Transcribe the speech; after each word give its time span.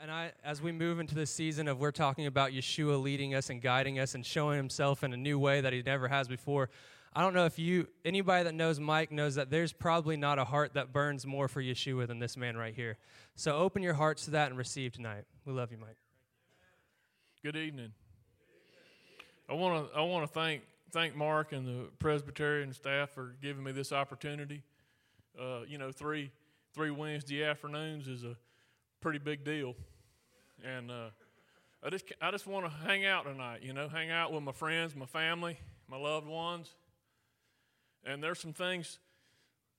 And 0.00 0.10
I, 0.10 0.32
as 0.44 0.60
we 0.62 0.72
move 0.72 1.00
into 1.00 1.14
this 1.14 1.30
season 1.30 1.66
of 1.66 1.78
we're 1.78 1.90
talking 1.90 2.26
about 2.26 2.52
Yeshua 2.52 3.02
leading 3.02 3.34
us 3.34 3.50
and 3.50 3.60
guiding 3.60 3.98
us 3.98 4.14
and 4.14 4.24
showing 4.24 4.56
Himself 4.56 5.02
in 5.02 5.12
a 5.12 5.16
new 5.16 5.38
way 5.38 5.60
that 5.60 5.72
He 5.72 5.82
never 5.82 6.08
has 6.08 6.28
before. 6.28 6.68
I 7.14 7.20
don't 7.20 7.34
know 7.34 7.44
if 7.44 7.58
you, 7.58 7.88
anybody 8.04 8.44
that 8.44 8.54
knows 8.54 8.80
Mike 8.80 9.12
knows 9.12 9.34
that 9.34 9.50
there's 9.50 9.72
probably 9.72 10.16
not 10.16 10.38
a 10.38 10.44
heart 10.44 10.74
that 10.74 10.92
burns 10.92 11.26
more 11.26 11.46
for 11.46 11.60
Yeshua 11.62 12.06
than 12.06 12.18
this 12.18 12.36
man 12.36 12.56
right 12.56 12.74
here. 12.74 12.96
So 13.34 13.56
open 13.56 13.82
your 13.82 13.94
hearts 13.94 14.24
to 14.26 14.30
that 14.32 14.48
and 14.48 14.56
receive 14.56 14.92
tonight. 14.92 15.24
We 15.44 15.52
love 15.52 15.70
you, 15.70 15.78
Mike. 15.78 15.96
Good 17.42 17.56
evening. 17.56 17.92
I 19.48 19.54
want 19.54 19.90
to 19.90 19.98
I 19.98 20.02
want 20.02 20.26
to 20.26 20.32
thank 20.32 20.62
thank 20.92 21.16
Mark 21.16 21.52
and 21.52 21.66
the 21.66 21.88
Presbyterian 21.98 22.72
staff 22.72 23.10
for 23.10 23.34
giving 23.42 23.64
me 23.64 23.72
this 23.72 23.92
opportunity. 23.92 24.62
Uh, 25.38 25.62
you 25.66 25.76
know, 25.76 25.90
three 25.90 26.30
three 26.72 26.90
Wednesday 26.90 27.44
afternoons 27.44 28.06
is 28.06 28.22
a 28.22 28.36
pretty 29.02 29.18
big 29.18 29.44
deal, 29.44 29.74
and 30.64 30.90
uh, 30.90 31.10
I 31.82 31.90
just 31.90 32.04
I 32.22 32.30
just 32.30 32.46
want 32.46 32.64
to 32.66 32.70
hang 32.86 33.04
out 33.04 33.24
tonight. 33.24 33.62
You 33.62 33.72
know, 33.72 33.88
hang 33.88 34.10
out 34.10 34.32
with 34.32 34.44
my 34.44 34.52
friends, 34.52 34.94
my 34.94 35.06
family, 35.06 35.58
my 35.88 35.96
loved 35.96 36.28
ones, 36.28 36.72
and 38.04 38.22
there's 38.22 38.38
some 38.38 38.52
things 38.52 39.00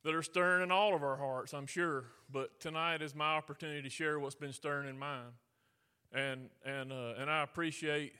that 0.04 0.14
are 0.14 0.22
stirring 0.22 0.62
in 0.62 0.72
all 0.72 0.94
of 0.94 1.04
our 1.04 1.16
hearts, 1.16 1.54
I'm 1.54 1.66
sure. 1.66 2.04
But 2.30 2.60
tonight 2.60 3.02
is 3.02 3.16
my 3.16 3.36
opportunity 3.36 3.82
to 3.82 3.90
share 3.90 4.20
what's 4.20 4.36
been 4.36 4.52
stirring 4.52 4.90
in 4.90 5.00
mine, 5.00 5.32
and 6.12 6.50
and 6.66 6.92
uh, 6.92 7.14
and 7.18 7.32
I 7.32 7.44
appreciate 7.44 8.14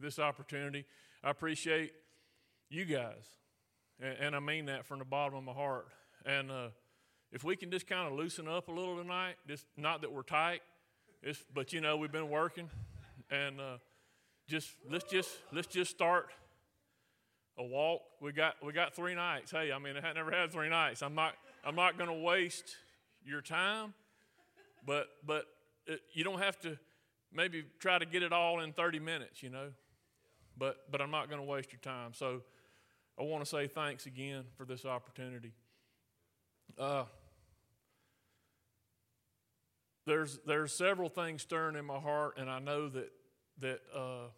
this 0.00 0.20
opportunity. 0.20 0.84
I 1.24 1.30
appreciate 1.30 1.92
you 2.70 2.84
guys, 2.84 3.26
and, 4.00 4.16
and 4.20 4.36
I 4.36 4.40
mean 4.40 4.66
that 4.66 4.86
from 4.86 5.00
the 5.00 5.04
bottom 5.04 5.36
of 5.36 5.42
my 5.42 5.52
heart. 5.52 5.88
And 6.24 6.50
uh, 6.50 6.68
if 7.34 7.42
we 7.42 7.56
can 7.56 7.70
just 7.70 7.88
kind 7.88 8.06
of 8.06 8.14
loosen 8.14 8.46
up 8.46 8.68
a 8.68 8.70
little 8.70 8.96
tonight, 8.96 9.34
just 9.48 9.66
not 9.76 10.02
that 10.02 10.12
we're 10.12 10.22
tight, 10.22 10.62
it's, 11.20 11.42
but 11.52 11.72
you 11.72 11.80
know 11.80 11.96
we've 11.96 12.12
been 12.12 12.30
working, 12.30 12.70
and 13.28 13.60
uh, 13.60 13.78
just 14.46 14.70
let's 14.88 15.04
just 15.10 15.30
let's 15.52 15.66
just 15.66 15.90
start 15.90 16.28
a 17.58 17.64
walk. 17.64 18.02
We 18.20 18.32
got 18.32 18.54
we 18.64 18.72
got 18.72 18.94
three 18.94 19.16
nights. 19.16 19.50
Hey, 19.50 19.72
I 19.72 19.80
mean 19.80 19.96
I 19.96 20.12
never 20.12 20.30
had 20.30 20.52
three 20.52 20.68
nights. 20.68 21.02
I'm 21.02 21.16
not 21.16 21.34
I'm 21.66 21.74
not 21.74 21.98
going 21.98 22.08
to 22.08 22.24
waste 22.24 22.76
your 23.26 23.40
time, 23.40 23.94
but 24.86 25.08
but 25.26 25.46
it, 25.86 26.02
you 26.12 26.22
don't 26.22 26.40
have 26.40 26.60
to 26.60 26.78
maybe 27.32 27.64
try 27.80 27.98
to 27.98 28.06
get 28.06 28.22
it 28.22 28.32
all 28.32 28.60
in 28.60 28.72
30 28.72 29.00
minutes. 29.00 29.42
You 29.42 29.50
know, 29.50 29.70
but 30.56 30.88
but 30.88 31.00
I'm 31.00 31.10
not 31.10 31.28
going 31.28 31.40
to 31.40 31.46
waste 31.46 31.72
your 31.72 31.80
time. 31.80 32.12
So 32.14 32.42
I 33.18 33.24
want 33.24 33.42
to 33.42 33.50
say 33.50 33.66
thanks 33.66 34.06
again 34.06 34.44
for 34.56 34.64
this 34.64 34.84
opportunity. 34.84 35.52
Uh, 36.78 37.04
there's 40.06 40.38
there's 40.46 40.72
several 40.72 41.08
things 41.08 41.42
stirring 41.42 41.76
in 41.76 41.84
my 41.84 41.98
heart, 41.98 42.34
and 42.36 42.50
I 42.50 42.58
know 42.58 42.88
that 42.88 43.12
that 43.60 43.80
uh, 43.94 44.28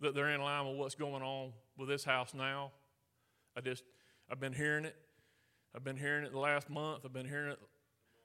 that 0.00 0.14
they're 0.14 0.30
in 0.30 0.40
line 0.40 0.66
with 0.68 0.76
what's 0.76 0.94
going 0.94 1.22
on 1.22 1.52
with 1.76 1.88
this 1.88 2.04
house 2.04 2.34
now. 2.34 2.72
I 3.56 3.60
just 3.60 3.84
I've 4.30 4.40
been 4.40 4.52
hearing 4.52 4.84
it. 4.84 4.96
I've 5.74 5.84
been 5.84 5.96
hearing 5.96 6.24
it 6.24 6.32
the 6.32 6.38
last 6.38 6.68
month. 6.68 7.02
I've 7.04 7.12
been 7.12 7.28
hearing 7.28 7.52
it 7.52 7.60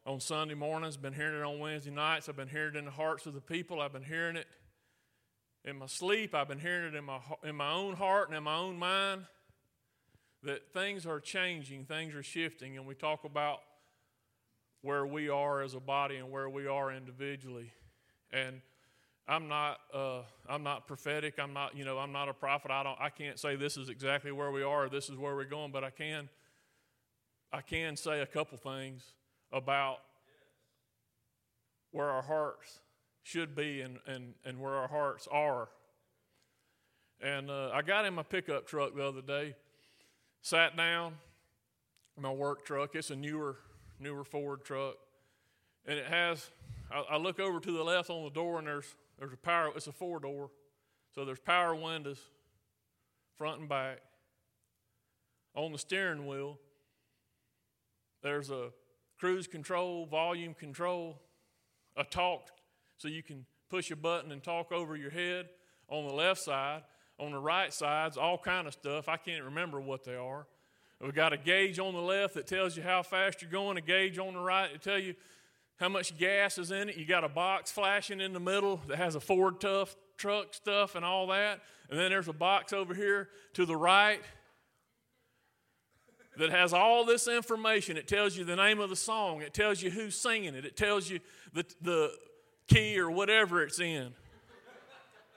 on 0.06 0.20
Sunday 0.20 0.54
mornings. 0.54 0.98
Been 0.98 1.14
hearing 1.14 1.40
it 1.40 1.44
on 1.44 1.60
Wednesday 1.60 1.92
nights. 1.92 2.30
I've 2.30 2.36
been 2.36 2.48
hearing 2.48 2.76
it 2.76 2.80
in 2.80 2.86
the 2.86 2.92
hearts 2.92 3.26
of 3.26 3.34
the 3.34 3.42
people. 3.42 3.82
I've 3.82 3.94
been 3.94 4.04
hearing 4.04 4.36
it 4.36 4.48
in 5.64 5.78
my 5.78 5.88
sleep. 5.88 6.36
I've 6.36 6.48
been 6.48 6.60
hearing 6.60 6.94
it 6.94 6.96
in 6.96 7.04
my 7.04 7.20
in 7.44 7.56
my 7.56 7.72
own 7.72 7.96
heart 7.96 8.30
and 8.30 8.38
in 8.38 8.44
my 8.44 8.56
own 8.56 8.78
mind 8.78 9.26
that 10.44 10.72
things 10.74 11.08
are 11.08 11.20
changing, 11.20 11.86
things 11.86 12.14
are 12.14 12.22
shifting, 12.22 12.78
and 12.78 12.86
we 12.86 12.94
talk 12.94 13.24
about 13.24 13.62
where 14.86 15.06
we 15.06 15.30
are 15.30 15.62
as 15.62 15.74
a 15.74 15.80
body 15.80 16.18
and 16.18 16.32
where 16.32 16.50
we 16.50 16.68
are 16.68 16.92
individually. 16.92 17.72
And 18.32 18.62
I'm 19.28 19.48
not, 19.48 19.80
uh, 19.94 20.22
I'm 20.48 20.64
not 20.64 20.88
prophetic. 20.88 21.40
I'm 21.40 21.54
not, 21.54 21.76
you 21.76 21.84
know, 21.84 21.98
I'm 21.98 22.12
not 22.12 22.30
a 22.30 22.34
prophet. 22.34 22.72
I 22.72 22.84
don't, 22.84 22.98
I 23.00 23.10
can't 23.10 23.40
say 23.40 23.56
this 23.56 23.78
is 23.78 23.90
exactly 23.90 24.32
where 24.32 24.52
we 24.52 24.64
are. 24.64 24.88
this 24.88 25.10
is 25.10 25.18
where 25.18 25.36
we're 25.36 25.46
going. 25.46 25.72
But 25.72 25.84
I 25.84 25.90
can, 25.90 26.30
I 27.52 27.62
can 27.62 27.98
say 27.98 28.22
a 28.22 28.26
couple 28.26 28.58
things 28.58 29.04
about 29.52 29.98
where 31.92 32.10
our 32.10 32.22
hearts 32.22 32.80
should 33.24 33.56
be 33.56 33.82
and, 33.82 33.98
and, 34.06 34.36
and 34.46 34.60
where 34.60 34.76
our 34.76 34.88
hearts 34.88 35.28
are. 35.32 35.70
And 37.20 37.50
uh, 37.50 37.72
I 37.74 37.82
got 37.82 38.06
in 38.06 38.14
my 38.14 38.24
pickup 38.24 38.68
truck 38.68 38.96
the 38.96 39.04
other 39.04 39.22
day 39.22 39.56
Sat 40.46 40.78
down, 40.78 41.16
my 42.22 42.30
work 42.30 42.68
truck. 42.68 42.94
It's 42.94 43.10
a 43.10 43.16
newer, 43.16 43.58
newer 44.00 44.24
Ford 44.24 44.64
truck, 44.64 44.96
and 45.86 45.98
it 45.98 46.06
has. 46.06 46.50
I, 46.92 47.04
I 47.12 47.18
look 47.18 47.40
over 47.40 47.60
to 47.60 47.72
the 47.72 47.84
left 47.84 48.10
on 48.10 48.24
the 48.24 48.30
door, 48.30 48.60
and 48.60 48.68
there's 48.68 48.96
there's 49.20 49.34
a 49.34 49.38
power. 49.38 49.72
It's 49.76 49.88
a 49.88 49.92
four 49.92 50.20
door, 50.20 50.50
so 51.14 51.26
there's 51.26 51.40
power 51.40 51.76
windows, 51.76 52.20
front 53.38 53.60
and 53.60 53.70
back. 53.70 54.00
On 55.56 55.72
the 55.72 55.78
steering 55.78 56.28
wheel, 56.28 56.60
there's 58.22 58.52
a 58.52 58.72
cruise 59.18 59.48
control, 59.48 60.06
volume 60.06 60.54
control, 60.54 61.22
a 61.96 62.04
talk, 62.04 62.50
so 62.98 63.08
you 63.08 63.24
can 63.24 63.46
push 63.70 63.90
a 63.92 63.96
button 63.96 64.32
and 64.32 64.44
talk 64.44 64.72
over 64.72 64.96
your 64.96 65.12
head. 65.12 65.48
On 65.88 66.08
the 66.08 66.14
left 66.14 66.42
side, 66.42 66.82
on 67.20 67.32
the 67.32 67.40
right 67.40 67.72
sides, 67.72 68.18
all 68.18 68.38
kind 68.38 68.68
of 68.68 68.74
stuff. 68.74 69.08
I 69.08 69.18
can't 69.18 69.44
remember 69.44 69.80
what 69.80 70.04
they 70.04 70.16
are. 70.16 70.48
We've 71.06 71.14
got 71.14 71.34
a 71.34 71.38
gauge 71.38 71.78
on 71.78 71.94
the 71.94 72.02
left 72.02 72.34
that 72.34 72.48
tells 72.48 72.76
you 72.76 72.82
how 72.82 73.04
fast 73.04 73.44
you're 73.44 73.52
going, 73.52 73.78
a 73.78 73.82
gauge 73.82 74.18
on 74.18 74.34
the 74.34 74.40
right 74.40 74.72
that 74.72 74.82
tell 74.82 74.98
you 74.98 75.14
how 75.78 75.88
much 75.88 76.18
gas 76.18 76.58
is 76.58 76.72
in 76.72 76.90
it. 76.90 76.98
You 76.98 77.06
got 77.06 77.24
a 77.24 77.30
box 77.30 77.72
flashing 77.72 78.20
in 78.22 78.34
the 78.34 78.40
middle 78.40 78.82
that 78.88 78.98
has 78.98 79.14
a 79.14 79.20
Ford 79.20 79.62
tough 79.62 79.96
truck 80.18 80.56
stuff 80.56 80.96
and 80.96 81.06
all 81.06 81.28
that. 81.28 81.62
And 81.92 82.00
then 82.00 82.10
there's 82.10 82.28
a 82.28 82.34
box 82.34 82.74
over 82.74 82.96
here 82.96 83.30
to 83.54 83.68
the 83.68 83.76
right 83.76 84.20
that 86.40 86.50
has 86.50 86.74
all 86.74 87.06
this 87.06 87.28
information. 87.28 87.98
It 87.98 88.08
tells 88.08 88.36
you 88.36 88.44
the 88.44 88.56
name 88.56 88.80
of 88.80 88.90
the 88.90 88.96
song, 88.96 89.42
it 89.42 89.54
tells 89.54 89.84
you 89.84 89.92
who's 89.92 90.16
singing 90.16 90.56
it, 90.56 90.66
it 90.66 90.76
tells 90.76 91.08
you 91.08 91.20
the, 91.54 91.66
the 91.84 92.12
key 92.68 92.98
or 92.98 93.12
whatever 93.12 93.62
it's 93.62 93.80
in. 93.80 94.12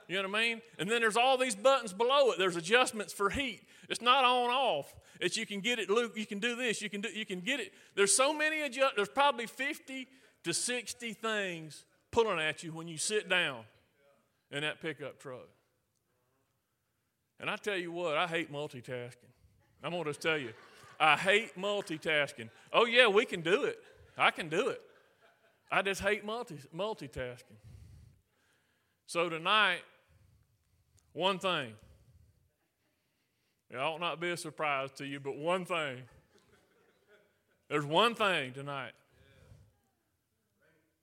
You 0.07 0.15
know 0.15 0.27
what 0.27 0.39
I 0.39 0.41
mean? 0.41 0.61
And 0.79 0.89
then 0.89 1.01
there's 1.01 1.15
all 1.15 1.37
these 1.37 1.55
buttons 1.55 1.93
below 1.93 2.31
it. 2.31 2.39
There's 2.39 2.55
adjustments 2.55 3.13
for 3.13 3.29
heat. 3.29 3.61
It's 3.89 4.01
not 4.01 4.23
on 4.23 4.51
off. 4.51 4.93
It's 5.19 5.35
you 5.35 5.45
can 5.45 5.59
get 5.59 5.79
it, 5.79 5.89
Luke. 5.89 6.13
You 6.15 6.25
can 6.25 6.39
do 6.39 6.55
this. 6.55 6.81
You 6.81 6.89
can 6.89 7.01
do. 7.01 7.09
You 7.09 7.25
can 7.25 7.41
get 7.41 7.59
it. 7.59 7.73
There's 7.95 8.15
so 8.15 8.31
many 8.33 8.61
adjust. 8.61 8.95
There's 8.95 9.09
probably 9.09 9.47
50 9.47 10.07
to 10.43 10.53
60 10.53 11.13
things 11.13 11.85
pulling 12.11 12.39
at 12.39 12.63
you 12.63 12.71
when 12.71 12.87
you 12.87 12.97
sit 12.97 13.27
down 13.27 13.63
in 14.51 14.61
that 14.61 14.79
pickup 14.81 15.19
truck. 15.19 15.47
And 17.39 17.49
I 17.49 17.55
tell 17.55 17.77
you 17.77 17.91
what, 17.91 18.15
I 18.15 18.27
hate 18.27 18.51
multitasking. 18.51 19.31
I'm 19.83 19.91
to 19.91 20.03
just 20.03 20.21
tell 20.21 20.37
you, 20.37 20.51
I 20.99 21.15
hate 21.15 21.57
multitasking. 21.57 22.49
Oh 22.73 22.85
yeah, 22.85 23.07
we 23.07 23.25
can 23.25 23.41
do 23.41 23.63
it. 23.63 23.79
I 24.17 24.31
can 24.31 24.49
do 24.49 24.69
it. 24.69 24.81
I 25.71 25.81
just 25.81 26.01
hate 26.01 26.25
multi, 26.25 26.59
multitasking. 26.75 27.57
So 29.05 29.29
tonight, 29.29 29.79
one 31.13 31.39
thing. 31.39 31.73
It 33.69 33.77
ought 33.77 33.99
not 33.99 34.19
be 34.19 34.31
a 34.31 34.37
surprise 34.37 34.91
to 34.93 35.05
you, 35.05 35.19
but 35.19 35.37
one 35.37 35.65
thing. 35.65 36.01
There's 37.69 37.85
one 37.85 38.15
thing 38.15 38.53
tonight. 38.53 38.93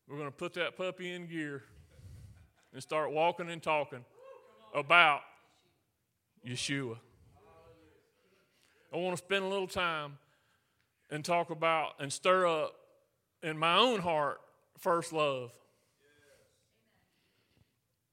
We're 0.08 0.16
going 0.16 0.30
to 0.30 0.36
put 0.36 0.54
that 0.54 0.76
puppy 0.76 1.12
in 1.12 1.26
gear 1.26 1.62
and 2.72 2.82
start 2.82 3.12
walking 3.12 3.50
and 3.50 3.62
talking 3.62 4.04
about 4.74 5.20
Yeshua. 6.46 6.98
I 8.92 8.96
want 8.96 9.16
to 9.16 9.22
spend 9.22 9.44
a 9.44 9.48
little 9.48 9.66
time 9.66 10.18
and 11.10 11.24
talk 11.24 11.50
about 11.50 11.94
and 12.00 12.12
stir 12.12 12.46
up 12.46 12.74
in 13.42 13.58
my 13.58 13.76
own 13.76 14.00
heart 14.00 14.40
first 14.78 15.12
love. 15.12 15.52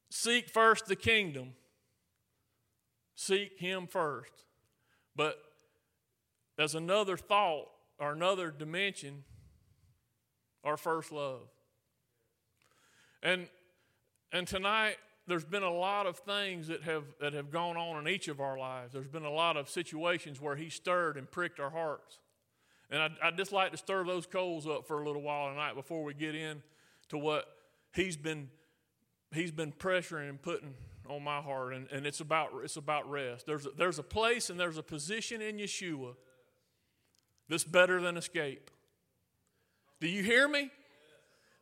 Seek 0.09 0.50
first 0.50 0.85
the 0.85 0.95
kingdom 0.95 1.53
Seek 3.15 3.60
Him 3.60 3.88
first. 3.88 4.45
But 5.15 5.38
as 6.57 6.75
another 6.75 7.18
thought 7.18 7.68
or 8.00 8.12
another 8.12 8.51
dimension, 8.51 9.24
our 10.63 10.77
first 10.77 11.12
love. 11.12 11.48
And 13.21 13.48
and 14.31 14.48
tonight 14.48 14.95
there's 15.27 15.45
been 15.45 15.63
a 15.63 15.71
lot 15.71 16.06
of 16.06 16.18
things 16.18 16.68
that 16.68 16.83
have 16.83 17.04
that 17.21 17.33
have 17.33 17.51
gone 17.51 17.77
on 17.77 18.06
in 18.06 18.13
each 18.13 18.27
of 18.27 18.39
our 18.39 18.57
lives. 18.57 18.94
There's 18.94 19.07
been 19.07 19.25
a 19.25 19.31
lot 19.31 19.57
of 19.57 19.69
situations 19.69 20.42
where 20.42 20.56
He 20.56 20.69
stirred 20.69 21.18
and 21.18 21.30
pricked 21.30 21.60
our 21.60 21.69
hearts. 21.69 22.19
And 22.89 23.01
I'd, 23.01 23.12
I'd 23.24 23.38
just 23.38 23.51
like 23.51 23.71
to 23.71 23.77
stir 23.77 24.04
those 24.04 24.25
coals 24.25 24.68
up 24.68 24.86
for 24.86 25.01
a 25.01 25.06
little 25.06 25.21
while 25.21 25.50
tonight 25.50 25.74
before 25.74 26.04
we 26.04 26.13
get 26.13 26.36
in 26.36 26.62
to 27.10 27.18
what 27.18 27.45
He's 27.94 28.18
been 28.18 28.50
He's 29.31 29.51
been 29.51 29.71
pressuring 29.71 30.30
and 30.30 30.42
putting 30.42 30.74
on 31.09 31.23
my 31.23 31.41
heart, 31.41 31.73
and, 31.73 31.88
and 31.91 32.05
it's 32.05 32.19
about 32.19 32.51
it's 32.63 32.77
about 32.77 33.09
rest. 33.09 33.45
There's 33.45 33.65
a, 33.65 33.69
there's 33.77 34.00
a 34.00 34.03
place 34.03 34.50
and 34.50 34.59
there's 34.59 34.77
a 34.77 34.83
position 34.83 35.41
in 35.41 35.57
Yeshua 35.57 36.15
that's 37.50 37.63
better 37.63 38.01
than 38.01 38.17
escape. 38.17 38.71
Do 40.00 40.07
you 40.07 40.23
hear 40.23 40.47
me? 40.47 40.69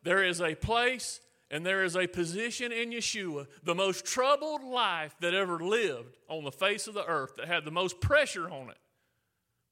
there 0.04 0.24
is 0.24 0.42
a 0.42 0.56
place 0.56 1.22
and 1.50 1.66
there 1.66 1.84
is 1.84 1.96
a 1.96 2.08
position 2.08 2.72
in 2.72 2.92
Yeshua, 2.92 3.46
the 3.64 3.76
most 3.76 4.06
troubled 4.06 4.64
life 4.64 5.14
that 5.20 5.34
ever 5.34 5.60
lived 5.60 6.18
on 6.30 6.46
the 6.46 6.52
face 6.52 6.88
of 6.88 6.94
the 6.94 7.06
earth, 7.06 7.36
that 7.36 7.48
had 7.48 7.66
the 7.66 7.72
most 7.72 8.00
pressure 8.00 8.50
on 8.50 8.70
it. 8.70 8.78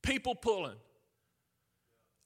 People 0.04 0.36
pulling. 0.36 0.76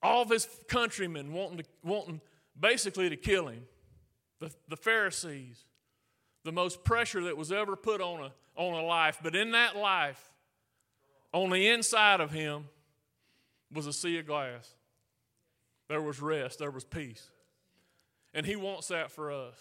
All 0.01 0.23
of 0.23 0.29
his 0.29 0.47
countrymen 0.67 1.33
wanting, 1.33 1.59
to, 1.59 1.63
wanting 1.83 2.19
basically 2.59 3.09
to 3.09 3.15
kill 3.15 3.47
him. 3.47 3.63
The, 4.39 4.51
the 4.67 4.75
Pharisees. 4.75 5.63
The 6.43 6.51
most 6.51 6.83
pressure 6.83 7.23
that 7.23 7.37
was 7.37 7.51
ever 7.51 7.75
put 7.75 8.01
on 8.01 8.21
a, 8.21 8.31
on 8.61 8.73
a 8.73 8.85
life. 8.85 9.19
But 9.23 9.35
in 9.35 9.51
that 9.51 9.75
life, 9.75 10.31
on 11.31 11.49
the 11.49 11.67
inside 11.67 12.19
of 12.19 12.31
him, 12.31 12.65
was 13.71 13.87
a 13.87 13.93
sea 13.93 14.19
of 14.19 14.27
glass. 14.27 14.75
There 15.89 16.01
was 16.01 16.21
rest, 16.21 16.59
there 16.59 16.71
was 16.71 16.83
peace. 16.83 17.29
And 18.33 18.45
He 18.45 18.55
wants 18.55 18.87
that 18.87 19.11
for 19.11 19.31
us. 19.31 19.55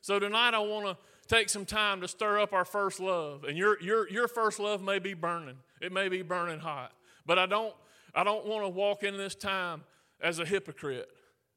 So 0.00 0.18
tonight 0.18 0.54
I 0.54 0.60
want 0.60 0.86
to 0.86 0.96
take 1.26 1.48
some 1.48 1.64
time 1.64 2.00
to 2.00 2.08
stir 2.08 2.40
up 2.40 2.52
our 2.52 2.64
first 2.64 3.00
love. 3.00 3.44
And 3.44 3.58
your, 3.58 3.80
your, 3.82 4.08
your 4.08 4.28
first 4.28 4.60
love 4.60 4.82
may 4.82 4.98
be 4.98 5.14
burning, 5.14 5.56
it 5.80 5.92
may 5.92 6.08
be 6.08 6.22
burning 6.22 6.60
hot. 6.60 6.92
But 7.26 7.38
I 7.38 7.46
don't, 7.46 7.74
I 8.14 8.24
don't 8.24 8.46
want 8.46 8.64
to 8.64 8.68
walk 8.68 9.02
in 9.02 9.16
this 9.16 9.34
time 9.34 9.82
as 10.20 10.38
a 10.38 10.44
hypocrite. 10.44 11.08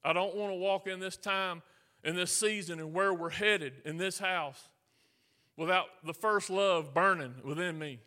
I 0.03 0.13
don't 0.13 0.35
want 0.35 0.51
to 0.51 0.55
walk 0.55 0.87
in 0.87 0.99
this 0.99 1.15
time, 1.15 1.61
in 2.03 2.15
this 2.15 2.31
season, 2.31 2.79
and 2.79 2.93
where 2.93 3.13
we're 3.13 3.29
headed 3.29 3.73
in 3.85 3.97
this 3.97 4.19
house 4.19 4.69
without 5.57 5.85
the 6.05 6.13
first 6.13 6.49
love 6.49 6.93
burning 6.93 7.35
within 7.43 7.77
me. 7.77 7.99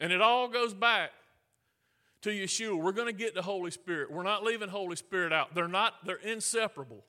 And 0.00 0.12
it 0.12 0.20
all 0.20 0.48
goes 0.48 0.74
back 0.74 1.10
to 2.22 2.30
Yeshua. 2.30 2.76
We're 2.76 2.92
going 2.92 3.06
to 3.06 3.12
get 3.12 3.34
the 3.34 3.42
Holy 3.42 3.70
Spirit. 3.70 4.10
We're 4.10 4.22
not 4.22 4.42
leaving 4.42 4.68
Holy 4.68 4.96
Spirit 4.96 5.32
out. 5.32 5.54
They're 5.54 5.68
not, 5.68 5.94
they're 6.04 6.16
inseparable. 6.16 7.04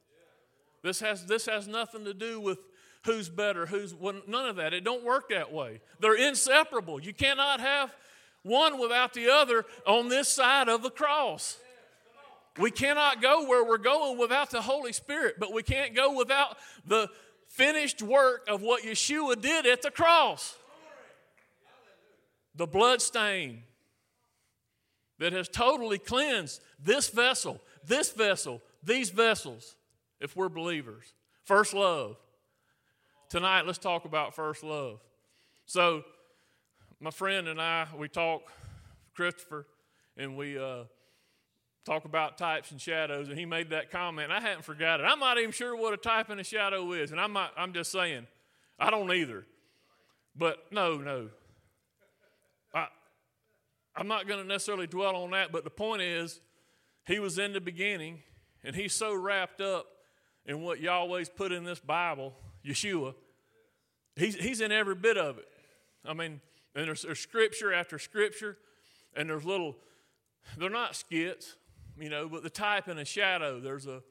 This 0.83 0.99
has, 0.99 1.25
this 1.25 1.47
has 1.47 1.67
nothing 1.67 2.05
to 2.05 2.13
do 2.13 2.39
with 2.39 2.59
who's 3.05 3.29
better, 3.29 3.65
who's 3.65 3.93
well, 3.95 4.21
none 4.27 4.47
of 4.47 4.57
that. 4.57 4.73
It 4.73 4.83
don't 4.83 5.03
work 5.03 5.29
that 5.29 5.51
way. 5.51 5.81
They're 5.99 6.15
inseparable. 6.15 7.01
You 7.01 7.13
cannot 7.13 7.59
have 7.59 7.95
one 8.43 8.79
without 8.79 9.13
the 9.13 9.29
other 9.29 9.65
on 9.85 10.09
this 10.09 10.29
side 10.29 10.69
of 10.69 10.83
the 10.83 10.89
cross. 10.89 11.57
We 12.57 12.71
cannot 12.71 13.21
go 13.21 13.45
where 13.45 13.63
we're 13.63 13.77
going 13.77 14.17
without 14.17 14.49
the 14.49 14.61
Holy 14.61 14.93
Spirit, 14.93 15.35
but 15.39 15.53
we 15.53 15.63
can't 15.63 15.95
go 15.95 16.17
without 16.17 16.57
the 16.85 17.09
finished 17.47 18.01
work 18.01 18.47
of 18.47 18.61
what 18.61 18.83
Yeshua 18.83 19.39
did 19.39 19.65
at 19.65 19.81
the 19.81 19.91
cross. 19.91 20.55
The 22.55 22.67
blood 22.67 23.01
stain 23.01 23.63
that 25.19 25.33
has 25.33 25.47
totally 25.47 25.99
cleansed 25.99 26.61
this 26.79 27.09
vessel, 27.09 27.61
this 27.85 28.11
vessel, 28.11 28.61
these 28.83 29.09
vessels 29.09 29.75
if 30.19 30.35
we're 30.35 30.49
believers. 30.49 31.13
First 31.43 31.73
love. 31.73 32.17
Tonight, 33.29 33.65
let's 33.65 33.77
talk 33.77 34.05
about 34.05 34.35
first 34.35 34.63
love. 34.63 34.99
So, 35.65 36.03
my 36.99 37.11
friend 37.11 37.47
and 37.47 37.61
I, 37.61 37.87
we 37.95 38.07
talk, 38.07 38.41
Christopher, 39.13 39.67
and 40.15 40.37
we 40.37 40.57
uh, 40.57 40.83
talk 41.87 42.05
about 42.05 42.37
types 42.37 42.71
and 42.71 42.79
shadows, 42.79 43.29
and 43.29 43.39
he 43.39 43.45
made 43.45 43.69
that 43.69 43.89
comment. 43.89 44.31
I 44.31 44.41
hadn't 44.41 44.63
forgot 44.63 44.99
it. 44.99 45.03
I'm 45.03 45.19
not 45.19 45.37
even 45.37 45.51
sure 45.51 45.75
what 45.75 45.93
a 45.93 45.97
type 45.97 46.29
and 46.29 46.39
a 46.39 46.43
shadow 46.43 46.91
is, 46.91 47.11
and 47.11 47.19
I'm, 47.19 47.33
not, 47.33 47.53
I'm 47.57 47.73
just 47.73 47.91
saying, 47.91 48.27
I 48.77 48.91
don't 48.91 49.11
either. 49.11 49.45
But 50.35 50.71
no, 50.71 50.97
no. 50.97 51.29
I, 52.75 52.87
I'm 53.95 54.07
not 54.07 54.27
going 54.27 54.41
to 54.41 54.47
necessarily 54.47 54.85
dwell 54.85 55.15
on 55.15 55.31
that, 55.31 55.51
but 55.51 55.63
the 55.63 55.69
point 55.69 56.01
is, 56.01 56.41
he 57.07 57.19
was 57.19 57.39
in 57.39 57.53
the 57.53 57.61
beginning, 57.61 58.19
and 58.63 58.75
he's 58.75 58.93
so 58.93 59.15
wrapped 59.15 59.61
up 59.61 59.87
in 60.45 60.61
what 60.61 60.81
Yahweh's 60.81 61.29
put 61.29 61.53
in 61.53 61.63
this 61.63 61.79
Bible, 61.79 62.33
Yeshua, 62.65 63.15
he's, 64.17 64.35
he's 64.35 64.59
in 64.59 64.73
every 64.73 64.95
bit 64.95 65.17
of 65.17 65.37
it. 65.37 65.47
I 66.05 66.13
mean, 66.13 66.41
and 66.75 66.87
there's, 66.87 67.03
there's 67.03 67.19
scripture 67.19 67.73
after 67.73 67.97
scripture, 67.97 68.57
and 69.15 69.29
there's 69.29 69.45
little, 69.45 69.77
they're 70.57 70.69
not 70.69 70.95
skits, 70.95 71.55
you 71.99 72.09
know, 72.09 72.27
but 72.27 72.43
the 72.43 72.49
type 72.49 72.87
and 72.87 72.99
a 72.99 73.05
shadow. 73.05 73.59
There's 73.59 73.87
a, 73.87 74.01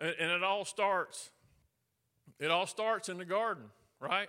and, 0.00 0.30
it 0.30 0.42
all 0.42 0.64
starts, 0.64 1.30
it 2.38 2.50
all 2.50 2.66
starts 2.66 3.08
in 3.08 3.18
the 3.18 3.24
garden, 3.24 3.64
right? 4.00 4.28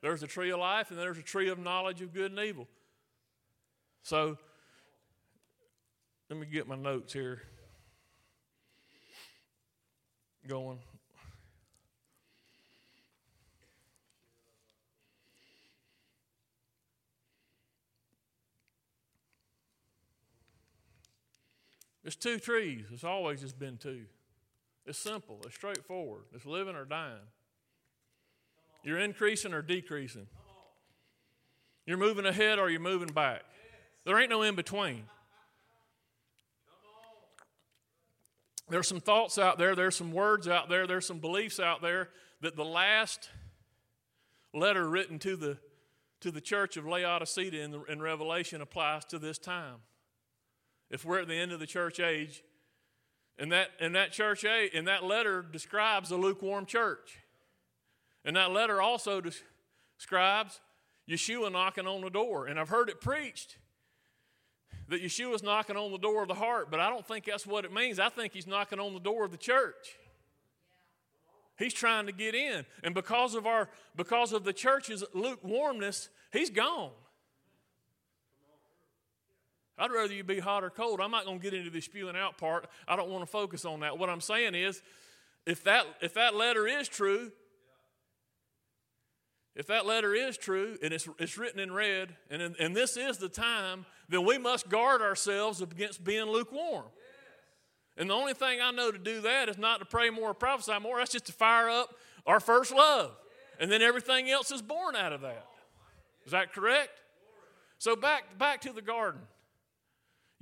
There's 0.00 0.22
a 0.22 0.26
tree 0.26 0.50
of 0.50 0.58
life, 0.58 0.90
and 0.90 0.98
there's 0.98 1.18
a 1.18 1.22
tree 1.22 1.48
of 1.48 1.58
knowledge 1.58 2.02
of 2.02 2.12
good 2.12 2.32
and 2.32 2.40
evil. 2.40 2.66
So, 4.02 4.36
let 6.28 6.38
me 6.38 6.46
get 6.46 6.66
my 6.66 6.76
notes 6.76 7.12
here 7.12 7.42
going. 10.48 10.78
It's 22.04 22.16
two 22.16 22.38
trees. 22.38 22.86
It's 22.92 23.04
always 23.04 23.40
just 23.40 23.58
been 23.58 23.76
two. 23.76 24.04
It's 24.84 24.98
simple. 24.98 25.38
It's 25.44 25.54
straightforward. 25.54 26.24
It's 26.34 26.44
living 26.44 26.74
or 26.74 26.84
dying. 26.84 27.28
You're 28.82 28.98
increasing 28.98 29.54
or 29.54 29.62
decreasing. 29.62 30.26
You're 31.86 31.98
moving 31.98 32.26
ahead 32.26 32.58
or 32.58 32.70
you're 32.70 32.80
moving 32.80 33.12
back. 33.12 33.42
There 34.04 34.18
ain't 34.18 34.30
no 34.30 34.42
in 34.42 34.56
between. 34.56 35.04
there's 38.72 38.88
some 38.88 39.00
thoughts 39.00 39.38
out 39.38 39.58
there, 39.58 39.76
there's 39.76 39.94
some 39.94 40.12
words 40.12 40.48
out 40.48 40.68
there, 40.68 40.86
there's 40.86 41.06
some 41.06 41.18
beliefs 41.18 41.60
out 41.60 41.82
there 41.82 42.08
that 42.40 42.56
the 42.56 42.64
last 42.64 43.28
letter 44.54 44.88
written 44.88 45.18
to 45.20 45.36
the 45.36 45.58
to 46.20 46.30
the 46.30 46.40
church 46.40 46.76
of 46.76 46.86
Laodicea 46.86 47.64
in, 47.64 47.72
the, 47.72 47.82
in 47.82 48.00
Revelation 48.00 48.60
applies 48.60 49.04
to 49.06 49.18
this 49.18 49.38
time. 49.38 49.78
If 50.92 51.04
we're 51.04 51.20
at 51.20 51.26
the 51.26 51.34
end 51.34 51.50
of 51.50 51.58
the 51.58 51.66
church 51.66 51.98
age, 51.98 52.44
and 53.38 53.50
that 53.50 53.70
and 53.80 53.94
that 53.96 54.12
church 54.12 54.44
age, 54.44 54.72
and 54.74 54.86
that 54.86 55.02
letter 55.02 55.42
describes 55.42 56.10
a 56.10 56.16
lukewarm 56.16 56.66
church, 56.66 57.18
and 58.24 58.36
that 58.36 58.52
letter 58.52 58.80
also 58.80 59.22
describes 59.98 60.60
Yeshua 61.08 61.50
knocking 61.50 61.86
on 61.86 62.02
the 62.02 62.10
door. 62.10 62.46
And 62.46 62.60
I've 62.60 62.68
heard 62.68 62.90
it 62.90 63.00
preached 63.00 63.56
that 64.88 65.02
Yeshua's 65.02 65.42
knocking 65.42 65.76
on 65.76 65.90
the 65.90 65.98
door 65.98 66.22
of 66.22 66.28
the 66.28 66.34
heart, 66.34 66.70
but 66.70 66.78
I 66.78 66.90
don't 66.90 67.06
think 67.06 67.24
that's 67.24 67.46
what 67.46 67.64
it 67.64 67.72
means. 67.72 67.98
I 67.98 68.10
think 68.10 68.34
he's 68.34 68.46
knocking 68.46 68.78
on 68.78 68.92
the 68.92 69.00
door 69.00 69.24
of 69.24 69.30
the 69.30 69.38
church. 69.38 69.96
He's 71.58 71.72
trying 71.74 72.06
to 72.06 72.12
get 72.12 72.34
in. 72.34 72.66
And 72.84 72.94
because 72.94 73.34
of 73.34 73.46
our 73.46 73.70
because 73.96 74.32
of 74.32 74.44
the 74.44 74.52
church's 74.52 75.02
lukewarmness, 75.14 76.10
he's 76.32 76.50
gone. 76.50 76.90
I'd 79.78 79.90
rather 79.90 80.12
you 80.12 80.22
be 80.22 80.38
hot 80.38 80.64
or 80.64 80.70
cold. 80.70 81.00
I'm 81.00 81.10
not 81.10 81.24
going 81.24 81.38
to 81.38 81.42
get 81.42 81.54
into 81.54 81.70
the 81.70 81.80
spewing 81.80 82.16
out 82.16 82.38
part. 82.38 82.66
I 82.86 82.96
don't 82.96 83.08
want 83.08 83.24
to 83.24 83.30
focus 83.30 83.64
on 83.64 83.80
that. 83.80 83.98
What 83.98 84.10
I'm 84.10 84.20
saying 84.20 84.54
is 84.54 84.82
if 85.46 85.64
that 85.64 85.86
if 86.00 86.14
that 86.14 86.34
letter 86.34 86.66
is 86.66 86.88
true, 86.88 87.32
if 89.54 89.66
that 89.66 89.86
letter 89.86 90.14
is 90.14 90.36
true 90.36 90.78
and 90.82 90.92
it's, 90.92 91.08
it's 91.18 91.36
written 91.36 91.60
in 91.60 91.72
red, 91.72 92.14
and, 92.30 92.40
in, 92.40 92.56
and 92.58 92.76
this 92.76 92.96
is 92.96 93.18
the 93.18 93.28
time, 93.28 93.84
then 94.08 94.24
we 94.24 94.38
must 94.38 94.68
guard 94.68 95.02
ourselves 95.02 95.60
against 95.60 96.04
being 96.04 96.24
lukewarm. 96.24 96.84
And 97.96 98.08
the 98.08 98.14
only 98.14 98.32
thing 98.32 98.60
I 98.62 98.70
know 98.70 98.90
to 98.90 98.98
do 98.98 99.20
that 99.22 99.48
is 99.48 99.58
not 99.58 99.80
to 99.80 99.84
pray 99.84 100.08
more 100.08 100.30
or 100.30 100.34
prophesy 100.34 100.78
more. 100.80 100.98
That's 100.98 101.12
just 101.12 101.26
to 101.26 101.32
fire 101.32 101.68
up 101.68 101.94
our 102.26 102.40
first 102.40 102.72
love. 102.72 103.14
And 103.60 103.70
then 103.70 103.82
everything 103.82 104.30
else 104.30 104.50
is 104.50 104.62
born 104.62 104.96
out 104.96 105.12
of 105.12 105.20
that. 105.20 105.46
Is 106.24 106.32
that 106.32 106.54
correct? 106.54 106.90
So 107.78 107.94
back, 107.94 108.38
back 108.38 108.62
to 108.62 108.72
the 108.72 108.80
garden. 108.80 109.20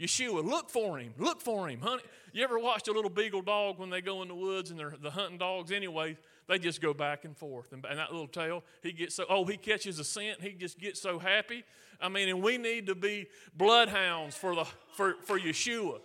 Yeshua, 0.01 0.43
look 0.43 0.71
for 0.71 0.99
him. 0.99 1.13
Look 1.19 1.43
for 1.43 1.69
him. 1.69 1.81
Honey, 1.81 2.03
you 2.33 2.43
ever 2.43 2.59
watched 2.59 2.89
a 2.89 2.93
little 2.93 3.11
beagle 3.11 3.43
dog 3.43 3.79
when 3.79 3.91
they 3.91 4.01
go 4.01 4.23
in 4.23 4.29
the 4.29 4.35
woods 4.35 4.71
and 4.71 4.81
they're 4.81 4.95
the 5.01 5.11
hunting 5.11 5.37
dogs 5.37 5.71
anyway? 5.71 6.17
They 6.49 6.59
just 6.59 6.81
go 6.81 6.95
back 6.95 7.27
and 7.27 7.37
forth. 7.37 7.73
And, 7.73 7.85
and 7.85 7.99
that 7.99 8.11
little 8.11 8.27
tail, 8.27 8.65
he 8.83 8.93
gets 8.93 9.15
so, 9.15 9.27
oh, 9.29 9.45
he 9.45 9.59
catches 9.59 9.99
a 9.99 10.05
scent. 10.05 10.41
He 10.41 10.53
just 10.53 10.79
gets 10.79 11.01
so 11.01 11.19
happy. 11.19 11.65
I 12.01 12.09
mean, 12.09 12.31
and 12.31 12.43
we 12.43 12.57
need 12.57 12.87
to 12.87 12.95
be 12.95 13.27
bloodhounds 13.55 14.35
for, 14.37 14.55
the, 14.55 14.67
for, 14.95 15.17
for 15.23 15.39
Yeshua. 15.39 16.01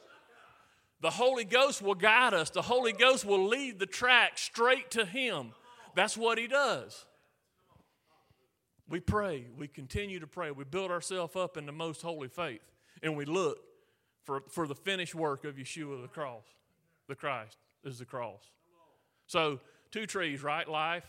The 1.00 1.12
Holy 1.12 1.46
Ghost 1.46 1.82
will 1.82 1.96
guide 1.96 2.34
us, 2.34 2.50
the 2.50 2.62
Holy 2.62 2.92
Ghost 2.92 3.26
will 3.26 3.48
lead 3.48 3.80
the 3.80 3.86
track 3.86 4.38
straight 4.38 4.92
to 4.92 5.06
Him. 5.06 5.52
That's 5.94 6.18
what 6.18 6.38
He 6.38 6.48
does. 6.48 7.06
We 8.90 9.00
pray, 9.00 9.46
we 9.58 9.68
continue 9.68 10.20
to 10.20 10.28
pray, 10.28 10.52
we 10.52 10.64
build 10.64 10.92
ourselves 10.92 11.36
up 11.36 11.58
in 11.58 11.66
the 11.66 11.72
most 11.72 12.02
holy 12.02 12.28
faith, 12.28 12.62
and 13.02 13.16
we 13.16 13.26
look 13.26 13.60
for, 14.26 14.42
for 14.50 14.68
the 14.68 14.76
finished 14.76 15.16
work 15.16 15.46
of 15.46 15.56
Yeshua 15.56 16.02
the 16.02 16.08
cross. 16.08 16.44
The 17.08 17.16
Christ 17.16 17.58
is 17.84 18.00
the 18.00 18.06
cross. 18.06 18.42
So, 19.28 19.60
two 19.92 20.06
trees, 20.06 20.44
right? 20.44 20.68
Life. 20.68 21.06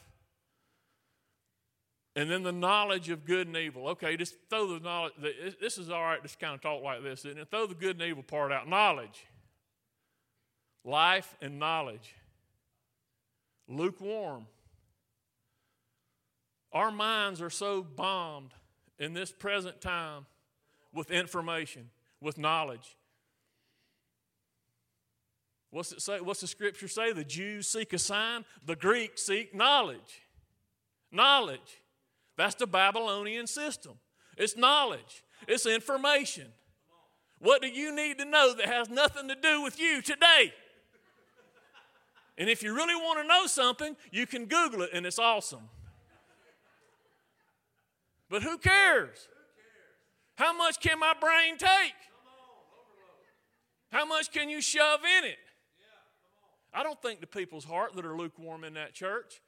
And 2.15 2.31
then 2.31 2.43
the 2.43 2.53
knowledge 2.53 3.11
of 3.11 3.27
good 3.27 3.47
and 3.47 3.57
evil. 3.57 3.89
Okay, 3.89 4.17
just 4.17 4.37
throw 4.49 4.67
the 4.67 4.81
knowledge. 4.81 5.13
This 5.61 5.77
is 5.77 5.91
all 5.91 6.03
right, 6.03 6.23
just 6.23 6.39
kind 6.39 6.55
of 6.55 6.61
talk 6.63 6.83
like 6.83 7.03
this, 7.03 7.25
isn't? 7.27 7.51
Throw 7.51 7.67
the 7.67 7.75
good 7.75 8.01
and 8.01 8.09
evil 8.09 8.23
part 8.23 8.53
out. 8.53 8.69
Knowledge. 8.69 9.27
life 10.85 11.35
and 11.43 11.59
knowledge. 11.59 12.15
Lukewarm. 13.69 14.47
Our 16.73 16.91
minds 16.91 17.41
are 17.43 17.51
so 17.51 17.83
bombed 17.83 18.53
in 18.99 19.13
this 19.13 19.33
present 19.33 19.81
time 19.81 20.27
with 20.95 21.11
information, 21.11 21.91
with 22.21 22.39
knowledge. 22.39 22.97
What's 25.71 25.93
it 25.93 26.01
say? 26.01 26.21
What's 26.21 26.41
the 26.41 26.47
scripture 26.47 26.89
say? 26.89 27.13
The 27.13 27.25
Jews 27.25 27.69
seek 27.69 27.93
a 27.93 27.99
sign, 27.99 28.45
the 28.65 28.77
Greeks 28.77 29.23
seek 29.23 29.55
knowledge. 29.55 30.23
Knowledge. 31.13 31.83
That's 32.37 32.55
the 32.55 32.67
Babylonian 32.67 33.47
system. 33.47 33.95
It's 34.37 34.57
knowledge, 34.57 35.25
it's 35.49 35.67
information. 35.67 36.47
What 37.39 37.61
do 37.61 37.69
you 37.69 37.95
need 37.95 38.19
to 38.19 38.25
know 38.25 38.55
that 38.55 38.67
has 38.67 38.89
nothing 38.89 39.29
to 39.29 39.35
do 39.35 39.63
with 39.63 39.79
you 39.79 40.01
today? 40.01 40.53
And 42.39 42.51
if 42.51 42.63
you 42.63 42.75
really 42.75 42.95
want 42.95 43.21
to 43.21 43.27
know 43.27 43.47
something, 43.47 43.97
you 44.11 44.27
can 44.27 44.47
Google 44.47 44.83
it 44.83 44.91
and 44.93 45.07
it's 45.07 45.19
awesome. 45.19 45.69
But 48.29 48.43
who 48.43 48.59
cares? 48.59 49.29
How 50.37 50.57
much 50.57 50.81
can 50.81 50.99
my 50.99 51.15
brain 51.19 51.57
take? 51.57 51.95
How 53.91 54.05
much 54.05 54.33
can 54.33 54.49
you 54.49 54.61
shove 54.61 55.01
in 55.19 55.25
it? 55.25 55.39
I 56.73 56.83
don't 56.83 57.01
think 57.01 57.21
the 57.21 57.27
people's 57.27 57.65
heart 57.65 57.95
that 57.97 58.05
are 58.05 58.17
lukewarm 58.17 58.65
in 58.65 58.75
that 58.75 58.95
church 58.95 59.41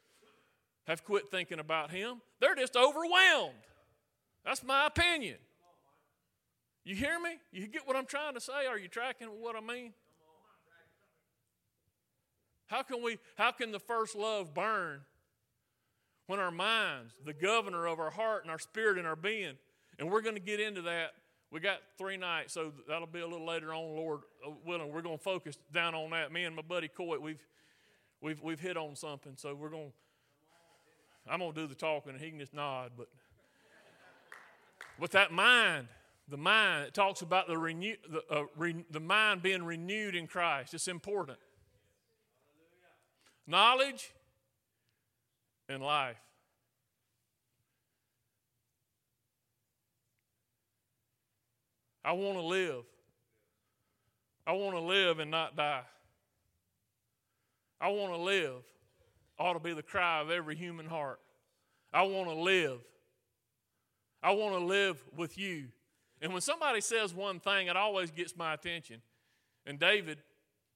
have 0.87 1.05
quit 1.05 1.31
thinking 1.31 1.59
about 1.59 1.91
him. 1.91 2.23
They're 2.41 2.55
just 2.55 2.77
overwhelmed. 2.77 3.55
That's 4.45 4.65
my 4.65 4.87
opinion. 4.87 5.37
You 6.85 6.95
hear 6.95 7.21
me? 7.21 7.37
You 7.53 7.67
get 7.67 7.87
what 7.87 7.97
I'm 7.97 8.07
trying 8.07 8.35
to 8.35 8.41
say? 8.41 8.67
Are 8.67 8.79
you 8.79 8.89
tracking 8.89 9.29
what 9.29 9.55
I 9.57 9.61
mean? 9.61 9.93
How 12.67 12.83
can 12.83 13.03
we 13.03 13.19
how 13.37 13.51
can 13.51 13.73
the 13.73 13.79
first 13.79 14.15
love 14.15 14.55
burn 14.55 15.01
when 16.29 16.39
our 16.39 16.51
minds, 16.51 17.15
the 17.25 17.33
governor 17.33 17.87
of 17.87 17.99
our 17.99 18.11
heart 18.11 18.45
and 18.45 18.51
our 18.51 18.59
spirit 18.59 18.99
and 18.99 19.07
our 19.07 19.17
being, 19.17 19.55
and 19.99 20.11
we're 20.11 20.21
going 20.21 20.37
to 20.37 20.41
get 20.41 20.61
into 20.61 20.83
that. 20.83 21.13
We 21.51 21.61
got 21.61 21.79
three 21.97 22.19
nights, 22.19 22.53
so 22.53 22.73
that'll 22.87 23.07
be 23.07 23.21
a 23.21 23.27
little 23.27 23.47
later 23.47 23.73
on, 23.73 23.97
Lord 23.97 24.21
willing. 24.67 24.93
We're 24.93 25.03
going 25.03 25.17
to 25.17 25.25
focus 25.25 25.59
down 25.73 25.95
on 25.95 26.11
that. 26.11 26.31
Me 26.31 26.45
and 26.45 26.55
my 26.55 26.63
buddy 26.63 26.89
Coy, 26.89 27.19
we've 27.19 27.45
we've 28.21 28.43
we've 28.43 28.61
hit 28.61 28.77
on 28.77 28.97
something, 28.97 29.33
so 29.37 29.55
we're 29.55 29.71
going. 29.71 29.91
to, 29.91 31.33
I'm 31.33 31.41
going 31.41 31.55
to 31.55 31.61
do 31.61 31.67
the 31.67 31.75
talking, 31.75 32.13
and 32.13 32.21
he 32.21 32.31
can 32.31 32.39
just 32.39 32.53
nod. 32.53 32.93
But 32.97 33.09
with 34.99 35.13
that 35.13 35.33
mind, 35.33 35.89
the 36.29 36.37
mind, 36.37 36.87
it 36.89 36.95
talks 36.95 37.23
about 37.23 37.49
the 37.49 37.57
renew, 37.57 37.95
the, 38.11 38.23
uh, 38.31 38.45
re, 38.57 38.85
the 38.91 39.01
mind 39.01 39.43
being 39.43 39.63
renewed 39.63 40.15
in 40.15 40.27
Christ. 40.27 40.75
It's 40.75 40.89
important. 40.89 41.39
Knowledge 43.47 44.13
in 45.71 45.81
life. 45.81 46.17
I 52.09 52.13
want 52.13 52.39
to 52.39 52.43
live. 52.43 52.85
I 54.47 54.53
want 54.53 54.75
to 54.75 54.81
live 54.81 55.19
and 55.19 55.31
not 55.31 55.57
die. 55.57 55.83
I 57.79 57.89
want 57.89 58.15
to 58.15 58.17
live 58.17 58.63
ought 59.39 59.53
to 59.53 59.59
be 59.59 59.75
the 59.75 59.83
cry 59.83 60.23
of 60.23 60.31
every 60.31 60.57
human 60.57 60.87
heart. 60.87 61.21
I 61.93 62.05
want 62.05 62.31
to 62.31 62.35
live. 62.35 62.79
I 64.23 64.31
want 64.31 64.55
to 64.55 64.65
live 64.65 65.05
with 65.19 65.37
you. 65.37 65.67
And 66.23 66.33
when 66.33 66.41
somebody 66.41 66.81
says 66.81 67.13
one 67.15 67.41
thing, 67.41 67.67
it 67.67 67.77
always 67.77 68.11
gets 68.11 68.35
my 68.35 68.55
attention. 68.55 69.03
And 69.67 69.79
David, 69.79 70.17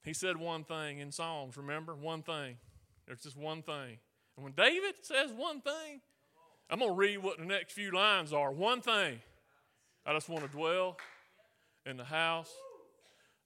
he 0.05 0.13
said 0.13 0.37
one 0.37 0.65
thing 0.65 0.99
in 0.99 1.11
Psalms, 1.11 1.57
remember? 1.57 1.95
One 1.95 2.23
thing. 2.23 2.59
There's 3.07 3.23
just 3.23 3.39
one 3.39 3.63
thing. 3.63 3.97
And 4.37 4.45
when 4.45 4.53
David 4.53 4.97
says 5.01 5.33
one 5.35 5.63
thing, 5.63 6.03
I'm 6.69 6.81
going 6.81 6.91
to 6.91 6.95
read 6.95 7.23
what 7.23 7.39
the 7.39 7.47
next 7.47 7.73
few 7.73 7.91
lines 7.91 8.35
are. 8.35 8.53
One 8.53 8.83
thing. 8.83 9.21
I 10.05 10.13
just 10.13 10.29
want 10.29 10.45
to 10.45 10.51
dwell 10.51 10.99
in 11.87 11.97
the 11.97 12.05
house 12.05 12.53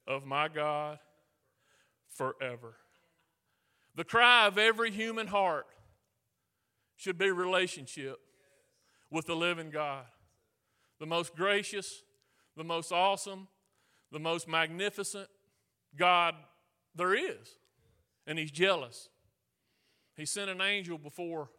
of 0.06 0.24
my 0.24 0.48
God 0.48 0.98
forever. 2.14 2.76
The 3.94 4.04
cry 4.04 4.46
of 4.46 4.58
every 4.58 4.90
human 4.90 5.26
heart 5.26 5.66
should 6.96 7.18
be 7.18 7.30
relationship 7.30 8.18
with 9.10 9.26
the 9.26 9.36
living 9.36 9.70
God, 9.70 10.04
the 10.98 11.06
most 11.06 11.34
gracious, 11.34 12.02
the 12.56 12.64
most 12.64 12.92
awesome, 12.92 13.48
the 14.12 14.18
most 14.18 14.48
magnificent 14.48 15.28
God 15.96 16.34
there 16.94 17.14
is. 17.14 17.58
And 18.26 18.38
He's 18.38 18.50
jealous. 18.50 19.08
He 20.16 20.24
sent 20.24 20.50
an 20.50 20.60
angel 20.60 20.98
before 20.98 21.50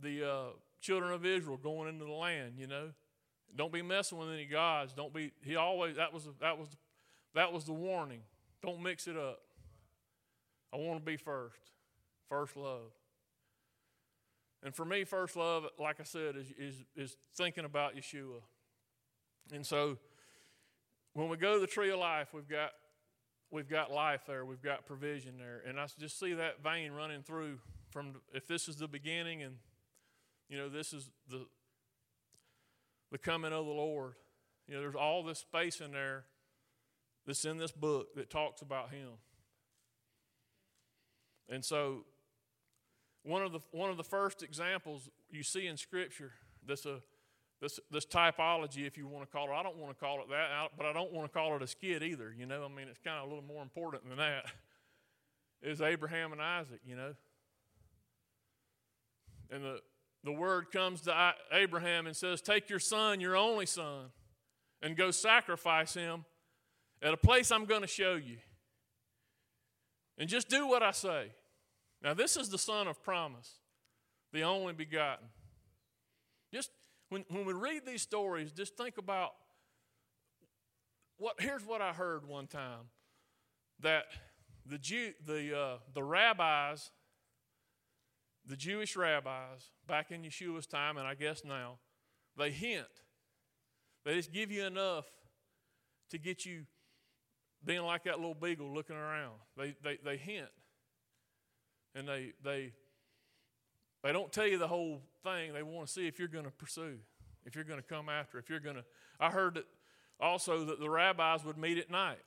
the 0.00 0.28
uh, 0.28 0.44
children 0.80 1.12
of 1.12 1.24
Israel 1.24 1.56
going 1.56 1.88
into 1.88 2.04
the 2.04 2.12
land, 2.12 2.54
you 2.58 2.66
know. 2.66 2.90
Don't 3.56 3.72
be 3.72 3.82
messing 3.82 4.18
with 4.18 4.30
any 4.30 4.44
gods. 4.44 4.92
Don't 4.92 5.12
be, 5.12 5.32
he 5.42 5.56
always, 5.56 5.96
that 5.96 6.12
was, 6.12 6.28
that 6.40 6.58
was, 6.58 6.68
that 7.34 7.52
was 7.52 7.64
the 7.64 7.72
warning. 7.72 8.20
Don't 8.62 8.82
mix 8.82 9.06
it 9.06 9.16
up. 9.16 9.40
I 10.72 10.76
want 10.76 11.00
to 11.00 11.04
be 11.04 11.16
first, 11.16 11.60
first 12.28 12.56
love. 12.56 12.92
And 14.62 14.74
for 14.74 14.84
me, 14.84 15.04
first 15.04 15.36
love, 15.36 15.66
like 15.78 16.00
I 16.00 16.04
said, 16.04 16.36
is, 16.36 16.52
is, 16.58 16.84
is 16.96 17.16
thinking 17.36 17.64
about 17.64 17.96
Yeshua. 17.96 18.40
And 19.52 19.64
so 19.64 19.98
when 21.14 21.28
we 21.28 21.36
go 21.36 21.54
to 21.54 21.60
the 21.60 21.66
tree 21.66 21.90
of 21.90 21.98
life, 21.98 22.28
we've 22.34 22.48
got 22.48 22.70
we've 23.50 23.68
got 23.68 23.90
life 23.90 24.22
there, 24.26 24.44
we've 24.44 24.62
got 24.62 24.84
provision 24.84 25.38
there. 25.38 25.62
And 25.66 25.80
I 25.80 25.86
just 25.98 26.18
see 26.18 26.34
that 26.34 26.62
vein 26.62 26.92
running 26.92 27.22
through 27.22 27.58
from 27.90 28.16
if 28.34 28.46
this 28.46 28.68
is 28.68 28.76
the 28.76 28.88
beginning 28.88 29.42
and 29.42 29.56
you 30.48 30.58
know 30.58 30.68
this 30.68 30.92
is 30.92 31.10
the 31.30 31.46
the 33.10 33.18
coming 33.18 33.52
of 33.52 33.64
the 33.64 33.72
Lord. 33.72 34.14
You 34.66 34.74
know, 34.74 34.80
there's 34.80 34.94
all 34.94 35.22
this 35.22 35.38
space 35.38 35.80
in 35.80 35.92
there 35.92 36.24
that's 37.26 37.44
in 37.44 37.58
this 37.58 37.72
book 37.72 38.14
that 38.16 38.30
talks 38.30 38.62
about 38.62 38.90
him. 38.90 39.08
And 41.48 41.64
so 41.64 42.04
one 43.22 43.42
of 43.42 43.52
the 43.52 43.60
one 43.72 43.90
of 43.90 43.96
the 43.96 44.04
first 44.04 44.42
examples 44.42 45.08
you 45.30 45.42
see 45.42 45.66
in 45.66 45.76
scripture 45.76 46.32
that's 46.66 46.86
a 46.86 47.00
this 47.60 47.80
this 47.90 48.06
typology, 48.06 48.86
if 48.86 48.96
you 48.96 49.06
want 49.06 49.28
to 49.28 49.36
call 49.36 49.48
it. 49.48 49.52
I 49.52 49.62
don't 49.62 49.76
want 49.76 49.96
to 49.96 50.04
call 50.04 50.20
it 50.20 50.28
that, 50.30 50.70
but 50.76 50.86
I 50.86 50.92
don't 50.92 51.12
want 51.12 51.30
to 51.30 51.36
call 51.36 51.56
it 51.56 51.62
a 51.62 51.66
skid 51.66 52.02
either. 52.02 52.34
You 52.36 52.46
know, 52.46 52.64
I 52.64 52.68
mean, 52.68 52.88
it's 52.88 53.00
kind 53.00 53.18
of 53.18 53.24
a 53.24 53.28
little 53.28 53.44
more 53.44 53.62
important 53.62 54.08
than 54.08 54.18
that. 54.18 54.44
Is 55.60 55.80
Abraham 55.80 56.30
and 56.30 56.40
Isaac, 56.40 56.78
you 56.86 56.94
know, 56.94 57.14
and 59.50 59.64
the 59.64 59.80
the 60.24 60.32
word 60.32 60.70
comes 60.70 61.02
to 61.02 61.34
Abraham 61.52 62.06
and 62.06 62.16
says, 62.16 62.40
"Take 62.40 62.68
your 62.68 62.80
son, 62.80 63.20
your 63.20 63.36
only 63.36 63.66
son, 63.66 64.10
and 64.82 64.96
go 64.96 65.10
sacrifice 65.10 65.94
him 65.94 66.24
at 67.00 67.14
a 67.14 67.16
place 67.16 67.50
I'm 67.50 67.64
going 67.64 67.82
to 67.82 67.86
show 67.86 68.14
you, 68.14 68.38
and 70.16 70.28
just 70.28 70.48
do 70.48 70.66
what 70.66 70.82
I 70.82 70.90
say." 70.90 71.32
Now, 72.02 72.14
this 72.14 72.36
is 72.36 72.48
the 72.48 72.58
son 72.58 72.86
of 72.88 73.02
promise, 73.02 73.58
the 74.32 74.42
only 74.42 74.72
begotten. 74.72 75.26
Just 76.52 76.70
when, 77.08 77.24
when 77.28 77.44
we 77.44 77.52
read 77.52 77.84
these 77.86 78.02
stories, 78.02 78.52
just 78.52 78.76
think 78.76 78.98
about 78.98 79.30
what. 81.16 81.40
Here's 81.40 81.64
what 81.64 81.80
I 81.80 81.92
heard 81.92 82.26
one 82.26 82.46
time 82.46 82.90
that 83.80 84.06
the 84.66 84.78
Jew, 84.78 85.12
the 85.26 85.58
uh, 85.58 85.76
the 85.94 86.02
rabbis, 86.02 86.90
the 88.48 88.56
Jewish 88.56 88.96
rabbis 88.96 89.70
back 89.86 90.10
in 90.10 90.22
Yeshua's 90.22 90.66
time, 90.66 90.96
and 90.96 91.06
I 91.06 91.14
guess 91.14 91.42
now, 91.44 91.78
they 92.36 92.50
hint. 92.50 92.86
They 94.04 94.14
just 94.14 94.32
give 94.32 94.50
you 94.50 94.64
enough 94.64 95.04
to 96.10 96.18
get 96.18 96.46
you 96.46 96.64
being 97.62 97.82
like 97.82 98.04
that 98.04 98.16
little 98.16 98.34
beagle 98.34 98.72
looking 98.72 98.96
around. 98.96 99.34
They 99.56 99.74
they 99.84 99.98
they 100.02 100.16
hint, 100.16 100.48
and 101.94 102.08
they 102.08 102.32
they 102.42 102.72
they 104.02 104.12
don't 104.12 104.32
tell 104.32 104.46
you 104.46 104.56
the 104.56 104.68
whole 104.68 105.02
thing. 105.22 105.52
They 105.52 105.62
want 105.62 105.86
to 105.88 105.92
see 105.92 106.06
if 106.06 106.18
you're 106.18 106.28
going 106.28 106.46
to 106.46 106.50
pursue, 106.50 106.98
if 107.44 107.54
you're 107.54 107.64
going 107.64 107.80
to 107.80 107.86
come 107.86 108.08
after, 108.08 108.38
if 108.38 108.48
you're 108.48 108.60
going 108.60 108.76
to. 108.76 108.84
I 109.20 109.30
heard 109.30 109.56
that 109.56 109.66
also 110.18 110.64
that 110.64 110.80
the 110.80 110.88
rabbis 110.88 111.44
would 111.44 111.58
meet 111.58 111.76
at 111.76 111.90
night. 111.90 112.18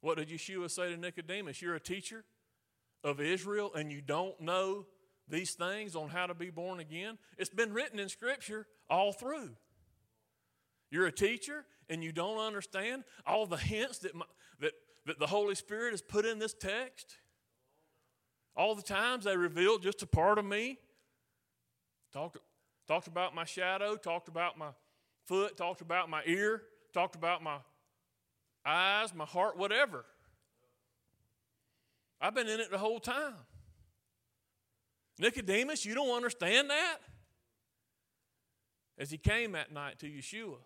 What 0.00 0.18
did 0.18 0.28
Yeshua 0.28 0.70
say 0.70 0.90
to 0.90 0.96
Nicodemus? 0.96 1.60
You're 1.60 1.74
a 1.74 1.80
teacher 1.80 2.24
of 3.04 3.20
Israel 3.20 3.72
and 3.74 3.90
you 3.90 4.00
don't 4.00 4.40
know 4.40 4.86
these 5.28 5.52
things 5.54 5.96
on 5.96 6.08
how 6.08 6.26
to 6.26 6.34
be 6.34 6.50
born 6.50 6.80
again? 6.80 7.18
It's 7.38 7.50
been 7.50 7.72
written 7.72 7.98
in 7.98 8.08
Scripture 8.08 8.66
all 8.88 9.12
through. 9.12 9.50
You're 10.90 11.06
a 11.06 11.12
teacher 11.12 11.64
and 11.88 12.02
you 12.04 12.12
don't 12.12 12.38
understand 12.38 13.04
all 13.26 13.46
the 13.46 13.56
hints 13.56 13.98
that, 14.00 14.14
my, 14.14 14.24
that, 14.60 14.72
that 15.06 15.18
the 15.18 15.26
Holy 15.26 15.54
Spirit 15.54 15.92
has 15.92 16.02
put 16.02 16.24
in 16.24 16.38
this 16.38 16.54
text? 16.54 17.16
All 18.54 18.74
the 18.74 18.82
times 18.82 19.24
they 19.24 19.36
revealed 19.36 19.82
just 19.82 20.02
a 20.02 20.06
part 20.06 20.38
of 20.38 20.44
me. 20.44 20.78
Talked, 22.12 22.38
talked 22.86 23.06
about 23.06 23.34
my 23.34 23.44
shadow, 23.44 23.96
talked 23.96 24.28
about 24.28 24.58
my 24.58 24.68
foot, 25.26 25.56
talked 25.56 25.80
about 25.80 26.10
my 26.10 26.22
ear, 26.26 26.62
talked 26.92 27.14
about 27.14 27.42
my 27.42 27.56
eyes, 28.66 29.14
my 29.14 29.24
heart, 29.24 29.56
whatever. 29.56 30.04
I've 32.22 32.36
been 32.36 32.48
in 32.48 32.60
it 32.60 32.70
the 32.70 32.78
whole 32.78 33.00
time. 33.00 33.34
Nicodemus, 35.18 35.84
you 35.84 35.94
don't 35.96 36.14
understand 36.14 36.70
that? 36.70 36.98
As 38.96 39.10
he 39.10 39.18
came 39.18 39.52
that 39.52 39.72
night 39.72 39.98
to 39.98 40.06
Yeshua. 40.06 40.58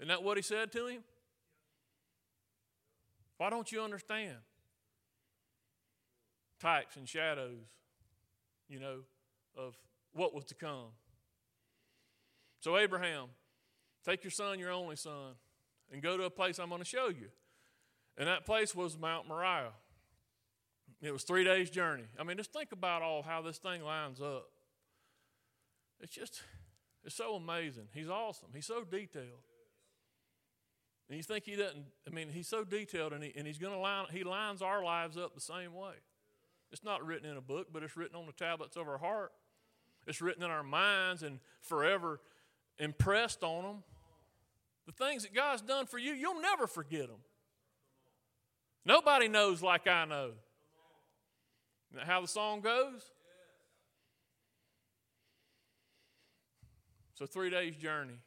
Isn't 0.00 0.08
that 0.08 0.24
what 0.24 0.36
he 0.36 0.42
said 0.42 0.72
to 0.72 0.86
him? 0.88 1.04
Why 3.36 3.50
don't 3.50 3.70
you 3.70 3.80
understand? 3.82 4.36
Types 6.60 6.96
and 6.96 7.08
shadows, 7.08 7.68
you 8.68 8.80
know, 8.80 8.98
of 9.56 9.76
what 10.12 10.34
was 10.34 10.44
to 10.46 10.54
come. 10.54 10.88
So, 12.58 12.76
Abraham, 12.76 13.28
take 14.04 14.24
your 14.24 14.30
son, 14.32 14.58
your 14.58 14.72
only 14.72 14.96
son, 14.96 15.34
and 15.92 16.02
go 16.02 16.16
to 16.16 16.24
a 16.24 16.30
place 16.30 16.58
I'm 16.58 16.68
going 16.68 16.80
to 16.80 16.84
show 16.84 17.08
you. 17.08 17.28
And 18.18 18.26
that 18.26 18.44
place 18.44 18.74
was 18.74 18.98
Mount 18.98 19.28
Moriah. 19.28 19.72
It 21.02 21.12
was 21.12 21.22
three 21.22 21.44
days' 21.44 21.70
journey. 21.70 22.04
I 22.18 22.24
mean, 22.24 22.36
just 22.36 22.52
think 22.52 22.72
about 22.72 23.02
all 23.02 23.22
how 23.22 23.40
this 23.40 23.58
thing 23.58 23.82
lines 23.82 24.20
up. 24.20 24.48
It's 26.00 26.12
just, 26.12 26.42
it's 27.04 27.14
so 27.14 27.34
amazing. 27.34 27.88
He's 27.94 28.08
awesome. 28.08 28.48
He's 28.54 28.66
so 28.66 28.84
detailed. 28.84 29.44
And 31.08 31.16
you 31.16 31.22
think 31.22 31.44
he 31.44 31.56
doesn't, 31.56 31.84
I 32.06 32.10
mean, 32.10 32.28
he's 32.28 32.48
so 32.48 32.64
detailed 32.64 33.12
and, 33.12 33.24
he, 33.24 33.32
and 33.36 33.46
he's 33.46 33.58
going 33.58 33.72
to 33.72 33.78
line, 33.78 34.06
he 34.12 34.22
lines 34.22 34.62
our 34.62 34.84
lives 34.84 35.16
up 35.16 35.34
the 35.34 35.40
same 35.40 35.74
way. 35.74 35.94
It's 36.70 36.84
not 36.84 37.04
written 37.04 37.28
in 37.28 37.36
a 37.36 37.40
book, 37.40 37.68
but 37.72 37.82
it's 37.82 37.96
written 37.96 38.16
on 38.16 38.26
the 38.26 38.32
tablets 38.32 38.76
of 38.76 38.86
our 38.86 38.98
heart. 38.98 39.32
It's 40.06 40.20
written 40.20 40.42
in 40.42 40.50
our 40.50 40.62
minds 40.62 41.22
and 41.22 41.40
forever 41.62 42.20
impressed 42.78 43.42
on 43.42 43.64
them. 43.64 43.82
The 44.86 44.92
things 44.92 45.22
that 45.24 45.34
God's 45.34 45.62
done 45.62 45.86
for 45.86 45.98
you, 45.98 46.12
you'll 46.12 46.40
never 46.40 46.66
forget 46.66 47.08
them. 47.08 47.20
Nobody 48.84 49.28
knows 49.28 49.62
like 49.62 49.86
I 49.86 50.04
know. 50.04 50.32
Isn't 51.90 52.06
that 52.06 52.06
how 52.06 52.20
the 52.20 52.28
song 52.28 52.60
goes? 52.60 53.02
So, 57.14 57.26
three 57.26 57.50
days' 57.50 57.76
journey. 57.76 58.18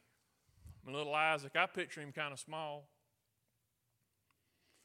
My 0.86 0.92
little 0.92 1.16
Isaac, 1.16 1.54
I 1.56 1.66
picture 1.66 2.02
him 2.02 2.12
kind 2.12 2.34
of 2.34 2.40
small. 2.40 2.90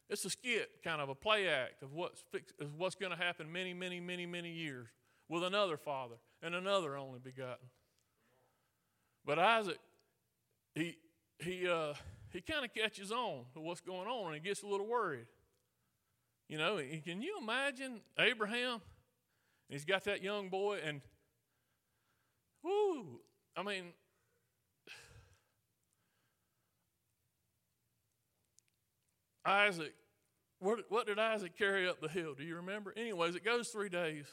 It's 0.09 0.25
a 0.25 0.31
skit, 0.31 0.71
kind 0.83 1.03
of 1.03 1.09
a 1.09 1.15
play 1.15 1.49
act 1.49 1.83
of 1.83 1.93
what's, 1.93 2.25
of 2.61 2.79
what's 2.79 2.95
going 2.95 3.11
to 3.11 3.19
happen 3.19 3.51
many, 3.53 3.75
many, 3.75 4.01
many, 4.01 4.25
many 4.25 4.51
years 4.51 4.89
with 5.29 5.45
another 5.45 5.77
father 5.77 6.15
and 6.43 6.55
another 6.55 6.97
only 6.97 7.19
begotten. 7.19 7.69
But 9.27 9.39
Isaac, 9.39 9.79
he, 10.75 10.97
he, 11.39 11.69
uh, 11.69 11.93
he 12.31 12.41
kind 12.41 12.65
of 12.65 12.73
catches 12.73 13.13
on 13.13 13.45
to 13.53 13.61
what's 13.61 13.83
going 13.83 14.09
on 14.09 14.33
and 14.33 14.35
he 14.35 14.41
gets 14.41 14.63
a 14.63 14.67
little 14.67 14.87
worried. 14.87 15.27
You 16.49 16.57
know, 16.59 16.81
can 17.05 17.21
you 17.21 17.39
imagine 17.41 18.01
Abraham? 18.19 18.81
He's 19.69 19.85
got 19.85 20.05
that 20.05 20.23
young 20.23 20.49
boy, 20.49 20.79
and 20.83 21.03
whoo, 22.63 23.21
I 23.55 23.63
mean, 23.63 23.93
Isaac, 29.45 29.95
what, 30.59 30.81
what 30.89 31.07
did 31.07 31.19
Isaac 31.19 31.57
carry 31.57 31.89
up 31.89 32.01
the 32.01 32.09
hill? 32.09 32.35
Do 32.35 32.45
you 32.45 32.57
remember? 32.57 32.93
Anyways, 32.97 33.35
it 33.35 33.45
goes 33.45 33.69
three 33.69 33.89
days. 33.89 34.27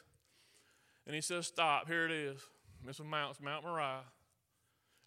And 1.05 1.15
he 1.15 1.21
says, 1.21 1.47
Stop, 1.47 1.87
here 1.87 2.05
it 2.05 2.11
is. 2.11 2.39
A 2.99 3.03
mountain, 3.03 3.31
it's 3.31 3.41
Mount 3.41 3.63
Moriah. 3.63 4.01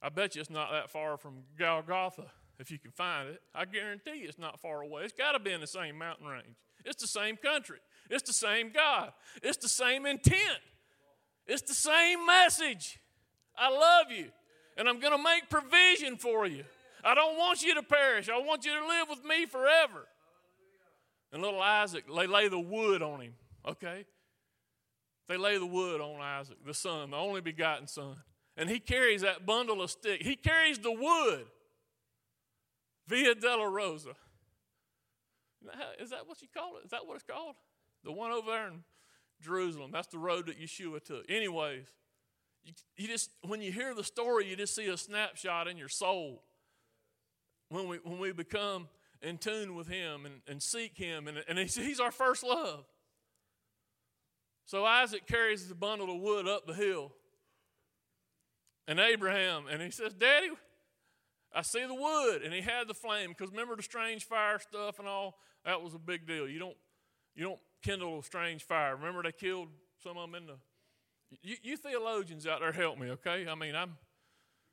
I 0.03 0.09
bet 0.09 0.35
you 0.35 0.41
it's 0.41 0.50
not 0.50 0.71
that 0.73 0.91
far 0.91 1.17
from 1.17 1.45
Golgotha, 1.59 2.27
if 2.59 2.71
you 2.71 2.79
can 2.79 2.91
find 2.91 3.29
it. 3.29 3.41
I 3.55 3.65
guarantee 3.65 4.25
it's 4.25 4.38
not 4.38 4.61
far 4.61 4.83
away. 4.83 5.03
It's 5.05 5.12
got 5.12 5.33
to 5.33 5.38
be 5.38 5.53
in 5.53 5.61
the 5.61 5.67
same 5.67 5.97
mountain 5.97 6.27
range. 6.27 6.57
It's 6.88 7.00
the 7.00 7.09
same 7.09 7.37
country. 7.37 7.78
It's 8.11 8.23
the 8.23 8.33
same 8.33 8.73
God. 8.73 9.12
It's 9.42 9.59
the 9.59 9.68
same 9.68 10.07
intent. 10.07 10.61
It's 11.47 11.62
the 11.62 11.75
same 11.75 12.25
message. 12.26 12.98
I 13.57 13.70
love 13.70 14.11
you, 14.11 14.27
and 14.77 14.88
I'm 14.88 15.01
going 15.01 15.16
to 15.16 15.22
make 15.22 15.51
provision 15.51 16.16
for 16.16 16.46
you. 16.46 16.64
I 17.05 17.14
don't 17.14 17.37
want 17.37 17.62
you 17.62 17.74
to 17.74 17.83
perish. 17.83 18.29
I 18.29 18.38
want 18.38 18.64
you 18.64 18.72
to 18.72 18.87
live 18.87 19.09
with 19.09 19.24
me 19.24 19.46
forever. 19.46 20.07
And 21.33 21.42
little 21.42 21.61
Isaac, 21.61 22.05
they 22.14 22.27
lay 22.27 22.48
the 22.48 22.59
wood 22.59 23.03
on 23.03 23.20
him, 23.20 23.35
okay? 23.66 24.07
They 25.29 25.37
lay 25.37 25.59
the 25.59 25.66
wood 25.66 26.01
on 26.01 26.20
Isaac, 26.20 26.57
the 26.64 26.72
son, 26.72 27.11
the 27.11 27.16
only 27.16 27.42
begotten 27.42 27.87
son. 27.87 28.16
And 28.57 28.68
he 28.68 28.81
carries 28.81 29.20
that 29.20 29.44
bundle 29.44 29.83
of 29.83 29.90
sticks. 29.90 30.24
He 30.24 30.37
carries 30.37 30.79
the 30.79 30.92
wood. 30.92 31.44
Via 33.07 33.35
Dolorosa. 33.35 34.14
Is 36.01 36.11
that 36.11 36.27
what 36.27 36.40
you 36.42 36.49
call 36.53 36.77
it? 36.77 36.85
Is 36.85 36.90
that 36.90 37.07
what 37.07 37.14
it's 37.14 37.25
called? 37.25 37.55
The 38.05 38.12
one 38.12 38.31
over 38.31 38.51
there 38.51 38.68
in 38.68 38.85
Jerusalem. 39.40 39.90
That's 39.92 40.09
the 40.09 40.18
road 40.18 40.47
that 40.47 40.61
Yeshua 40.61 41.03
took. 41.03 41.25
Anyways, 41.29 41.87
you, 42.64 42.73
you 42.97 43.09
just 43.09 43.31
when 43.42 43.61
you 43.61 43.73
hear 43.73 43.94
the 43.94 44.05
story, 44.05 44.49
you 44.49 44.57
just 44.57 44.75
see 44.75 44.87
a 44.87 44.97
snapshot 44.97 45.68
in 45.68 45.77
your 45.77 45.88
soul. 45.88 46.42
When 47.68 47.88
we 47.88 47.99
when 48.03 48.18
we 48.18 48.33
become 48.33 48.88
in 49.21 49.38
tune 49.38 49.75
with 49.75 49.88
Him 49.88 50.27
and, 50.27 50.37
and 50.47 50.62
seek 50.62 50.97
Him, 50.97 51.29
and, 51.29 51.42
and 51.49 51.59
he's, 51.59 51.75
he's 51.75 52.01
our 52.01 52.12
first 52.12 52.44
love. 52.44 52.85
So 54.64 54.85
Isaac 54.85 55.27
carries 55.27 55.66
the 55.66 55.75
bundle 55.75 56.14
of 56.14 56.21
wood 56.21 56.47
up 56.47 56.66
the 56.66 56.75
hill. 56.75 57.12
And 58.87 59.01
Abraham, 59.01 59.64
and 59.71 59.83
he 59.83 59.90
says, 59.90 60.12
Daddy, 60.12 60.51
I 61.59 61.62
see 61.62 61.85
the 61.85 61.94
wood. 61.94 62.42
And 62.42 62.55
he 62.55 62.61
had 62.61 62.87
the 62.87 62.94
flame. 62.94 63.31
Because 63.31 63.51
remember 63.51 63.75
the 63.75 63.83
strange 63.83 64.25
fire 64.25 64.61
stuff 64.61 65.01
and 65.01 65.09
all? 65.09 65.38
That 65.64 65.83
was 65.83 65.92
a 65.92 65.99
big 65.99 66.25
deal. 66.25 66.49
You 66.49 66.61
don't, 66.61 66.77
you 67.35 67.42
don't 67.42 67.59
kindle 67.83 68.21
a 68.21 68.23
strange 68.23 68.62
fire. 68.62 68.94
Remember 68.94 69.25
they 69.25 69.33
killed 69.33 69.68
some 70.01 70.16
of 70.16 70.31
them 70.31 70.40
in 70.40 70.47
the. 70.47 70.55
You, 71.42 71.57
you 71.62 71.77
theologians 71.77 72.47
out 72.47 72.61
there 72.61 72.71
help 72.71 72.99
me, 72.99 73.11
okay? 73.11 73.47
I 73.49 73.57
mean, 73.57 73.75
I'm, 73.75 73.97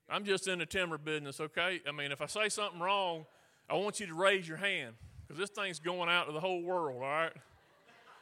I'm 0.07 0.23
just 0.23 0.47
in 0.47 0.59
the 0.59 0.65
timber 0.67 0.99
business, 0.99 1.41
okay? 1.41 1.81
I 1.87 1.91
mean, 1.91 2.11
if 2.11 2.21
I 2.21 2.27
say 2.27 2.49
something 2.49 2.79
wrong, 2.79 3.25
I 3.67 3.73
want 3.73 3.99
you 3.99 4.05
to 4.05 4.13
raise 4.13 4.47
your 4.47 4.57
hand 4.57 4.93
because 5.27 5.39
this 5.39 5.49
thing's 5.49 5.79
going 5.79 6.07
out 6.07 6.27
to 6.27 6.33
the 6.33 6.39
whole 6.39 6.61
world, 6.61 6.97
all 6.97 7.09
right? 7.09 7.33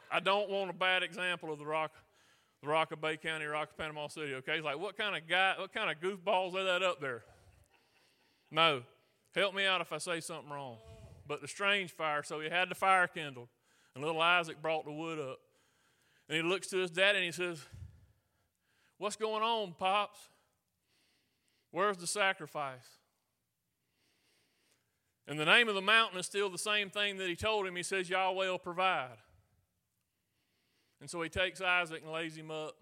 I 0.09 0.21
don't 0.21 0.49
want 0.49 0.69
a 0.69 0.73
bad 0.73 1.03
example 1.03 1.51
of 1.51 1.59
the 1.59 1.65
rock, 1.65 1.91
the 2.63 2.69
rock 2.69 2.91
of 2.93 3.01
Bay 3.01 3.17
County, 3.17 3.45
rock 3.45 3.71
of 3.71 3.77
Panama 3.77 4.07
City. 4.07 4.33
Okay, 4.35 4.53
it's 4.53 4.65
like 4.65 4.79
what 4.79 4.97
kind 4.97 5.15
of 5.15 5.27
guy, 5.27 5.53
what 5.59 5.73
kind 5.73 5.91
of 5.91 5.99
goofballs 5.99 6.55
are 6.55 6.63
that 6.63 6.81
up 6.81 7.01
there? 7.01 7.23
No, 8.53 8.83
help 9.33 9.55
me 9.55 9.65
out 9.65 9.81
if 9.81 9.91
I 9.91 9.97
say 9.97 10.19
something 10.19 10.51
wrong. 10.51 10.77
But 11.27 11.41
the 11.41 11.47
strange 11.47 11.91
fire, 11.91 12.21
so 12.21 12.39
he 12.39 12.49
had 12.49 12.69
the 12.69 12.75
fire 12.75 13.07
kindled, 13.07 13.47
and 13.95 14.03
little 14.03 14.21
Isaac 14.21 14.61
brought 14.61 14.85
the 14.85 14.91
wood 14.91 15.19
up, 15.19 15.39
and 16.29 16.35
he 16.35 16.43
looks 16.43 16.67
to 16.67 16.77
his 16.77 16.91
dad 16.91 17.15
and 17.15 17.25
he 17.25 17.31
says, 17.31 17.65
"What's 18.99 19.15
going 19.15 19.41
on, 19.41 19.73
pops? 19.73 20.19
Where's 21.71 21.97
the 21.97 22.05
sacrifice?" 22.05 22.99
And 25.25 25.39
the 25.39 25.45
name 25.45 25.67
of 25.69 25.75
the 25.75 25.81
mountain 25.81 26.19
is 26.19 26.25
still 26.25 26.49
the 26.49 26.57
same 26.57 26.89
thing 26.89 27.17
that 27.17 27.29
he 27.29 27.35
told 27.35 27.65
him. 27.65 27.75
He 27.75 27.83
says, 27.83 28.09
Yahweh 28.09 28.49
will 28.49 28.59
provide. 28.59 29.17
And 30.99 31.09
so 31.09 31.21
he 31.21 31.29
takes 31.29 31.61
Isaac 31.61 32.01
and 32.03 32.11
lays 32.11 32.35
him 32.35 32.51
up 32.51 32.75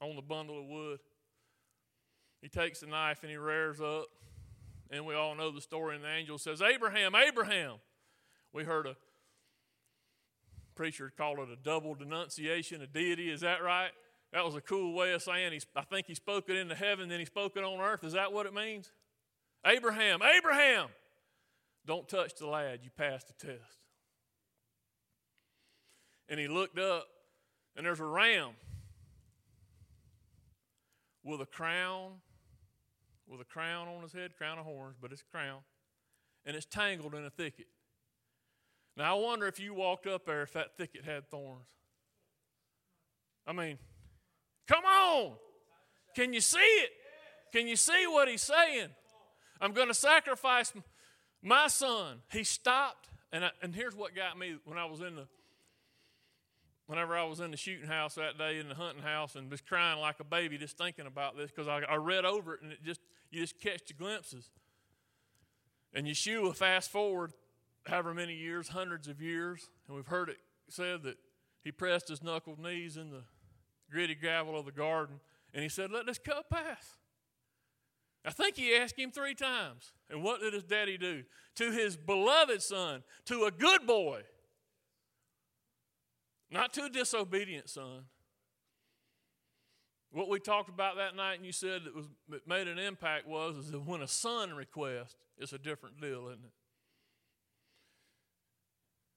on 0.00 0.16
the 0.16 0.22
bundle 0.22 0.58
of 0.58 0.66
wood. 0.66 1.00
He 2.40 2.48
takes 2.48 2.80
the 2.80 2.86
knife 2.86 3.22
and 3.22 3.30
he 3.30 3.36
rears 3.36 3.80
up. 3.80 4.06
And 4.90 5.04
we 5.04 5.14
all 5.14 5.34
know 5.34 5.50
the 5.50 5.60
story. 5.60 5.96
And 5.96 6.04
the 6.04 6.10
angel 6.10 6.38
says, 6.38 6.62
Abraham, 6.62 7.14
Abraham. 7.14 7.74
We 8.52 8.64
heard 8.64 8.86
a 8.86 8.96
preacher 10.74 11.12
call 11.16 11.42
it 11.42 11.48
a 11.50 11.56
double 11.56 11.94
denunciation 11.94 12.82
of 12.82 12.92
deity. 12.92 13.30
Is 13.30 13.40
that 13.40 13.62
right? 13.62 13.90
That 14.32 14.44
was 14.44 14.54
a 14.54 14.60
cool 14.60 14.94
way 14.94 15.12
of 15.12 15.22
saying 15.22 15.52
he, 15.52 15.60
I 15.74 15.82
think 15.82 16.06
he 16.06 16.14
spoke 16.14 16.48
it 16.48 16.56
into 16.56 16.74
heaven, 16.74 17.08
then 17.08 17.18
he 17.18 17.24
spoke 17.24 17.56
it 17.56 17.64
on 17.64 17.80
earth. 17.80 18.04
Is 18.04 18.12
that 18.12 18.32
what 18.32 18.46
it 18.46 18.54
means? 18.54 18.90
Abraham, 19.64 20.20
Abraham. 20.22 20.88
Don't 21.86 22.08
touch 22.08 22.34
the 22.34 22.46
lad. 22.46 22.80
You 22.82 22.90
passed 22.96 23.28
the 23.28 23.46
test. 23.46 23.78
And 26.28 26.40
he 26.40 26.48
looked 26.48 26.78
up 26.78 27.06
and 27.76 27.86
there's 27.86 28.00
a 28.00 28.04
ram 28.04 28.50
with 31.22 31.40
a 31.40 31.46
crown, 31.46 32.14
with 33.28 33.40
a 33.40 33.44
crown 33.44 33.88
on 33.88 34.02
his 34.02 34.12
head, 34.12 34.36
crown 34.36 34.58
of 34.58 34.64
horns, 34.64 34.96
but 35.00 35.12
it's 35.12 35.22
a 35.22 35.36
crown, 35.36 35.60
and 36.44 36.56
it's 36.56 36.66
tangled 36.66 37.14
in 37.14 37.24
a 37.24 37.30
thicket. 37.30 37.66
Now, 38.96 39.16
I 39.16 39.20
wonder 39.20 39.46
if 39.46 39.60
you 39.60 39.74
walked 39.74 40.06
up 40.06 40.24
there 40.24 40.42
if 40.42 40.52
that 40.54 40.76
thicket 40.76 41.04
had 41.04 41.28
thorns. 41.30 41.66
I 43.46 43.52
mean, 43.52 43.78
come 44.66 44.84
on. 44.84 45.34
Can 46.14 46.32
you 46.32 46.40
see 46.40 46.58
it? 46.58 46.90
Can 47.52 47.68
you 47.68 47.76
see 47.76 48.06
what 48.06 48.28
he's 48.28 48.42
saying? 48.42 48.88
I'm 49.60 49.72
going 49.72 49.88
to 49.88 49.94
sacrifice 49.94 50.72
my 51.42 51.68
son. 51.68 52.22
He 52.32 52.42
stopped, 52.44 53.08
and, 53.32 53.44
I, 53.44 53.50
and 53.62 53.74
here's 53.74 53.94
what 53.94 54.14
got 54.14 54.38
me 54.38 54.56
when 54.64 54.78
I 54.78 54.86
was 54.86 55.00
in 55.00 55.16
the 55.16 55.26
whenever 56.86 57.16
I 57.16 57.24
was 57.24 57.40
in 57.40 57.50
the 57.50 57.56
shooting 57.56 57.88
house 57.88 58.14
that 58.14 58.38
day 58.38 58.58
in 58.58 58.68
the 58.68 58.74
hunting 58.74 59.02
house 59.02 59.34
and 59.34 59.50
was 59.50 59.60
crying 59.60 60.00
like 60.00 60.20
a 60.20 60.24
baby 60.24 60.56
just 60.56 60.78
thinking 60.78 61.06
about 61.06 61.36
this 61.36 61.50
because 61.50 61.66
I, 61.66 61.80
I, 61.80 61.96
read 61.96 62.24
over 62.24 62.54
it 62.54 62.62
and 62.62 62.70
it 62.70 62.78
just 62.84 63.00
you 63.36 63.42
just 63.42 63.60
catch 63.60 63.86
the 63.86 63.94
glimpses. 63.94 64.50
And 65.92 66.06
Yeshua 66.06 66.56
fast 66.56 66.90
forward 66.90 67.32
however 67.86 68.14
many 68.14 68.34
years, 68.34 68.68
hundreds 68.68 69.08
of 69.08 69.20
years, 69.20 69.68
and 69.86 69.96
we've 69.96 70.06
heard 70.06 70.28
it 70.28 70.38
said 70.68 71.02
that 71.04 71.16
he 71.62 71.70
pressed 71.70 72.08
his 72.08 72.22
knuckled 72.22 72.58
knees 72.58 72.96
in 72.96 73.10
the 73.10 73.22
gritty 73.90 74.14
gravel 74.14 74.58
of 74.58 74.64
the 74.64 74.72
garden 74.72 75.20
and 75.54 75.62
he 75.62 75.68
said, 75.68 75.90
Let 75.90 76.06
this 76.06 76.18
cup 76.18 76.50
pass. 76.50 76.96
I 78.24 78.30
think 78.30 78.56
he 78.56 78.74
asked 78.74 78.98
him 78.98 79.12
three 79.12 79.34
times. 79.34 79.92
And 80.10 80.22
what 80.22 80.40
did 80.40 80.52
his 80.52 80.64
daddy 80.64 80.98
do? 80.98 81.22
To 81.56 81.70
his 81.70 81.96
beloved 81.96 82.60
son, 82.62 83.04
to 83.26 83.44
a 83.44 83.50
good 83.50 83.86
boy, 83.86 84.22
not 86.50 86.72
to 86.74 86.84
a 86.84 86.90
disobedient 86.90 87.70
son. 87.70 88.04
What 90.10 90.28
we 90.28 90.40
talked 90.40 90.68
about 90.68 90.96
that 90.96 91.14
night, 91.14 91.34
and 91.34 91.44
you 91.44 91.52
said 91.52 91.84
that 91.84 91.94
was 91.94 92.06
that 92.28 92.46
made 92.48 92.68
an 92.68 92.78
impact 92.78 93.26
was 93.26 93.56
is 93.56 93.70
that 93.72 93.84
when 93.86 94.02
a 94.02 94.08
son 94.08 94.54
requests, 94.54 95.16
it's 95.36 95.52
a 95.52 95.58
different 95.58 96.00
deal, 96.00 96.28
isn't 96.28 96.44
it? 96.44 96.52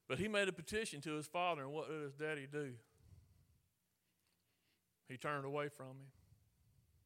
But 0.08 0.18
he 0.18 0.28
made 0.28 0.48
a 0.48 0.52
petition 0.52 1.00
to 1.02 1.12
his 1.12 1.26
father, 1.26 1.62
and 1.62 1.72
what 1.72 1.88
did 1.88 2.02
his 2.02 2.14
daddy 2.14 2.46
do? 2.50 2.72
He 5.08 5.16
turned 5.16 5.44
away 5.44 5.68
from 5.68 5.86
him 5.86 6.06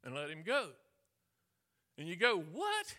and 0.05 0.15
let 0.15 0.31
him 0.31 0.43
go. 0.45 0.69
And 1.97 2.09
you 2.09 2.17
go, 2.17 2.39
what? 2.39 2.95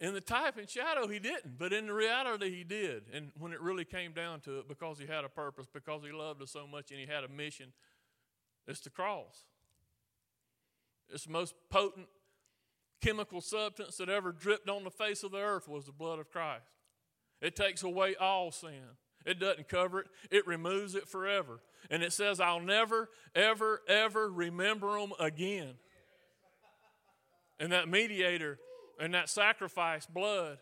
In 0.00 0.12
the 0.12 0.20
type 0.20 0.56
and 0.58 0.68
shadow, 0.68 1.06
he 1.06 1.18
didn't, 1.18 1.58
but 1.58 1.72
in 1.72 1.86
the 1.86 1.94
reality, 1.94 2.54
he 2.54 2.64
did. 2.64 3.04
And 3.12 3.30
when 3.38 3.52
it 3.52 3.60
really 3.60 3.84
came 3.84 4.12
down 4.12 4.40
to 4.40 4.58
it, 4.58 4.68
because 4.68 4.98
he 4.98 5.06
had 5.06 5.24
a 5.24 5.28
purpose, 5.28 5.66
because 5.72 6.02
he 6.02 6.12
loved 6.12 6.42
us 6.42 6.50
so 6.50 6.66
much 6.66 6.90
and 6.90 7.00
he 7.00 7.06
had 7.06 7.24
a 7.24 7.28
mission, 7.28 7.72
it's 8.66 8.80
the 8.80 8.90
cross. 8.90 9.44
It's 11.10 11.24
the 11.24 11.32
most 11.32 11.54
potent 11.70 12.08
chemical 13.00 13.40
substance 13.40 13.96
that 13.98 14.08
ever 14.08 14.32
dripped 14.32 14.68
on 14.68 14.84
the 14.84 14.90
face 14.90 15.22
of 15.22 15.32
the 15.32 15.38
earth 15.38 15.68
was 15.68 15.84
the 15.84 15.92
blood 15.92 16.18
of 16.18 16.30
Christ. 16.30 16.70
It 17.40 17.54
takes 17.54 17.82
away 17.82 18.14
all 18.16 18.50
sin. 18.50 18.96
It 19.26 19.38
doesn't 19.38 19.68
cover 19.68 20.00
it, 20.00 20.06
it 20.30 20.46
removes 20.46 20.94
it 20.94 21.08
forever. 21.08 21.60
And 21.90 22.02
it 22.02 22.12
says, 22.12 22.40
I'll 22.40 22.60
never, 22.60 23.10
ever, 23.34 23.82
ever 23.88 24.30
remember 24.30 24.98
them 24.98 25.12
again. 25.18 25.74
And 27.58 27.72
that 27.72 27.88
mediator 27.88 28.58
and 28.98 29.14
that 29.14 29.28
sacrifice, 29.28 30.06
blood. 30.06 30.58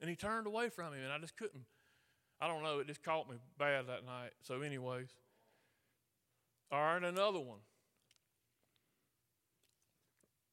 And 0.00 0.10
he 0.10 0.16
turned 0.16 0.46
away 0.46 0.68
from 0.68 0.92
him, 0.92 1.02
and 1.02 1.12
I 1.12 1.18
just 1.18 1.36
couldn't. 1.36 1.64
I 2.40 2.48
don't 2.48 2.62
know, 2.62 2.80
it 2.80 2.86
just 2.86 3.02
caught 3.02 3.28
me 3.30 3.36
bad 3.58 3.86
that 3.86 4.04
night. 4.04 4.32
So, 4.42 4.60
anyways. 4.60 5.08
All 6.70 6.80
right, 6.80 7.02
another 7.02 7.40
one. 7.40 7.60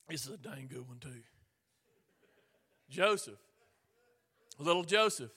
This 0.10 0.26
is 0.26 0.34
a 0.34 0.38
dang 0.38 0.68
good 0.70 0.88
one, 0.88 1.00
too. 1.00 1.24
Joseph, 2.90 3.40
little 4.60 4.84
Joseph, 4.84 5.32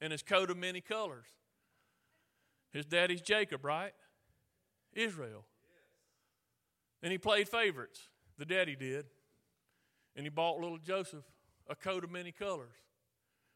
in 0.00 0.10
his 0.10 0.22
coat 0.22 0.50
of 0.50 0.56
many 0.56 0.80
colors. 0.80 1.26
His 2.72 2.86
daddy's 2.86 3.20
Jacob, 3.20 3.64
right? 3.64 3.92
Israel. 4.94 5.44
And 7.02 7.12
he 7.12 7.18
played 7.18 7.48
favorites. 7.48 8.08
The 8.38 8.44
daddy 8.44 8.76
did. 8.76 9.06
And 10.16 10.24
he 10.24 10.30
bought 10.30 10.58
little 10.58 10.78
Joseph 10.78 11.24
a 11.68 11.74
coat 11.74 12.04
of 12.04 12.10
many 12.10 12.32
colors. 12.32 12.74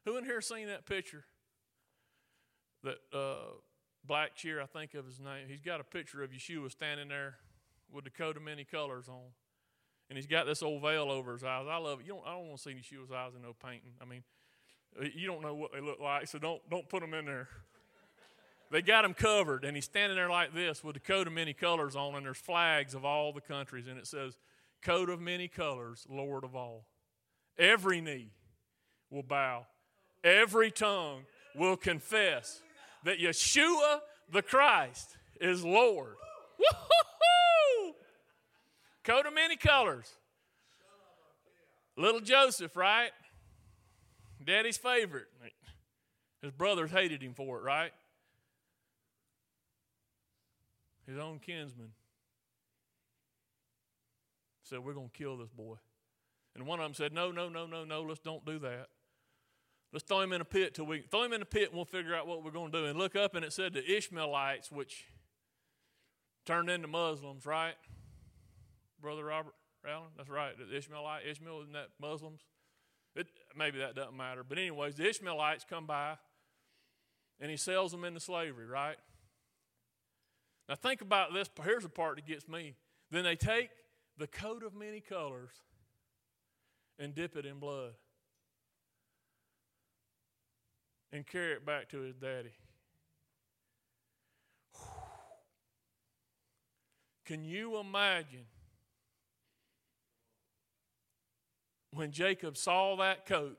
Who 0.05 0.17
in 0.17 0.25
here 0.25 0.41
seen 0.41 0.67
that 0.67 0.87
picture? 0.87 1.25
That 2.83 2.99
uh, 3.13 3.55
Black 4.05 4.35
Cheer, 4.35 4.61
I 4.61 4.67
think 4.67 4.95
of 4.95 5.07
his 5.07 5.21
name. 5.21 5.47
He's 5.49 5.61
got 5.61 5.81
a 5.81 5.85
picture 5.85 6.23
of 6.23 6.31
Yeshua 6.31 6.71
standing 6.71 7.09
there 7.09 7.37
with 7.93 8.05
the 8.05 8.11
coat 8.11 8.37
of 8.37 8.43
many 8.43 8.65
colors 8.65 9.09
on 9.09 9.33
and 10.13 10.19
he's 10.19 10.27
got 10.27 10.45
this 10.45 10.63
old 10.63 10.83
veil 10.83 11.11
over 11.11 11.33
his 11.33 11.43
eyes. 11.43 11.65
I 11.67 11.79
love 11.79 12.01
it. 12.01 12.07
You 12.07 12.13
don't, 12.13 12.27
I 12.27 12.33
don't 12.33 12.49
want 12.49 12.59
to 12.59 12.63
see 12.63 12.75
Yeshua's 12.75 13.11
eyes 13.11 13.33
in 13.35 13.41
no 13.41 13.55
painting. 13.55 13.93
I 13.99 14.05
mean, 14.05 14.23
you 15.15 15.27
don't 15.27 15.41
know 15.41 15.55
what 15.55 15.73
they 15.73 15.81
look 15.81 16.01
like, 16.01 16.29
so 16.29 16.39
don't 16.39 16.61
don't 16.69 16.87
put 16.87 17.01
them 17.01 17.15
in 17.15 17.25
there. 17.25 17.49
They 18.71 18.81
got 18.81 19.05
him 19.05 19.13
covered, 19.13 19.67
and 19.67 19.77
he's 19.77 19.85
standing 19.85 20.17
there 20.17 20.31
like 20.31 20.55
this 20.55 20.83
with 20.83 20.95
the 20.95 21.01
coat 21.01 21.27
of 21.27 21.35
many 21.35 21.53
colors 21.53 21.95
on, 21.95 22.15
and 22.15 22.25
there's 22.25 22.39
flags 22.39 22.95
of 22.95 23.05
all 23.05 23.31
the 23.31 23.43
countries, 23.43 23.87
and 23.87 23.99
it 23.99 24.07
says, 24.07 24.39
"Coat 24.81 25.11
of 25.11 25.21
many 25.21 25.47
colors, 25.47 26.07
Lord 26.09 26.43
of 26.43 26.57
all." 26.57 26.87
Every 27.59 28.01
knee 28.01 28.31
will 29.11 29.23
bow, 29.23 29.67
every 30.25 30.71
tongue 30.71 31.25
will 31.55 31.77
confess 31.77 32.63
that 33.05 33.19
Yeshua 33.19 34.01
the 34.31 34.43
Christ 34.43 35.17
is 35.41 35.65
Lord. 35.65 36.15
Coat 39.05 39.27
of 39.27 39.35
many 39.35 39.57
colors. 39.57 40.11
Little 41.97 42.21
Joseph, 42.21 42.77
right? 42.77 43.11
Daddy's 44.45 44.79
favorite. 44.79 45.27
His 46.41 46.53
brothers 46.53 46.91
hated 46.91 47.23
him 47.23 47.35
for 47.35 47.59
it, 47.59 47.63
right? 47.63 47.93
His 51.07 51.19
own 51.19 51.39
kinsman 51.39 51.91
said, 54.63 54.81
We're 54.81 54.95
going 54.95 55.11
to 55.11 55.19
kill 55.19 55.37
this 55.37 55.51
boy. 55.51 55.77
And 56.55 56.67
one 56.67 56.81
of 56.81 56.85
them 56.85 56.95
said, 56.95 57.13
No, 57.13 57.31
no, 57.31 57.49
no, 57.49 57.67
no, 57.67 57.85
no, 57.85 58.03
let's 58.03 58.21
don't 58.21 58.45
do 58.45 58.59
that. 58.61 58.89
Let's 59.93 60.05
throw 60.05 60.21
him 60.21 60.33
in 60.33 60.41
a 60.41 60.45
pit 60.45 60.75
till 60.75 60.87
we 60.87 61.03
throw 61.11 61.23
him 61.23 61.35
in 61.35 61.43
a 61.43 61.47
pit 61.47 61.69
and 61.69 61.75
we'll 61.75 61.85
figure 61.85 62.15
out 62.15 62.27
what 62.27 62.43
we're 62.43 62.51
going 62.51 62.73
to 62.73 62.79
do. 62.81 62.87
And 62.87 62.99
look 62.99 63.15
up 63.15 63.35
and 63.35 63.45
it 63.45 63.53
said 63.53 63.75
the 63.75 63.97
Ishmaelites, 63.97 64.73
which 64.73 65.05
turned 66.47 66.71
into 66.71 66.89
Muslims, 66.89 67.45
right? 67.45 67.75
Brother 69.01 69.25
Robert 69.25 69.55
Allen? 69.87 70.09
That's 70.17 70.31
right. 70.31 70.55
The 70.57 70.77
Ishmaelite, 70.77 71.27
Ishmael, 71.29 71.61
isn't 71.63 71.73
that 71.75 71.89
Muslims? 72.01 72.41
It, 73.15 73.27
maybe 73.55 73.79
that 73.81 73.95
doesn't 73.95 74.17
matter. 74.17 74.43
But, 74.43 74.59
anyways, 74.59 74.95
the 74.95 75.07
Ishmaelites 75.09 75.67
come 75.69 75.87
by 75.87 76.17
and 77.39 77.51
he 77.51 77.59
sells 77.59 77.93
them 77.93 78.05
into 78.05 78.21
slavery, 78.21 78.67
right? 78.67 78.97
Now, 80.69 80.77
think 80.77 81.03
about 81.03 81.35
this. 81.35 81.51
Here's 81.63 81.83
the 81.83 81.91
part 81.91 82.17
that 82.17 82.27
gets 82.27 82.49
me. 82.49 82.77
Then 83.11 83.25
they 83.25 83.37
take 83.37 83.69
the 84.17 84.27
coat 84.27 84.63
of 84.63 84.75
many 84.75 85.01
colors 85.01 85.51
and 86.99 87.15
dip 87.15 87.37
it 87.37 87.45
in 87.45 87.59
blood 87.59 87.93
and 91.13 91.27
carry 91.27 91.53
it 91.53 91.67
back 91.67 91.89
to 91.91 92.01
his 92.01 92.15
daddy. 92.17 92.53
Can 97.27 97.45
you 97.45 97.79
imagine 97.79 98.47
when 101.95 102.11
Jacob 102.11 102.57
saw 102.57 102.97
that 102.97 103.27
coat 103.27 103.59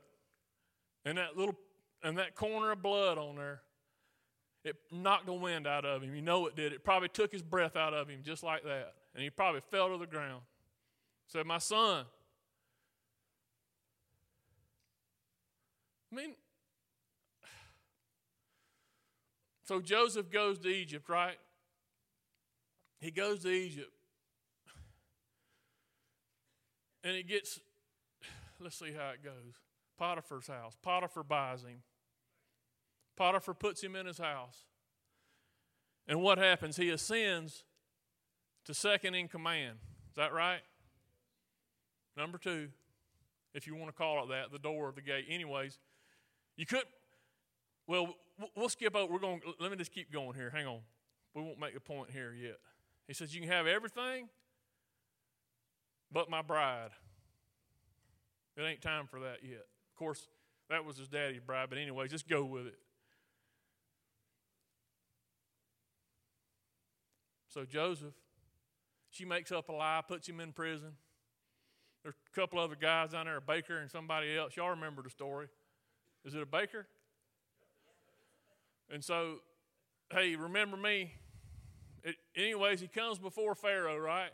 and 1.04 1.18
that 1.18 1.36
little 1.36 1.54
and 2.02 2.18
that 2.18 2.34
corner 2.34 2.72
of 2.72 2.82
blood 2.82 3.16
on 3.16 3.36
there, 3.36 3.62
it 4.64 4.76
knocked 4.90 5.26
the 5.26 5.32
wind 5.32 5.66
out 5.66 5.84
of 5.84 6.02
him. 6.02 6.14
You 6.14 6.22
know 6.22 6.46
it 6.46 6.56
did. 6.56 6.72
It 6.72 6.84
probably 6.84 7.08
took 7.08 7.32
his 7.32 7.42
breath 7.42 7.76
out 7.76 7.94
of 7.94 8.08
him 8.08 8.20
just 8.22 8.42
like 8.42 8.64
that. 8.64 8.94
And 9.14 9.22
he 9.22 9.30
probably 9.30 9.62
fell 9.70 9.88
to 9.90 9.98
the 9.98 10.06
ground. 10.06 10.42
Said, 11.28 11.46
My 11.46 11.58
son. 11.58 12.04
I 16.12 16.16
mean, 16.16 16.34
so 19.64 19.80
Joseph 19.80 20.30
goes 20.30 20.58
to 20.60 20.68
Egypt, 20.68 21.08
right? 21.08 21.36
He 23.00 23.10
goes 23.10 23.40
to 23.40 23.50
Egypt. 23.50 23.92
And 27.02 27.16
it 27.16 27.28
gets 27.28 27.60
Let's 28.60 28.76
see 28.76 28.92
how 28.92 29.10
it 29.10 29.22
goes. 29.22 29.54
Potiphar's 29.98 30.46
house. 30.46 30.76
Potiphar 30.82 31.22
buys 31.22 31.62
him. 31.62 31.82
Potiphar 33.16 33.54
puts 33.54 33.82
him 33.82 33.94
in 33.94 34.06
his 34.06 34.18
house. 34.18 34.64
And 36.06 36.20
what 36.22 36.38
happens? 36.38 36.76
He 36.76 36.90
ascends 36.90 37.64
to 38.64 38.74
second 38.74 39.14
in 39.14 39.28
command. 39.28 39.78
Is 40.08 40.16
that 40.16 40.32
right? 40.32 40.60
Number 42.16 42.38
two, 42.38 42.68
if 43.54 43.66
you 43.66 43.74
want 43.74 43.88
to 43.88 43.92
call 43.92 44.24
it 44.24 44.28
that, 44.28 44.50
the 44.50 44.58
door 44.58 44.88
of 44.88 44.94
the 44.94 45.02
gate. 45.02 45.26
Anyways, 45.28 45.78
you 46.56 46.66
could, 46.66 46.84
well, 47.86 48.14
we'll 48.56 48.68
skip 48.68 48.96
over. 48.96 49.12
We're 49.12 49.18
going, 49.18 49.40
let 49.60 49.70
me 49.70 49.76
just 49.76 49.92
keep 49.92 50.12
going 50.12 50.34
here. 50.34 50.50
Hang 50.50 50.66
on. 50.66 50.80
We 51.34 51.42
won't 51.42 51.58
make 51.58 51.76
a 51.76 51.80
point 51.80 52.10
here 52.10 52.32
yet. 52.32 52.58
He 53.06 53.14
says, 53.14 53.34
You 53.34 53.40
can 53.40 53.50
have 53.50 53.66
everything 53.66 54.28
but 56.14 56.30
my 56.30 56.40
bride. 56.40 56.90
It 58.56 58.62
ain't 58.62 58.80
time 58.80 59.06
for 59.06 59.20
that 59.20 59.38
yet. 59.42 59.66
Of 59.92 59.98
course, 59.98 60.28
that 60.70 60.84
was 60.84 60.96
his 60.96 61.08
daddy's 61.08 61.40
bride, 61.40 61.66
but 61.68 61.76
anyway, 61.76 62.06
just 62.06 62.28
go 62.28 62.44
with 62.44 62.66
it. 62.66 62.78
So 67.48 67.64
Joseph, 67.64 68.14
she 69.10 69.24
makes 69.24 69.52
up 69.52 69.68
a 69.68 69.72
lie, 69.72 70.02
puts 70.06 70.28
him 70.28 70.40
in 70.40 70.52
prison. 70.52 70.92
There's 72.02 72.14
a 72.32 72.34
couple 72.34 72.58
other 72.58 72.76
guys 72.80 73.10
down 73.10 73.26
there, 73.26 73.36
a 73.36 73.40
baker 73.40 73.78
and 73.78 73.90
somebody 73.90 74.36
else. 74.36 74.56
Y'all 74.56 74.70
remember 74.70 75.02
the 75.02 75.10
story. 75.10 75.48
Is 76.24 76.34
it 76.34 76.42
a 76.42 76.46
baker? 76.46 76.86
And 78.90 79.02
so, 79.02 79.36
hey, 80.12 80.36
remember 80.36 80.76
me? 80.76 81.14
It, 82.02 82.16
anyways, 82.36 82.80
he 82.80 82.88
comes 82.88 83.18
before 83.18 83.54
Pharaoh, 83.54 83.98
right? 83.98 84.30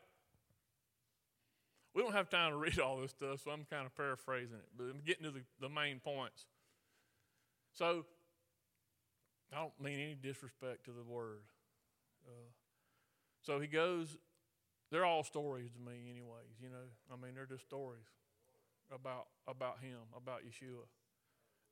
We 1.94 2.02
don't 2.02 2.12
have 2.12 2.28
time 2.28 2.52
to 2.52 2.56
read 2.56 2.78
all 2.78 2.98
this 2.98 3.10
stuff, 3.10 3.40
so 3.44 3.50
I'm 3.50 3.64
kind 3.64 3.86
of 3.86 3.96
paraphrasing 3.96 4.56
it, 4.56 4.68
but 4.76 4.84
I'm 4.84 5.00
getting 5.04 5.24
to 5.24 5.30
the, 5.30 5.42
the 5.60 5.68
main 5.68 6.00
points. 6.00 6.46
So, 7.72 8.04
I 9.52 9.56
don't 9.56 9.80
mean 9.80 9.98
any 9.98 10.16
disrespect 10.20 10.84
to 10.84 10.92
the 10.92 11.02
word. 11.02 11.42
Uh, 12.26 12.50
so 13.42 13.58
he 13.58 13.66
goes, 13.66 14.16
they're 14.90 15.04
all 15.04 15.22
stories 15.22 15.70
to 15.72 15.78
me, 15.78 16.08
anyways, 16.10 16.58
you 16.62 16.68
know. 16.68 16.86
I 17.12 17.16
mean, 17.16 17.34
they're 17.34 17.46
just 17.46 17.64
stories 17.64 18.06
about, 18.92 19.26
about 19.48 19.80
him, 19.80 19.98
about 20.16 20.40
Yeshua. 20.40 20.86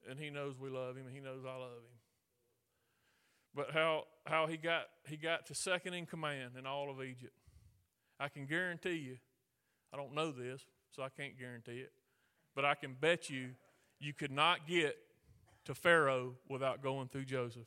And 0.08 0.18
he 0.18 0.30
knows 0.30 0.54
we 0.58 0.70
love 0.70 0.96
him, 0.96 1.06
and 1.06 1.14
he 1.14 1.20
knows 1.20 1.44
I 1.44 1.56
love 1.56 1.82
him. 1.82 1.97
But 3.54 3.72
how, 3.72 4.04
how 4.26 4.46
he, 4.46 4.56
got, 4.56 4.84
he 5.06 5.16
got 5.16 5.46
to 5.46 5.54
second 5.54 5.94
in 5.94 6.06
command 6.06 6.52
in 6.58 6.66
all 6.66 6.90
of 6.90 7.02
Egypt. 7.02 7.32
I 8.20 8.28
can 8.28 8.46
guarantee 8.46 8.96
you, 8.96 9.16
I 9.92 9.96
don't 9.96 10.14
know 10.14 10.30
this, 10.30 10.62
so 10.90 11.02
I 11.02 11.08
can't 11.08 11.38
guarantee 11.38 11.78
it, 11.78 11.92
but 12.54 12.64
I 12.64 12.74
can 12.74 12.94
bet 13.00 13.30
you, 13.30 13.50
you 14.00 14.12
could 14.12 14.30
not 14.30 14.66
get 14.66 14.96
to 15.64 15.74
Pharaoh 15.74 16.34
without 16.48 16.82
going 16.82 17.08
through 17.08 17.24
Joseph. 17.24 17.66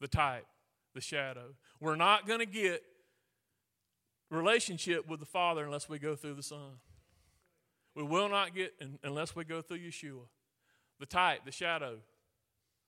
The 0.00 0.08
type, 0.08 0.46
the 0.94 1.00
shadow. 1.00 1.54
We're 1.80 1.96
not 1.96 2.26
going 2.26 2.40
to 2.40 2.46
get 2.46 2.82
relationship 4.30 5.08
with 5.08 5.20
the 5.20 5.26
Father 5.26 5.64
unless 5.64 5.88
we 5.88 5.98
go 5.98 6.16
through 6.16 6.34
the 6.34 6.42
Son. 6.42 6.78
We 7.94 8.02
will 8.02 8.28
not 8.28 8.54
get 8.54 8.74
unless 9.02 9.36
we 9.36 9.44
go 9.44 9.62
through 9.62 9.78
Yeshua. 9.78 10.26
The 10.98 11.06
type, 11.06 11.40
the 11.44 11.52
shadow, 11.52 11.98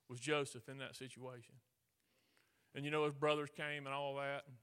was 0.08 0.20
Joseph 0.20 0.68
in 0.68 0.78
that 0.78 0.96
situation. 0.96 1.54
And 2.74 2.84
you 2.84 2.90
know, 2.90 3.04
his 3.04 3.14
brothers 3.14 3.50
came 3.56 3.86
and 3.86 3.94
all 3.94 4.16
that, 4.16 4.44
and 4.46 4.56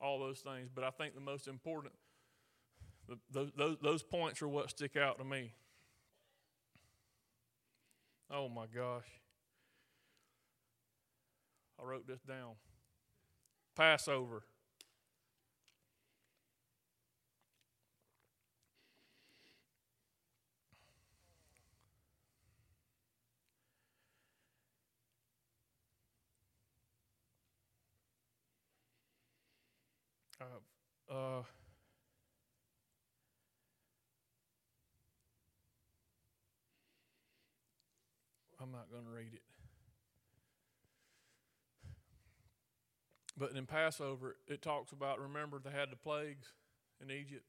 all 0.00 0.18
those 0.18 0.40
things. 0.40 0.68
But 0.74 0.84
I 0.84 0.90
think 0.90 1.14
the 1.14 1.20
most 1.20 1.48
important, 1.48 1.94
the, 3.32 3.50
those, 3.56 3.76
those 3.82 4.02
points 4.02 4.42
are 4.42 4.48
what 4.48 4.70
stick 4.70 4.96
out 4.96 5.18
to 5.18 5.24
me. 5.24 5.52
Oh 8.30 8.48
my 8.48 8.66
gosh. 8.66 9.06
I 11.80 11.84
wrote 11.84 12.06
this 12.06 12.20
down. 12.20 12.54
Passover. 13.76 14.42
Uh, 30.40 30.44
uh, 31.12 31.42
I'm 38.60 38.70
not 38.70 38.90
going 38.90 39.04
to 39.04 39.10
read 39.10 39.34
it. 39.34 39.42
But 43.36 43.52
in 43.52 43.66
Passover, 43.66 44.36
it 44.48 44.62
talks 44.62 44.92
about 44.92 45.20
remember 45.20 45.60
they 45.62 45.70
had 45.70 45.90
the 45.90 45.96
plagues 45.96 46.48
in 47.00 47.10
Egypt, 47.10 47.44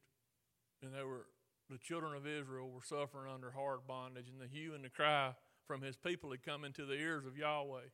and 0.82 0.92
they 0.94 1.02
were 1.02 1.26
the 1.68 1.78
children 1.78 2.14
of 2.14 2.26
Israel 2.26 2.70
were 2.70 2.82
suffering 2.82 3.32
under 3.32 3.50
hard 3.52 3.80
bondage, 3.86 4.28
and 4.28 4.40
the 4.40 4.46
hue 4.46 4.74
and 4.74 4.84
the 4.84 4.88
cry 4.88 5.34
from 5.66 5.82
his 5.82 5.96
people 5.96 6.30
had 6.30 6.42
come 6.42 6.64
into 6.64 6.84
the 6.84 6.94
ears 6.94 7.26
of 7.26 7.36
Yahweh. 7.36 7.90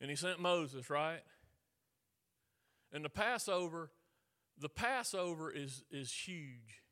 And 0.00 0.10
he 0.10 0.16
sent 0.16 0.40
Moses, 0.40 0.90
right? 0.90 1.20
And 2.94 3.04
the 3.04 3.10
Passover, 3.10 3.90
the 4.58 4.70
Passover 4.70 5.50
is 5.50 5.82
is 5.90 6.12
huge 6.12 6.82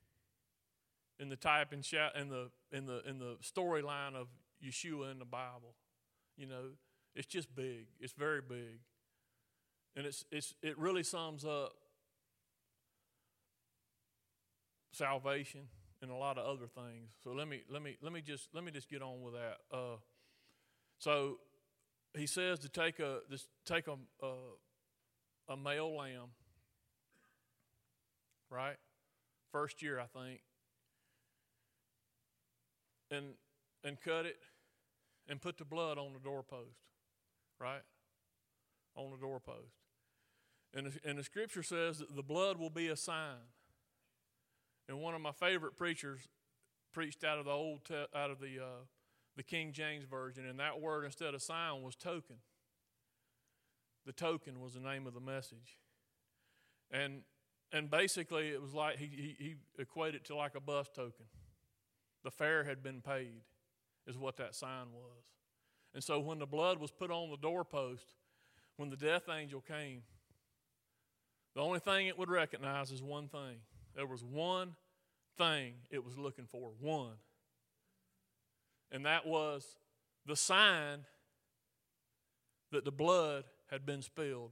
in 1.20 1.28
the 1.28 1.36
type 1.36 1.72
and 1.72 1.84
shout 1.84 2.16
in 2.16 2.28
the 2.28 2.50
in 2.72 2.86
the 2.86 3.08
in 3.08 3.18
the 3.18 3.36
storyline 3.40 4.16
of 4.16 4.26
Yeshua 4.62 5.12
in 5.12 5.20
the 5.20 5.24
Bible. 5.24 5.76
You 6.36 6.46
know, 6.46 6.70
it's 7.14 7.28
just 7.28 7.54
big. 7.54 7.86
It's 8.00 8.12
very 8.12 8.40
big. 8.40 8.80
And 9.94 10.04
it's 10.04 10.24
it's 10.32 10.54
it 10.60 10.76
really 10.76 11.04
sums 11.04 11.44
up 11.44 11.72
salvation 14.92 15.68
and 16.00 16.10
a 16.10 16.14
lot 16.14 16.36
of 16.36 16.46
other 16.46 16.66
things. 16.66 17.10
So 17.22 17.30
let 17.30 17.46
me 17.46 17.62
let 17.70 17.80
me 17.80 17.96
let 18.02 18.12
me 18.12 18.22
just 18.22 18.48
let 18.52 18.64
me 18.64 18.72
just 18.72 18.90
get 18.90 19.02
on 19.02 19.22
with 19.22 19.34
that. 19.34 19.58
Uh, 19.72 19.96
so 20.98 21.38
he 22.14 22.26
says 22.26 22.58
to 22.60 22.68
take 22.68 22.98
a 22.98 23.20
this 23.30 23.46
take 23.64 23.86
a, 23.86 23.96
a 24.24 24.32
a 25.48 25.56
male 25.56 25.94
lamb, 25.96 26.30
right? 28.50 28.76
First 29.50 29.82
year, 29.82 30.00
I 30.00 30.06
think. 30.06 30.40
And 33.10 33.34
and 33.84 34.00
cut 34.00 34.26
it 34.26 34.38
and 35.28 35.40
put 35.40 35.58
the 35.58 35.64
blood 35.64 35.98
on 35.98 36.12
the 36.12 36.18
doorpost, 36.18 36.78
right? 37.60 37.82
On 38.96 39.10
the 39.10 39.16
doorpost. 39.16 39.74
And 40.74 40.86
the, 40.86 41.08
and 41.08 41.18
the 41.18 41.24
scripture 41.24 41.62
says 41.62 41.98
that 41.98 42.16
the 42.16 42.22
blood 42.22 42.58
will 42.58 42.70
be 42.70 42.88
a 42.88 42.96
sign. 42.96 43.50
And 44.88 45.00
one 45.00 45.14
of 45.14 45.20
my 45.20 45.32
favorite 45.32 45.76
preachers 45.76 46.28
preached 46.92 47.24
out 47.24 47.38
of 47.38 47.44
the 47.44 47.50
old 47.50 47.84
te- 47.84 48.06
out 48.14 48.30
of 48.30 48.40
the 48.40 48.58
uh, 48.60 48.84
the 49.36 49.42
King 49.42 49.72
James 49.72 50.04
version, 50.04 50.46
and 50.46 50.58
that 50.60 50.80
word 50.80 51.04
instead 51.04 51.34
of 51.34 51.42
sign 51.42 51.82
was 51.82 51.96
token. 51.96 52.36
The 54.06 54.12
token 54.12 54.60
was 54.60 54.74
the 54.74 54.80
name 54.80 55.06
of 55.06 55.14
the 55.14 55.20
message. 55.20 55.78
And 56.90 57.22
and 57.72 57.90
basically 57.90 58.48
it 58.48 58.60
was 58.60 58.74
like 58.74 58.98
he, 58.98 59.06
he, 59.06 59.36
he 59.38 59.54
equated 59.78 60.22
it 60.22 60.24
to 60.26 60.36
like 60.36 60.54
a 60.54 60.60
bus 60.60 60.88
token. 60.94 61.26
The 62.22 62.30
fare 62.30 62.64
had 62.64 62.82
been 62.82 63.00
paid, 63.00 63.40
is 64.06 64.18
what 64.18 64.36
that 64.36 64.54
sign 64.54 64.92
was. 64.92 65.24
And 65.94 66.04
so 66.04 66.20
when 66.20 66.38
the 66.38 66.46
blood 66.46 66.78
was 66.78 66.90
put 66.90 67.10
on 67.10 67.30
the 67.30 67.36
doorpost, 67.36 68.14
when 68.76 68.90
the 68.90 68.96
death 68.96 69.28
angel 69.28 69.60
came, 69.60 70.02
the 71.54 71.60
only 71.60 71.80
thing 71.80 72.06
it 72.06 72.18
would 72.18 72.30
recognize 72.30 72.90
is 72.90 73.02
one 73.02 73.28
thing. 73.28 73.58
There 73.94 74.06
was 74.06 74.24
one 74.24 74.74
thing 75.36 75.74
it 75.90 76.04
was 76.04 76.16
looking 76.16 76.46
for. 76.46 76.72
One. 76.80 77.14
And 78.90 79.06
that 79.06 79.26
was 79.26 79.76
the 80.26 80.36
sign 80.36 81.04
that 82.70 82.84
the 82.84 82.92
blood 82.92 83.44
had 83.72 83.86
been 83.86 84.02
spilled, 84.02 84.50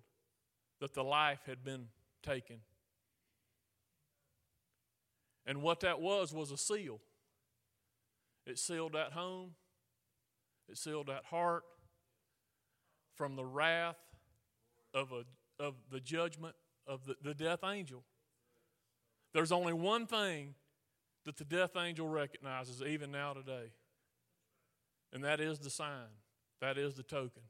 that 0.81 0.95
the 0.95 1.05
life 1.05 1.41
had 1.47 1.63
been 1.63 1.89
taken. 2.23 2.57
And 5.45 5.61
what 5.61 5.81
that 5.81 6.01
was 6.01 6.33
was 6.33 6.51
a 6.51 6.57
seal. 6.57 7.01
It 8.47 8.59
sealed 8.59 8.95
that 8.95 9.13
home, 9.13 9.51
it 10.71 10.79
sealed 10.79 11.09
that 11.09 11.27
heart 11.27 11.65
from 13.15 13.37
the 13.37 13.45
wrath 13.45 13.99
of, 14.95 15.13
a, 15.13 15.25
of 15.63 15.75
the 15.91 16.01
judgment 16.01 16.55
of 16.87 17.05
the, 17.05 17.15
the 17.23 17.35
death 17.35 17.63
angel. 17.63 18.03
There's 19.35 19.53
only 19.53 19.75
one 19.75 20.07
thing 20.07 20.55
that 21.27 21.37
the 21.37 21.45
death 21.45 21.77
angel 21.77 22.09
recognizes 22.09 22.83
even 22.83 23.13
now 23.13 23.35
today, 23.35 23.73
and 25.13 25.23
that 25.25 25.41
is 25.41 25.59
the 25.59 25.69
sign, 25.69 26.09
that 26.63 26.79
is 26.79 26.95
the 26.95 27.03
token. 27.03 27.43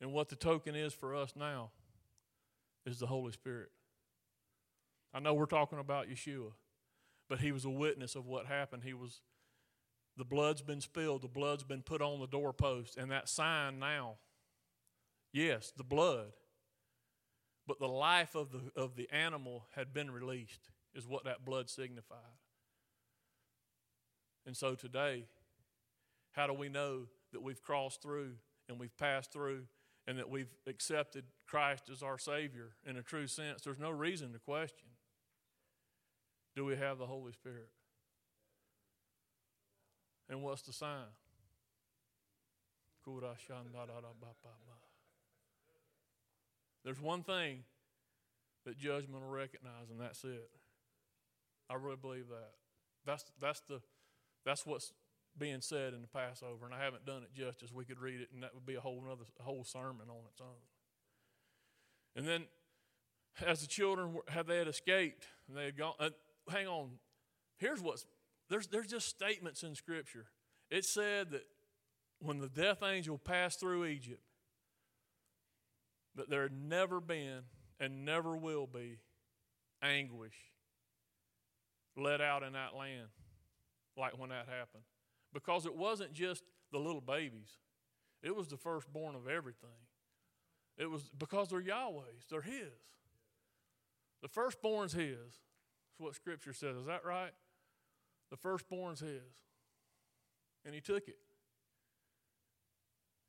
And 0.00 0.12
what 0.12 0.28
the 0.28 0.36
token 0.36 0.74
is 0.74 0.94
for 0.94 1.14
us 1.14 1.34
now 1.36 1.70
is 2.86 2.98
the 2.98 3.06
Holy 3.06 3.32
Spirit. 3.32 3.70
I 5.12 5.20
know 5.20 5.34
we're 5.34 5.46
talking 5.46 5.78
about 5.78 6.08
Yeshua, 6.08 6.52
but 7.28 7.40
he 7.40 7.52
was 7.52 7.64
a 7.64 7.70
witness 7.70 8.14
of 8.14 8.26
what 8.26 8.46
happened. 8.46 8.84
He 8.84 8.94
was 8.94 9.20
the 10.16 10.24
blood's 10.24 10.62
been 10.62 10.80
spilled, 10.80 11.22
the 11.22 11.28
blood's 11.28 11.64
been 11.64 11.82
put 11.82 12.02
on 12.02 12.20
the 12.20 12.26
doorpost, 12.26 12.96
and 12.96 13.10
that 13.10 13.28
sign 13.28 13.78
now, 13.78 14.16
yes, 15.32 15.72
the 15.76 15.84
blood, 15.84 16.32
but 17.66 17.78
the 17.78 17.88
life 17.88 18.34
of 18.34 18.50
the 18.50 18.80
of 18.80 18.96
the 18.96 19.08
animal 19.10 19.66
had 19.74 19.92
been 19.92 20.10
released, 20.10 20.70
is 20.94 21.06
what 21.06 21.24
that 21.24 21.44
blood 21.44 21.68
signified. 21.68 22.18
And 24.46 24.56
so 24.56 24.74
today, 24.74 25.26
how 26.32 26.46
do 26.46 26.52
we 26.52 26.68
know 26.68 27.06
that 27.32 27.42
we've 27.42 27.62
crossed 27.62 28.02
through 28.02 28.32
and 28.68 28.78
we've 28.78 28.96
passed 28.96 29.32
through 29.32 29.64
and 30.10 30.18
that 30.18 30.28
we've 30.28 30.52
accepted 30.66 31.22
Christ 31.46 31.88
as 31.88 32.02
our 32.02 32.18
Savior 32.18 32.70
in 32.84 32.96
a 32.96 33.02
true 33.02 33.28
sense, 33.28 33.62
there's 33.62 33.78
no 33.78 33.90
reason 33.90 34.32
to 34.32 34.40
question 34.40 34.88
do 36.56 36.64
we 36.64 36.74
have 36.74 36.98
the 36.98 37.06
Holy 37.06 37.30
Spirit? 37.30 37.68
And 40.28 40.42
what's 40.42 40.62
the 40.62 40.72
sign? 40.72 41.14
There's 46.84 47.00
one 47.00 47.22
thing 47.22 47.62
that 48.66 48.76
judgment 48.76 49.22
will 49.22 49.30
recognize, 49.30 49.90
and 49.92 50.00
that's 50.00 50.24
it. 50.24 50.50
I 51.70 51.74
really 51.74 51.96
believe 51.96 52.26
that. 52.30 52.50
That's, 53.06 53.24
that's, 53.40 53.60
the, 53.60 53.80
that's 54.44 54.66
what's 54.66 54.92
being 55.38 55.60
said 55.60 55.94
in 55.94 56.02
the 56.02 56.08
Passover, 56.08 56.66
and 56.66 56.74
I 56.74 56.82
haven't 56.82 57.06
done 57.06 57.22
it 57.22 57.32
justice. 57.34 57.72
We 57.72 57.84
could 57.84 58.00
read 58.00 58.20
it, 58.20 58.28
and 58.32 58.42
that 58.42 58.54
would 58.54 58.66
be 58.66 58.74
a 58.74 58.80
whole 58.80 59.02
another 59.04 59.24
whole 59.40 59.64
sermon 59.64 60.08
on 60.08 60.22
its 60.30 60.40
own. 60.40 60.60
And 62.16 62.26
then, 62.26 62.46
as 63.46 63.60
the 63.60 63.66
children 63.66 64.16
had 64.28 64.46
they 64.46 64.58
had 64.58 64.68
escaped, 64.68 65.26
and 65.48 65.56
they 65.56 65.64
had 65.64 65.76
gone, 65.76 65.94
uh, 65.98 66.10
hang 66.50 66.66
on. 66.66 66.90
Here's 67.58 67.80
what's 67.80 68.04
there's 68.48 68.66
there's 68.66 68.88
just 68.88 69.08
statements 69.08 69.62
in 69.62 69.74
Scripture. 69.74 70.26
It 70.70 70.84
said 70.84 71.30
that 71.30 71.46
when 72.20 72.38
the 72.38 72.48
death 72.48 72.82
angel 72.82 73.18
passed 73.18 73.60
through 73.60 73.86
Egypt, 73.86 74.22
that 76.16 76.28
there 76.28 76.42
had 76.42 76.52
never 76.52 77.00
been 77.00 77.42
and 77.78 78.04
never 78.04 78.36
will 78.36 78.66
be 78.66 78.98
anguish 79.82 80.34
let 81.96 82.20
out 82.20 82.42
in 82.42 82.52
that 82.54 82.74
land 82.76 83.08
like 83.96 84.18
when 84.18 84.30
that 84.30 84.46
happened. 84.48 84.84
Because 85.32 85.66
it 85.66 85.74
wasn't 85.74 86.12
just 86.12 86.42
the 86.72 86.78
little 86.78 87.00
babies, 87.00 87.58
it 88.22 88.34
was 88.34 88.48
the 88.48 88.56
firstborn 88.56 89.14
of 89.14 89.28
everything. 89.28 89.70
It 90.76 90.90
was 90.90 91.10
because 91.16 91.48
they're 91.48 91.60
Yahweh's, 91.60 92.26
they're 92.30 92.40
His. 92.40 92.72
The 94.22 94.28
firstborn's 94.28 94.92
His. 94.92 95.16
That's 95.18 95.98
what 95.98 96.14
Scripture 96.14 96.52
says. 96.52 96.76
Is 96.76 96.86
that 96.86 97.04
right? 97.04 97.32
The 98.30 98.36
firstborn's 98.36 99.00
His. 99.00 99.44
And 100.64 100.74
He 100.74 100.80
took 100.80 101.08
it. 101.08 101.18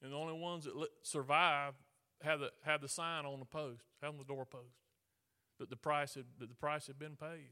And 0.01 0.11
the 0.11 0.17
only 0.17 0.37
ones 0.37 0.65
that 0.65 0.73
survived 1.03 1.77
had 2.21 2.39
the, 2.39 2.51
had 2.63 2.81
the 2.81 2.87
sign 2.87 3.25
on 3.25 3.39
the 3.39 3.45
post, 3.45 3.83
had 4.01 4.09
on 4.09 4.17
the 4.17 4.23
doorpost, 4.23 4.79
that 5.59 5.69
the 5.69 5.75
price 5.75 6.15
had, 6.15 6.25
that 6.39 6.49
the 6.49 6.55
price 6.55 6.87
had 6.87 6.97
been 6.97 7.15
paid. 7.15 7.51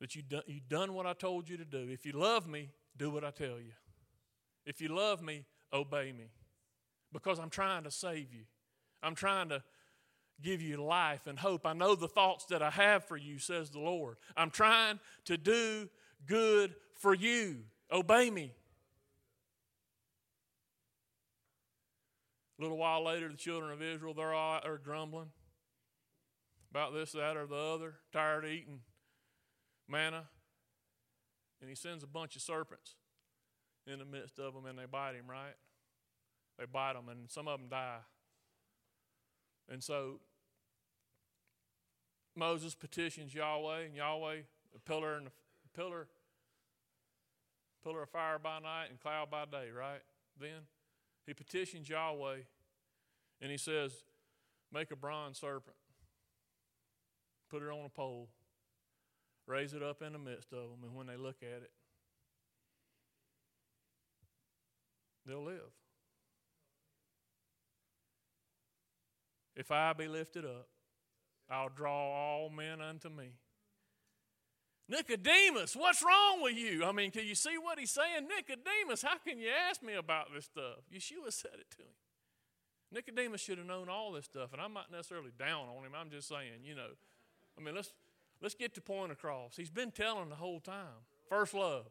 That 0.00 0.14
you 0.14 0.22
done, 0.22 0.42
you 0.46 0.60
done 0.68 0.92
what 0.92 1.06
I 1.06 1.12
told 1.12 1.48
you 1.48 1.56
to 1.56 1.64
do. 1.64 1.88
If 1.90 2.04
you 2.04 2.12
love 2.12 2.46
me, 2.46 2.70
do 2.96 3.10
what 3.10 3.24
I 3.24 3.30
tell 3.30 3.58
you. 3.58 3.72
If 4.66 4.80
you 4.80 4.88
love 4.88 5.22
me, 5.22 5.44
obey 5.72 6.12
me. 6.12 6.30
Because 7.12 7.38
I'm 7.38 7.50
trying 7.50 7.84
to 7.84 7.90
save 7.90 8.32
you. 8.32 8.44
I'm 9.02 9.14
trying 9.14 9.50
to 9.50 9.62
give 10.42 10.60
you 10.60 10.82
life 10.82 11.26
and 11.26 11.38
hope. 11.38 11.64
I 11.66 11.72
know 11.72 11.94
the 11.94 12.08
thoughts 12.08 12.46
that 12.46 12.62
I 12.62 12.70
have 12.70 13.04
for 13.04 13.16
you, 13.16 13.38
says 13.38 13.70
the 13.70 13.78
Lord. 13.78 14.16
I'm 14.36 14.50
trying 14.50 14.98
to 15.26 15.36
do 15.36 15.88
good 16.26 16.74
for 16.96 17.14
you. 17.14 17.60
Obey 17.92 18.30
me. 18.30 18.52
A 22.58 22.62
little 22.62 22.78
while 22.78 23.04
later, 23.04 23.28
the 23.28 23.36
children 23.36 23.72
of 23.72 23.82
Israel, 23.82 24.14
they're 24.14 24.34
all 24.34 24.60
are 24.64 24.78
grumbling 24.78 25.30
about 26.70 26.92
this, 26.92 27.12
that, 27.12 27.36
or 27.36 27.46
the 27.46 27.54
other, 27.54 27.94
tired 28.12 28.44
of 28.44 28.50
eating 28.50 28.80
manna. 29.88 30.24
And 31.60 31.68
he 31.68 31.76
sends 31.76 32.02
a 32.02 32.06
bunch 32.06 32.36
of 32.36 32.42
serpents 32.42 32.94
in 33.86 33.98
the 33.98 34.04
midst 34.04 34.38
of 34.38 34.54
them, 34.54 34.66
and 34.66 34.78
they 34.78 34.86
bite 34.86 35.14
him, 35.14 35.24
right? 35.28 35.54
They 36.58 36.66
bite 36.66 36.96
him, 36.96 37.08
and 37.08 37.30
some 37.30 37.48
of 37.48 37.58
them 37.58 37.68
die. 37.68 37.98
And 39.70 39.82
so 39.82 40.20
Moses 42.36 42.74
petitions 42.74 43.34
Yahweh, 43.34 43.84
and 43.86 43.96
Yahweh, 43.96 44.36
a 44.74 44.78
pillar 44.80 45.16
and 45.16 45.28
a 45.28 45.78
pillar, 45.78 46.08
pillar 47.82 48.02
of 48.02 48.10
fire 48.10 48.38
by 48.38 48.58
night 48.58 48.86
and 48.90 49.00
cloud 49.00 49.30
by 49.30 49.44
day, 49.44 49.70
right? 49.70 50.00
Then 50.38 50.66
he 51.26 51.34
petitions 51.34 51.88
Yahweh 51.88 52.38
and 53.40 53.50
he 53.50 53.58
says, 53.58 53.92
Make 54.72 54.90
a 54.90 54.96
bronze 54.96 55.38
serpent, 55.38 55.76
put 57.48 57.62
it 57.62 57.68
on 57.68 57.84
a 57.84 57.88
pole, 57.88 58.28
raise 59.46 59.74
it 59.74 59.82
up 59.82 60.02
in 60.02 60.12
the 60.12 60.18
midst 60.18 60.52
of 60.52 60.70
them, 60.70 60.78
and 60.82 60.94
when 60.94 61.06
they 61.06 61.16
look 61.16 61.36
at 61.42 61.62
it, 61.62 61.70
they'll 65.26 65.44
live. 65.44 65.72
If 69.56 69.70
I 69.70 69.92
be 69.92 70.08
lifted 70.08 70.44
up, 70.44 70.68
I'll 71.50 71.68
draw 71.68 71.92
all 71.92 72.50
men 72.50 72.80
unto 72.80 73.08
me. 73.08 73.34
Nicodemus, 74.88 75.74
what's 75.76 76.02
wrong 76.02 76.42
with 76.42 76.56
you? 76.56 76.84
I 76.84 76.92
mean, 76.92 77.10
can 77.10 77.24
you 77.24 77.34
see 77.34 77.56
what 77.56 77.78
he's 77.78 77.90
saying? 77.90 78.28
Nicodemus, 78.28 79.02
how 79.02 79.16
can 79.18 79.38
you 79.38 79.48
ask 79.70 79.82
me 79.82 79.94
about 79.94 80.26
this 80.34 80.44
stuff? 80.46 80.84
Yeshua 80.92 81.32
said 81.32 81.54
it 81.58 81.70
to 81.76 81.82
him. 81.82 81.94
Nicodemus 82.92 83.40
should 83.40 83.58
have 83.58 83.66
known 83.66 83.88
all 83.88 84.12
this 84.12 84.26
stuff, 84.26 84.52
and 84.52 84.60
I'm 84.60 84.74
not 84.74 84.90
necessarily 84.90 85.30
down 85.38 85.68
on 85.68 85.84
him. 85.84 85.92
I'm 85.98 86.10
just 86.10 86.28
saying, 86.28 86.64
you 86.64 86.74
know, 86.74 86.90
I 87.58 87.62
mean, 87.62 87.74
let's 87.74 87.92
let's 88.44 88.54
get 88.54 88.74
the 88.74 88.80
point 88.82 89.10
across. 89.10 89.56
He's 89.56 89.70
been 89.70 89.90
telling 89.90 90.28
the 90.28 90.34
whole 90.36 90.60
time. 90.60 91.00
First 91.30 91.54
love. 91.54 91.86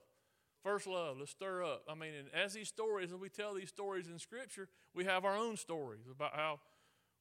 First 0.63 0.85
love, 0.85 1.17
let's 1.19 1.31
stir 1.31 1.63
up. 1.63 1.83
I 1.89 1.95
mean, 1.95 2.11
as 2.33 2.53
these 2.53 2.69
stories, 2.69 3.11
as 3.11 3.17
we 3.17 3.27
tell 3.27 3.55
these 3.55 3.69
stories 3.69 4.07
in 4.07 4.17
Scripture, 4.19 4.69
we 4.93 5.03
have 5.03 5.25
our 5.25 5.35
own 5.35 5.57
stories 5.57 6.05
about 6.09 6.35
how 6.35 6.59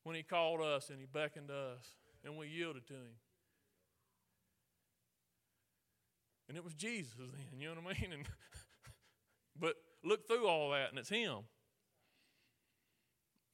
when 0.04 0.14
He 0.14 0.22
called 0.22 0.60
us 0.60 0.90
and 0.90 1.00
He 1.00 1.06
beckoned 1.06 1.50
us 1.50 1.96
and 2.24 2.36
we 2.36 2.46
yielded 2.46 2.86
to 2.88 2.92
Him. 2.92 3.16
And 6.48 6.58
it 6.58 6.62
was 6.62 6.74
Jesus 6.74 7.14
then, 7.18 7.58
you 7.58 7.68
know 7.68 7.80
what 7.82 7.96
I 7.96 8.00
mean? 8.00 8.12
And, 8.18 8.26
but 9.58 9.76
look 10.04 10.26
through 10.26 10.46
all 10.46 10.70
that, 10.70 10.90
and 10.90 10.98
it's 10.98 11.08
Him. 11.08 11.38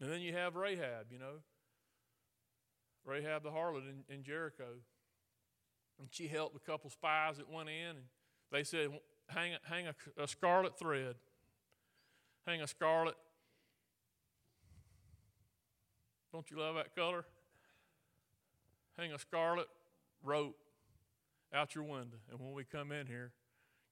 And 0.00 0.10
then 0.10 0.20
you 0.20 0.32
have 0.34 0.56
Rahab, 0.56 1.06
you 1.10 1.18
know. 1.18 1.42
Rahab 3.04 3.42
the 3.42 3.50
harlot 3.50 3.82
in, 3.88 4.14
in 4.14 4.22
Jericho. 4.22 4.64
And 5.98 6.08
she 6.10 6.28
helped 6.28 6.56
a 6.56 6.60
couple 6.60 6.90
spies 6.90 7.38
that 7.38 7.50
went 7.50 7.68
in, 7.68 7.96
and 7.96 8.06
they 8.52 8.62
said, 8.62 8.90
hang, 9.28 9.52
hang 9.64 9.86
a, 9.88 10.22
a 10.22 10.28
scarlet 10.28 10.78
thread. 10.78 11.16
Hang 12.46 12.62
a 12.62 12.66
scarlet. 12.66 13.16
Don't 16.32 16.50
you 16.50 16.58
love 16.58 16.76
that 16.76 16.94
color? 16.94 17.24
Hang 18.96 19.12
a 19.12 19.18
scarlet 19.18 19.66
rope 20.22 20.56
out 21.52 21.74
your 21.74 21.84
window. 21.84 22.18
And 22.30 22.40
when 22.40 22.52
we 22.52 22.64
come 22.64 22.92
in 22.92 23.06
here, 23.06 23.32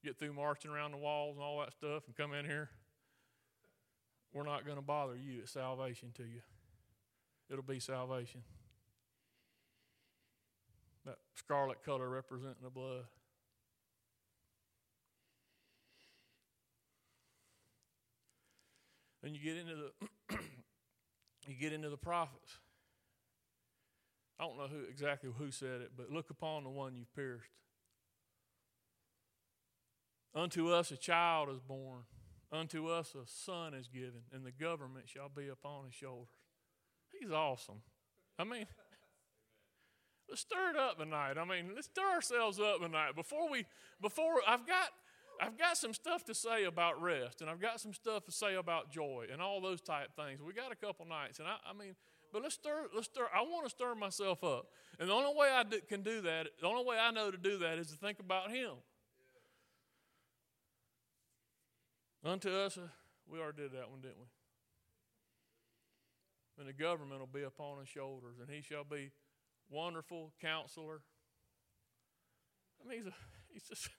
get 0.03 0.17
through 0.17 0.33
marching 0.33 0.71
around 0.71 0.91
the 0.91 0.97
walls 0.97 1.35
and 1.35 1.43
all 1.43 1.59
that 1.59 1.73
stuff 1.73 2.03
and 2.07 2.15
come 2.15 2.33
in 2.33 2.45
here, 2.45 2.69
we're 4.33 4.43
not 4.43 4.65
going 4.65 4.77
to 4.77 4.83
bother 4.83 5.15
you. 5.15 5.39
It's 5.41 5.51
salvation 5.51 6.11
to 6.17 6.23
you. 6.23 6.41
It'll 7.49 7.63
be 7.63 7.79
salvation. 7.79 8.41
Scarlet 11.37 11.83
color 11.83 12.09
representing 12.09 12.63
the 12.63 12.69
blood. 12.69 13.05
Then 19.21 19.35
you 19.35 19.41
get 19.41 19.57
into 19.57 19.75
the 19.75 20.37
you 21.47 21.55
get 21.59 21.73
into 21.73 21.89
the 21.89 21.97
prophets. 21.97 22.57
I 24.39 24.45
don't 24.45 24.57
know 24.57 24.67
who 24.67 24.83
exactly 24.89 25.29
who 25.37 25.51
said 25.51 25.81
it, 25.81 25.91
but 25.95 26.11
look 26.11 26.29
upon 26.29 26.63
the 26.63 26.69
one 26.69 26.95
you've 26.95 27.13
pierced. 27.15 27.49
Unto 30.35 30.69
us 30.69 30.91
a 30.91 30.97
child 30.97 31.49
is 31.49 31.59
born, 31.59 32.03
unto 32.51 32.87
us 32.89 33.15
a 33.15 33.25
son 33.25 33.73
is 33.73 33.87
given, 33.87 34.21
and 34.31 34.45
the 34.45 34.51
government 34.51 35.09
shall 35.09 35.29
be 35.29 35.47
upon 35.47 35.85
his 35.85 35.93
shoulders. 35.95 36.29
He's 37.19 37.31
awesome. 37.31 37.81
I 38.37 38.43
mean, 38.43 38.67
let's 40.29 40.41
stir 40.41 40.71
it 40.71 40.75
up 40.75 40.97
tonight. 40.97 41.37
I 41.37 41.45
mean, 41.45 41.71
let's 41.75 41.87
stir 41.87 42.07
ourselves 42.07 42.59
up 42.59 42.81
tonight. 42.81 43.15
Before 43.15 43.49
we, 43.49 43.65
before 44.01 44.41
I've 44.47 44.65
got, 44.65 44.89
I've 45.41 45.57
got 45.57 45.77
some 45.77 45.93
stuff 45.93 46.23
to 46.25 46.33
say 46.33 46.65
about 46.65 47.01
rest, 47.01 47.41
and 47.41 47.49
I've 47.49 47.61
got 47.61 47.79
some 47.79 47.93
stuff 47.93 48.25
to 48.25 48.31
say 48.31 48.55
about 48.55 48.91
joy, 48.91 49.27
and 49.31 49.41
all 49.41 49.61
those 49.61 49.81
type 49.81 50.15
things. 50.15 50.41
We 50.41 50.53
got 50.53 50.71
a 50.71 50.75
couple 50.75 51.05
nights, 51.05 51.39
and 51.39 51.47
I, 51.47 51.57
I 51.69 51.73
mean, 51.73 51.95
but 52.33 52.41
let's 52.41 52.55
stir, 52.55 52.87
let's 52.93 53.07
stir. 53.07 53.27
I 53.33 53.41
want 53.41 53.65
to 53.65 53.69
stir 53.69 53.95
myself 53.95 54.43
up. 54.43 54.67
And 54.99 55.09
the 55.09 55.13
only 55.13 55.33
way 55.37 55.49
I 55.49 55.63
do, 55.63 55.79
can 55.87 56.01
do 56.01 56.21
that, 56.21 56.47
the 56.59 56.67
only 56.67 56.85
way 56.85 56.97
I 56.97 57.11
know 57.11 57.31
to 57.31 57.37
do 57.37 57.59
that 57.59 57.77
is 57.77 57.87
to 57.87 57.95
think 57.95 58.19
about 58.19 58.51
Him. 58.51 58.71
Unto 62.25 62.49
us, 62.49 62.77
uh, 62.77 62.81
we 63.31 63.39
already 63.39 63.61
did 63.61 63.71
that 63.73 63.89
one, 63.89 64.01
didn't 64.01 64.17
we? 64.17 64.27
And 66.59 66.67
the 66.67 66.73
government 66.73 67.19
will 67.19 67.27
be 67.27 67.43
upon 67.43 67.79
his 67.79 67.87
shoulders, 67.87 68.37
and 68.41 68.49
he 68.49 68.61
shall 68.61 68.83
be 68.83 69.11
wonderful 69.69 70.33
counselor. 70.41 71.01
I 72.83 72.89
mean, 72.89 72.99
he's, 72.99 73.07
a, 73.07 73.15
he's 73.51 73.63
just. 73.63 73.89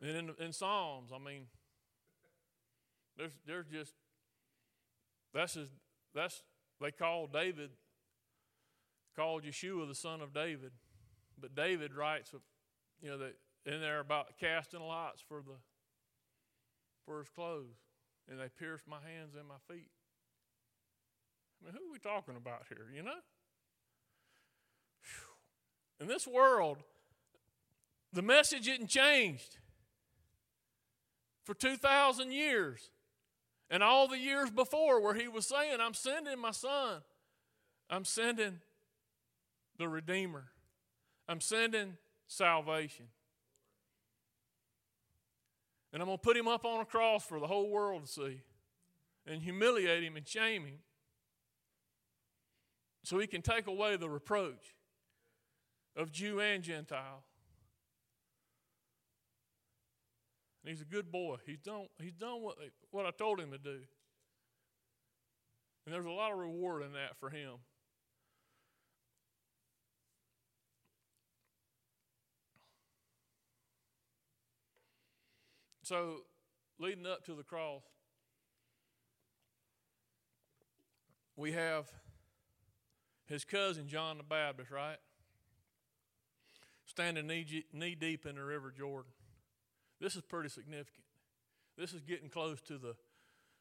And 0.00 0.10
in, 0.10 0.44
in 0.44 0.52
Psalms, 0.52 1.12
I 1.14 1.18
mean, 1.18 1.46
there's, 3.16 3.32
there's 3.46 3.66
just 3.68 3.94
that's 5.32 5.54
his, 5.54 5.68
that's 6.14 6.42
they 6.80 6.90
call 6.90 7.26
David 7.26 7.70
called 9.14 9.44
Yeshua 9.44 9.86
the 9.86 9.94
son 9.94 10.20
of 10.20 10.34
David, 10.34 10.72
but 11.38 11.54
David 11.54 11.94
writes, 11.94 12.32
you 13.00 13.10
know, 13.10 13.18
that 13.18 13.34
in 13.64 13.80
there 13.80 14.00
about 14.00 14.38
casting 14.40 14.80
lots 14.80 15.22
for 15.26 15.40
the 15.42 15.56
for 17.06 17.18
his 17.18 17.28
clothes, 17.28 17.76
and 18.28 18.38
they 18.38 18.48
pierced 18.58 18.86
my 18.88 18.96
hands 18.96 19.34
and 19.38 19.46
my 19.46 19.56
feet. 19.68 19.90
I 21.62 21.66
mean, 21.66 21.74
who 21.74 21.88
are 21.88 21.92
we 21.92 21.98
talking 21.98 22.36
about 22.36 22.64
here? 22.68 22.88
You 22.94 23.02
know. 23.02 23.20
In 26.00 26.08
this 26.08 26.26
world, 26.26 26.78
the 28.12 28.22
message 28.22 28.66
isn't 28.66 28.88
changed 28.88 29.58
for 31.44 31.54
two 31.54 31.76
thousand 31.76 32.32
years. 32.32 32.90
And 33.70 33.82
all 33.82 34.06
the 34.06 34.18
years 34.18 34.50
before, 34.50 35.00
where 35.00 35.14
he 35.14 35.28
was 35.28 35.46
saying, 35.46 35.78
I'm 35.80 35.94
sending 35.94 36.38
my 36.38 36.50
son, 36.50 37.00
I'm 37.88 38.04
sending 38.04 38.60
the 39.78 39.88
Redeemer. 39.88 40.44
I'm 41.26 41.40
sending 41.40 41.96
salvation. 42.26 43.06
And 45.90 46.02
I'm 46.02 46.06
going 46.06 46.18
to 46.18 46.22
put 46.22 46.36
him 46.36 46.48
up 46.48 46.66
on 46.66 46.82
a 46.82 46.84
cross 46.84 47.24
for 47.24 47.40
the 47.40 47.46
whole 47.46 47.70
world 47.70 48.04
to 48.04 48.08
see 48.10 48.40
and 49.26 49.40
humiliate 49.40 50.02
him 50.02 50.16
and 50.16 50.28
shame 50.28 50.66
him 50.66 50.78
so 53.04 53.18
he 53.18 53.26
can 53.26 53.42
take 53.42 53.66
away 53.66 53.96
the 53.96 54.08
reproach 54.08 54.74
of 55.96 56.12
Jew 56.12 56.40
and 56.40 56.62
Gentile. 56.62 57.24
And 60.64 60.70
he's 60.70 60.80
a 60.80 60.84
good 60.84 61.10
boy. 61.10 61.36
He's 61.44 61.58
done, 61.58 61.86
he's 62.00 62.14
done 62.14 62.42
what, 62.42 62.56
what 62.90 63.06
I 63.06 63.10
told 63.10 63.40
him 63.40 63.50
to 63.50 63.58
do. 63.58 63.80
And 65.84 65.92
there's 65.92 66.06
a 66.06 66.10
lot 66.10 66.32
of 66.32 66.38
reward 66.38 66.82
in 66.84 66.92
that 66.92 67.16
for 67.18 67.28
him. 67.28 67.54
So, 75.82 76.18
leading 76.78 77.06
up 77.06 77.24
to 77.26 77.34
the 77.34 77.42
cross, 77.42 77.82
we 81.36 81.50
have 81.52 81.90
his 83.32 83.44
cousin 83.44 83.88
John 83.88 84.18
the 84.18 84.24
Baptist, 84.24 84.70
right? 84.70 84.98
Standing 86.84 87.26
knee 87.26 87.94
deep 87.94 88.26
in 88.26 88.34
the 88.34 88.44
River 88.44 88.70
Jordan. 88.76 89.10
This 90.00 90.16
is 90.16 90.22
pretty 90.22 90.50
significant. 90.50 91.04
This 91.78 91.94
is 91.94 92.02
getting 92.02 92.28
close 92.28 92.60
to 92.62 92.76
the 92.76 92.94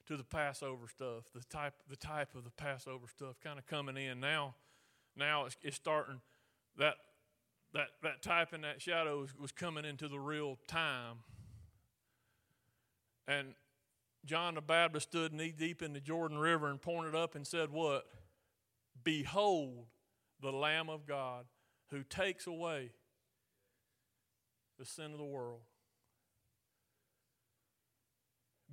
to 0.07 0.17
the 0.17 0.24
Passover 0.24 0.88
stuff, 0.88 1.26
the 1.34 1.43
type 1.43 1.76
the 1.89 1.95
type 1.95 2.36
of 2.36 2.43
the 2.43 2.49
Passover 2.49 3.07
stuff 3.07 3.39
kind 3.41 3.57
of 3.57 3.65
coming 3.65 3.95
in 3.95 4.19
now. 4.19 4.55
Now 5.15 5.45
it's, 5.45 5.55
it's 5.61 5.78
starting 5.78 6.19
that 6.78 6.95
that 7.74 7.88
that 8.03 8.22
type 8.22 8.51
and 8.51 8.63
that 8.65 8.82
shadow 8.82 9.22
was, 9.22 9.30
was 9.39 9.51
coming 9.51 9.86
into 9.86 10.09
the 10.09 10.19
real 10.19 10.57
time. 10.67 11.19
And 13.28 13.53
John 14.26 14.55
the 14.55 14.61
Baptist 14.61 15.09
stood 15.09 15.32
knee 15.32 15.53
deep 15.57 15.82
in 15.82 15.93
the 15.93 16.01
Jordan 16.01 16.38
River 16.38 16.69
and 16.69 16.82
pointed 16.82 17.15
up 17.15 17.36
and 17.36 17.47
said, 17.47 17.72
What? 17.72 18.05
Behold 19.04 19.86
the 20.41 20.52
Lamb 20.52 20.89
of 20.89 21.06
God 21.06 21.45
who 21.89 22.04
takes 22.04 22.47
away 22.47 22.91
the 24.80 24.86
sin 24.86 25.12
of 25.12 25.18
the 25.18 25.26
world. 25.26 25.62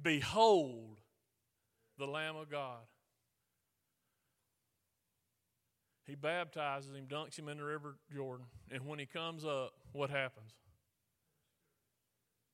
Behold 0.01 0.99
the 1.99 2.07
Lamb 2.07 2.37
of 2.37 2.51
God. 2.51 2.79
He 6.07 6.15
baptizes 6.15 6.95
him, 6.95 7.07
dunks 7.07 7.39
him 7.39 7.49
in 7.49 7.59
the 7.59 7.65
river 7.65 7.97
Jordan, 8.15 8.47
and 8.71 8.87
when 8.87 8.99
he 8.99 9.05
comes 9.05 9.45
up, 9.45 9.73
what 9.93 10.09
happens? 10.09 10.53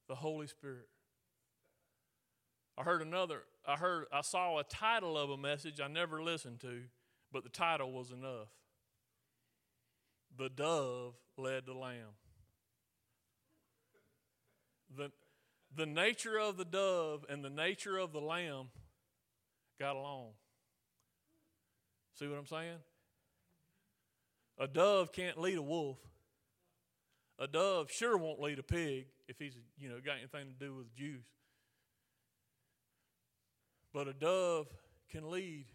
The 0.08 0.16
Holy 0.16 0.48
Spirit. 0.48 0.88
I 2.76 2.82
heard 2.82 3.00
another, 3.00 3.42
I 3.66 3.76
heard, 3.76 4.06
I 4.12 4.22
saw 4.22 4.58
a 4.58 4.64
title 4.64 5.16
of 5.16 5.30
a 5.30 5.36
message 5.36 5.80
I 5.80 5.86
never 5.86 6.20
listened 6.20 6.60
to, 6.62 6.80
but 7.34 7.42
the 7.42 7.50
title 7.50 7.90
was 7.90 8.12
enough. 8.12 8.46
The 10.38 10.48
dove 10.48 11.14
led 11.36 11.66
the 11.66 11.74
lamb. 11.74 12.14
The, 14.96 15.10
the 15.76 15.84
nature 15.84 16.38
of 16.38 16.56
the 16.56 16.64
dove 16.64 17.26
and 17.28 17.44
the 17.44 17.50
nature 17.50 17.98
of 17.98 18.12
the 18.12 18.20
lamb 18.20 18.68
got 19.80 19.96
along. 19.96 20.28
See 22.16 22.28
what 22.28 22.38
I'm 22.38 22.46
saying? 22.46 22.78
A 24.60 24.68
dove 24.68 25.12
can't 25.12 25.36
lead 25.36 25.58
a 25.58 25.62
wolf. 25.62 25.98
A 27.40 27.48
dove 27.48 27.90
sure 27.90 28.16
won't 28.16 28.40
lead 28.40 28.60
a 28.60 28.62
pig 28.62 29.06
if 29.26 29.40
he's, 29.40 29.56
you 29.76 29.88
know, 29.88 29.96
got 29.96 30.18
anything 30.18 30.52
to 30.52 30.64
do 30.66 30.72
with 30.72 30.94
juice. 30.94 31.26
But 33.92 34.06
a 34.06 34.12
dove 34.12 34.68
can 35.10 35.28
lead. 35.28 35.66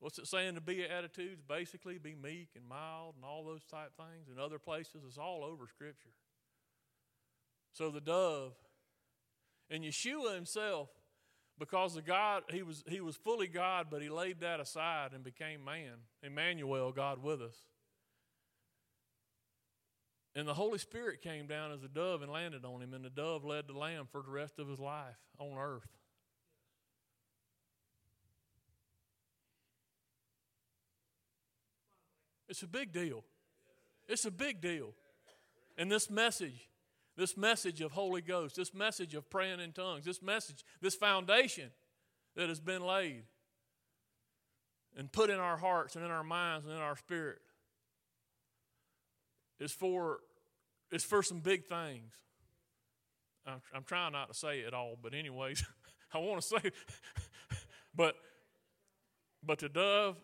What's 0.00 0.18
it 0.18 0.28
saying 0.28 0.54
to 0.54 0.60
Beatitudes? 0.60 1.42
Basically, 1.48 1.98
be 1.98 2.14
meek 2.14 2.50
and 2.54 2.66
mild 2.68 3.14
and 3.16 3.24
all 3.24 3.44
those 3.44 3.64
type 3.64 3.92
things. 3.96 4.28
In 4.32 4.38
other 4.38 4.58
places, 4.58 5.02
it's 5.06 5.18
all 5.18 5.42
over 5.44 5.66
Scripture. 5.66 6.14
So 7.72 7.90
the 7.90 8.00
dove, 8.00 8.52
and 9.70 9.84
Yeshua 9.84 10.34
himself, 10.34 10.88
because 11.58 11.94
the 11.94 12.02
God, 12.02 12.44
he 12.50 12.62
was, 12.62 12.84
he 12.88 13.00
was 13.00 13.16
fully 13.16 13.48
God, 13.48 13.88
but 13.90 14.00
he 14.00 14.08
laid 14.08 14.40
that 14.40 14.60
aside 14.60 15.10
and 15.12 15.24
became 15.24 15.64
man. 15.64 15.94
Emmanuel, 16.22 16.92
God 16.92 17.22
with 17.22 17.42
us. 17.42 17.56
And 20.36 20.46
the 20.46 20.54
Holy 20.54 20.78
Spirit 20.78 21.20
came 21.20 21.48
down 21.48 21.72
as 21.72 21.82
a 21.82 21.88
dove 21.88 22.22
and 22.22 22.30
landed 22.30 22.64
on 22.64 22.80
him, 22.80 22.94
and 22.94 23.04
the 23.04 23.10
dove 23.10 23.44
led 23.44 23.66
the 23.66 23.76
lamb 23.76 24.06
for 24.10 24.22
the 24.22 24.30
rest 24.30 24.60
of 24.60 24.68
his 24.68 24.78
life 24.78 25.18
on 25.40 25.58
earth. 25.58 25.97
It's 32.48 32.62
a 32.62 32.66
big 32.66 32.92
deal. 32.92 33.24
It's 34.08 34.24
a 34.24 34.30
big 34.30 34.60
deal. 34.60 34.94
And 35.76 35.92
this 35.92 36.10
message, 36.10 36.68
this 37.16 37.36
message 37.36 37.80
of 37.80 37.92
Holy 37.92 38.22
Ghost, 38.22 38.56
this 38.56 38.74
message 38.74 39.14
of 39.14 39.28
praying 39.28 39.60
in 39.60 39.72
tongues, 39.72 40.04
this 40.04 40.22
message, 40.22 40.64
this 40.80 40.94
foundation 40.94 41.70
that 42.36 42.48
has 42.48 42.60
been 42.60 42.82
laid 42.82 43.24
and 44.96 45.12
put 45.12 45.30
in 45.30 45.38
our 45.38 45.56
hearts 45.56 45.94
and 45.96 46.04
in 46.04 46.10
our 46.10 46.24
minds 46.24 46.66
and 46.66 46.74
in 46.74 46.80
our 46.80 46.96
spirit 46.96 47.38
is 49.60 49.72
for 49.72 50.20
is 50.90 51.04
for 51.04 51.22
some 51.22 51.40
big 51.40 51.66
things. 51.66 52.14
I'm, 53.46 53.60
I'm 53.74 53.84
trying 53.84 54.12
not 54.12 54.28
to 54.28 54.34
say 54.34 54.60
it 54.60 54.72
all, 54.72 54.96
but 55.00 55.14
anyways, 55.14 55.64
I 56.14 56.18
want 56.18 56.40
to 56.40 56.46
say, 56.46 56.70
but 57.94 58.16
but 59.44 59.58
the 59.58 59.68
dove 59.68 60.16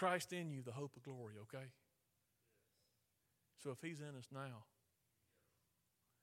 Christ 0.00 0.32
in 0.32 0.50
you, 0.50 0.62
the 0.62 0.72
hope 0.72 0.96
of 0.96 1.02
glory, 1.02 1.34
okay? 1.42 1.66
So 3.62 3.68
if 3.70 3.82
He's 3.82 4.00
in 4.00 4.16
us 4.16 4.28
now, 4.32 4.64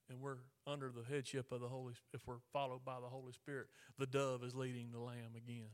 and 0.09 0.19
we're 0.19 0.37
under 0.65 0.89
the 0.89 1.03
headship 1.07 1.51
of 1.51 1.61
the 1.61 1.67
Holy 1.67 1.93
if 2.11 2.21
we're 2.25 2.39
followed 2.51 2.83
by 2.83 2.95
the 2.99 3.05
Holy 3.05 3.33
Spirit, 3.33 3.67
the 3.99 4.07
dove 4.07 4.43
is 4.43 4.55
leading 4.55 4.89
the 4.91 4.99
lamb 4.99 5.35
again. 5.35 5.69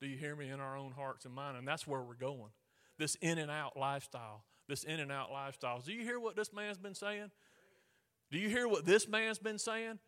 Do 0.00 0.06
you 0.06 0.16
hear 0.16 0.36
me 0.36 0.50
in 0.50 0.60
our 0.60 0.76
own 0.76 0.92
hearts 0.92 1.24
and 1.24 1.34
mind? 1.34 1.56
And 1.56 1.66
that's 1.66 1.84
where 1.84 2.00
we're 2.00 2.14
going. 2.14 2.52
This 2.96 3.16
in 3.16 3.38
and 3.38 3.50
out 3.50 3.76
lifestyle. 3.76 4.44
This 4.68 4.84
in 4.84 5.00
and 5.00 5.10
out 5.10 5.32
lifestyle. 5.32 5.80
Do 5.80 5.92
you 5.92 6.04
hear 6.04 6.20
what 6.20 6.36
this 6.36 6.52
man's 6.52 6.78
been 6.78 6.94
saying? 6.94 7.32
Do 8.30 8.38
you 8.38 8.48
hear 8.48 8.68
what 8.68 8.86
this 8.86 9.08
man's 9.08 9.40
been 9.40 9.58
saying? 9.58 9.98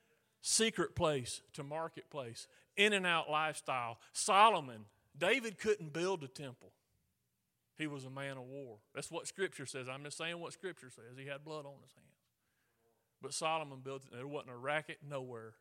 Secret 0.41 0.95
place 0.95 1.43
to 1.55 1.65
marketplace, 1.65 2.47
in 2.77 2.93
and 2.93 3.05
out 3.05 3.29
lifestyle. 3.29 3.99
Solomon, 4.13 4.85
David 5.19 5.59
couldn't 5.59 5.93
build 5.93 6.23
a 6.23 6.29
temple. 6.29 6.73
He 7.79 7.87
was 7.87 8.05
a 8.05 8.11
man 8.11 8.37
of 8.37 8.45
war. 8.45 8.79
That's 8.95 9.11
what 9.11 9.27
Scripture 9.27 9.67
says. 9.67 9.89
I'm 9.89 10.05
just 10.05 10.19
saying 10.19 10.39
what 10.39 10.53
Scripture 10.53 10.91
says. 10.91 11.17
He 11.19 11.27
had 11.27 11.45
blood 11.45 11.65
on 11.65 11.81
his 11.83 11.93
hands. 11.95 12.09
But 13.21 13.33
Solomon 13.33 13.81
built 13.83 14.05
it, 14.05 14.13
there 14.13 14.27
wasn't 14.27 14.53
a 14.53 14.57
racket 14.57 14.99
nowhere. 15.09 15.55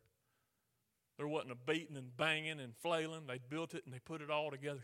There 1.18 1.28
wasn't 1.28 1.52
a 1.52 1.72
beating 1.72 1.98
and 1.98 2.16
banging 2.18 2.60
and 2.60 2.76
flailing. 2.76 3.28
They 3.28 3.40
built 3.50 3.76
it 3.76 3.84
and 3.86 3.94
they 3.94 4.00
put 4.00 4.22
it 4.22 4.32
all 4.32 4.50
together. 4.50 4.82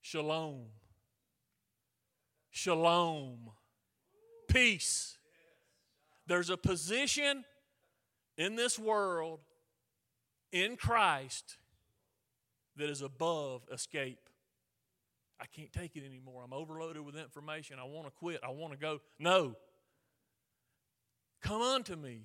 Shalom. 0.00 0.66
Shalom. 2.50 3.50
Peace. 4.48 5.18
There's 6.26 6.50
a 6.50 6.56
position 6.56 7.44
in 8.36 8.56
this 8.56 8.78
world 8.78 9.40
in 10.50 10.76
Christ 10.76 11.58
that 12.76 12.88
is 12.88 13.02
above 13.02 13.62
escape. 13.72 14.27
I 15.40 15.46
can't 15.46 15.72
take 15.72 15.96
it 15.96 16.04
anymore. 16.04 16.42
I'm 16.44 16.52
overloaded 16.52 17.04
with 17.04 17.16
information. 17.16 17.78
I 17.78 17.84
want 17.84 18.06
to 18.06 18.10
quit. 18.10 18.40
I 18.42 18.50
want 18.50 18.72
to 18.72 18.78
go. 18.78 19.00
No. 19.18 19.54
Come 21.40 21.62
unto 21.62 21.94
me, 21.94 22.22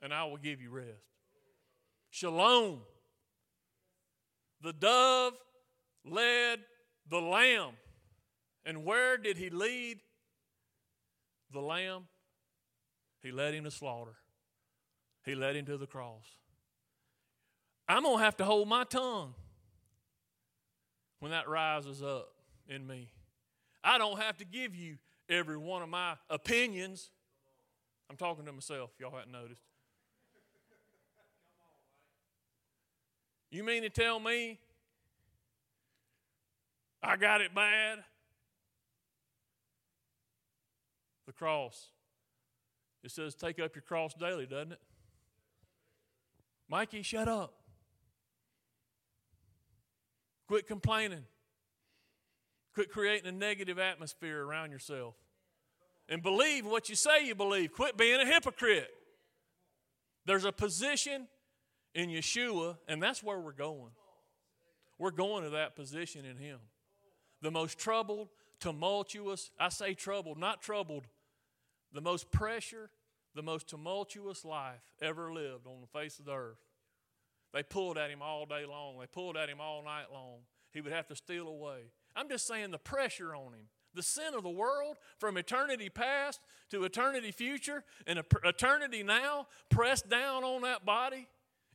and 0.00 0.12
I 0.14 0.24
will 0.24 0.38
give 0.38 0.60
you 0.60 0.70
rest. 0.70 1.04
Shalom. 2.10 2.80
The 4.62 4.72
dove 4.72 5.34
led 6.04 6.60
the 7.08 7.20
lamb. 7.20 7.72
And 8.64 8.84
where 8.84 9.18
did 9.18 9.36
he 9.36 9.50
lead 9.50 10.00
the 11.52 11.60
lamb? 11.60 12.06
He 13.22 13.30
led 13.30 13.54
him 13.54 13.64
to 13.64 13.70
slaughter, 13.70 14.16
he 15.24 15.34
led 15.34 15.56
him 15.56 15.66
to 15.66 15.76
the 15.76 15.86
cross. 15.86 16.24
I'm 17.88 18.02
going 18.02 18.18
to 18.18 18.24
have 18.24 18.36
to 18.38 18.44
hold 18.44 18.66
my 18.66 18.84
tongue 18.84 19.34
when 21.20 21.32
that 21.32 21.48
rises 21.48 22.02
up 22.02 22.32
in 22.68 22.86
me. 22.86 23.08
I 23.82 23.98
don't 23.98 24.20
have 24.20 24.36
to 24.38 24.44
give 24.44 24.74
you 24.74 24.96
every 25.28 25.56
one 25.56 25.82
of 25.82 25.88
my 25.88 26.14
opinions. 26.28 27.10
I'm 28.10 28.16
talking 28.16 28.44
to 28.46 28.52
myself, 28.52 28.90
y'all 28.98 29.10
hadn't 29.10 29.32
noticed. 29.32 29.62
You 33.50 33.64
mean 33.64 33.82
to 33.82 33.90
tell 33.90 34.20
me 34.20 34.58
I 37.02 37.16
got 37.16 37.40
it 37.40 37.54
bad. 37.54 37.98
The 41.26 41.32
cross. 41.32 41.88
It 43.04 43.12
says, 43.12 43.36
take 43.36 43.60
up 43.60 43.74
your 43.76 43.82
cross 43.82 44.12
daily, 44.14 44.46
doesn't 44.46 44.72
it? 44.72 44.80
Mikey, 46.68 47.02
shut 47.02 47.28
up. 47.28 47.55
Quit 50.46 50.66
complaining. 50.66 51.24
Quit 52.74 52.90
creating 52.90 53.26
a 53.26 53.32
negative 53.32 53.78
atmosphere 53.78 54.44
around 54.44 54.70
yourself. 54.70 55.14
And 56.08 56.22
believe 56.22 56.66
what 56.66 56.88
you 56.88 56.94
say 56.94 57.26
you 57.26 57.34
believe. 57.34 57.72
Quit 57.72 57.96
being 57.96 58.20
a 58.20 58.26
hypocrite. 58.26 58.90
There's 60.24 60.44
a 60.44 60.52
position 60.52 61.26
in 61.94 62.10
Yeshua, 62.10 62.76
and 62.86 63.02
that's 63.02 63.22
where 63.22 63.38
we're 63.38 63.52
going. 63.52 63.90
We're 64.98 65.10
going 65.10 65.44
to 65.44 65.50
that 65.50 65.74
position 65.74 66.24
in 66.24 66.36
Him. 66.36 66.58
The 67.42 67.50
most 67.50 67.78
troubled, 67.78 68.28
tumultuous, 68.60 69.50
I 69.58 69.68
say 69.68 69.94
troubled, 69.94 70.38
not 70.38 70.62
troubled, 70.62 71.06
the 71.92 72.00
most 72.00 72.30
pressure, 72.30 72.90
the 73.34 73.42
most 73.42 73.68
tumultuous 73.68 74.44
life 74.44 74.82
ever 75.00 75.32
lived 75.32 75.66
on 75.66 75.80
the 75.80 75.86
face 75.86 76.18
of 76.18 76.24
the 76.24 76.34
earth. 76.34 76.65
They 77.56 77.62
pulled 77.62 77.96
at 77.96 78.10
him 78.10 78.20
all 78.20 78.44
day 78.44 78.66
long, 78.66 78.98
they 79.00 79.06
pulled 79.06 79.34
at 79.38 79.48
him 79.48 79.62
all 79.62 79.82
night 79.82 80.12
long. 80.12 80.40
He 80.74 80.82
would 80.82 80.92
have 80.92 81.06
to 81.06 81.16
steal 81.16 81.48
away. 81.48 81.84
I'm 82.14 82.28
just 82.28 82.46
saying 82.46 82.70
the 82.70 82.76
pressure 82.76 83.34
on 83.34 83.54
him. 83.54 83.68
The 83.94 84.02
sin 84.02 84.34
of 84.34 84.42
the 84.42 84.50
world 84.50 84.98
from 85.16 85.38
eternity 85.38 85.88
past 85.88 86.42
to 86.70 86.84
eternity 86.84 87.32
future 87.32 87.82
and 88.06 88.22
eternity 88.44 89.02
now 89.02 89.46
pressed 89.70 90.10
down 90.10 90.44
on 90.44 90.60
that 90.62 90.84
body 90.84 91.28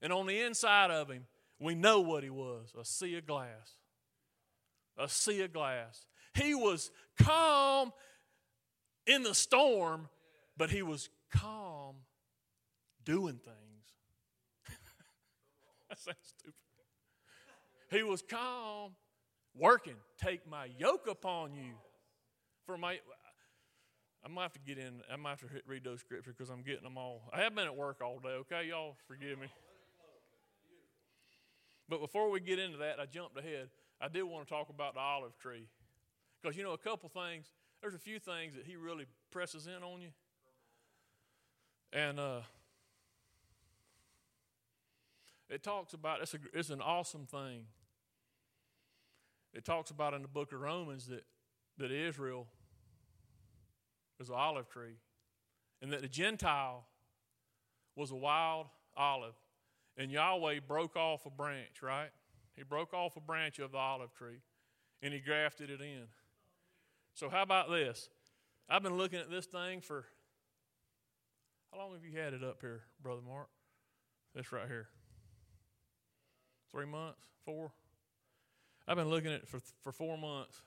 and 0.04 0.14
on 0.14 0.28
the 0.28 0.42
inside 0.42 0.92
of 0.92 1.10
him. 1.10 1.26
We 1.60 1.74
know 1.74 2.00
what 2.00 2.22
he 2.22 2.30
was 2.30 2.76
a 2.80 2.86
sea 2.86 3.18
of 3.18 3.26
glass. 3.26 3.74
A 5.00 5.10
sea 5.10 5.42
of 5.42 5.52
glass. 5.52 6.06
He 6.36 6.54
was 6.54 6.92
calm 7.18 7.92
in 9.08 9.24
the 9.24 9.34
storm, 9.34 10.10
but 10.56 10.70
he 10.70 10.84
was 10.84 11.10
calm 11.32 11.96
doing 13.04 13.40
things. 13.44 13.71
Sounds 16.02 16.18
stupid. 16.24 16.54
He 17.90 18.04
was 18.04 18.22
calm 18.22 18.96
working. 19.58 19.96
Take 20.18 20.50
my 20.50 20.70
yoke 20.78 21.08
upon 21.08 21.54
you. 21.54 21.74
For 22.66 22.78
my, 22.78 23.00
I'm 24.24 24.32
gonna 24.32 24.42
have 24.42 24.54
to 24.54 24.60
get 24.60 24.78
in. 24.78 25.02
I'm 25.12 25.24
gonna 25.24 25.30
have 25.30 25.40
to 25.42 25.48
read 25.68 25.84
those 25.84 26.00
scriptures 26.00 26.36
because 26.38 26.50
I'm 26.50 26.62
getting 26.62 26.84
them 26.84 26.98
all. 26.98 27.24
I 27.34 27.42
have 27.42 27.56
been 27.56 27.66
at 27.66 27.76
work 27.76 28.02
all 28.04 28.20
day. 28.20 28.30
Okay, 28.30 28.68
y'all, 28.70 28.96
forgive 29.08 29.40
me. 29.40 29.48
But 31.90 32.00
before 32.00 32.30
we 32.30 32.40
get 32.40 32.58
into 32.58 32.78
that, 32.78 33.00
I 33.00 33.06
jumped 33.06 33.38
ahead. 33.38 33.70
I 34.00 34.08
did 34.08 34.24
want 34.24 34.48
to 34.48 34.54
talk 34.54 34.70
about 34.70 34.94
the 34.94 35.02
olive 35.02 35.38
tree 35.38 35.68
because 36.42 36.56
you 36.56 36.64
know 36.64 36.74
a 36.74 36.78
couple 36.78 37.10
things. 37.10 37.48
There's 37.82 37.96
a 37.96 38.00
few 38.00 38.20
things 38.20 38.54
that 38.56 38.66
he 38.66 38.76
really 38.76 39.06
presses 39.32 39.68
in 39.68 39.84
on 39.84 40.02
you, 40.02 40.10
and 41.92 42.20
uh, 42.20 42.42
it 45.52 45.62
talks 45.62 45.94
about 45.94 46.22
it's 46.22 46.34
a, 46.34 46.40
it's 46.54 46.72
an 46.72 46.82
awesome 46.82 47.28
thing 47.28 47.66
it 49.54 49.66
talks 49.66 49.92
about 49.92 50.14
in 50.14 50.22
the 50.22 50.28
book 50.28 50.54
of 50.54 50.62
Romans 50.62 51.08
that, 51.08 51.24
that 51.78 51.92
Israel 51.92 52.48
is 54.20 54.30
an 54.30 54.36
olive 54.36 54.70
tree 54.70 54.96
and 55.82 55.92
that 55.92 56.02
the 56.02 56.08
Gentile 56.08 56.86
was 57.96 58.12
a 58.12 58.16
wild 58.16 58.68
olive. 58.96 59.36
And 59.98 60.10
Yahweh 60.10 60.60
broke 60.66 60.96
off 60.96 61.26
a 61.26 61.30
branch, 61.30 61.82
right? 61.82 62.10
He 62.56 62.64
broke 62.64 62.94
off 62.94 63.18
a 63.18 63.20
branch 63.20 63.60
of 63.60 63.74
the 63.74 63.78
olive 63.78 64.14
tree 64.14 64.40
and 65.02 65.14
he 65.14 65.20
grafted 65.20 65.70
it 65.70 65.82
in. 65.82 66.04
So, 67.14 67.30
how 67.30 67.42
about 67.42 67.70
this? 67.70 68.10
I've 68.70 68.84
been 68.84 68.98
looking 68.98 69.20
at 69.20 69.30
this 69.30 69.48
thing 69.48 69.82
for 69.82 70.06
how 71.72 71.80
long 71.80 71.94
have 71.94 72.06
you 72.06 72.18
had 72.18 72.34
it 72.34 72.44
up 72.44 72.62
here, 72.62 72.84
Brother 73.04 73.22
Mark? 73.28 73.50
This 74.34 74.54
right 74.54 74.68
here. 74.68 74.88
Three 76.72 76.86
months? 76.86 77.20
Four? 77.46 77.72
I've 78.88 78.98
been 78.98 79.10
looking 79.10 79.32
at 79.32 79.42
it 79.42 79.48
for, 79.48 79.60
for 79.84 79.92
four 79.92 80.18
months. 80.18 80.62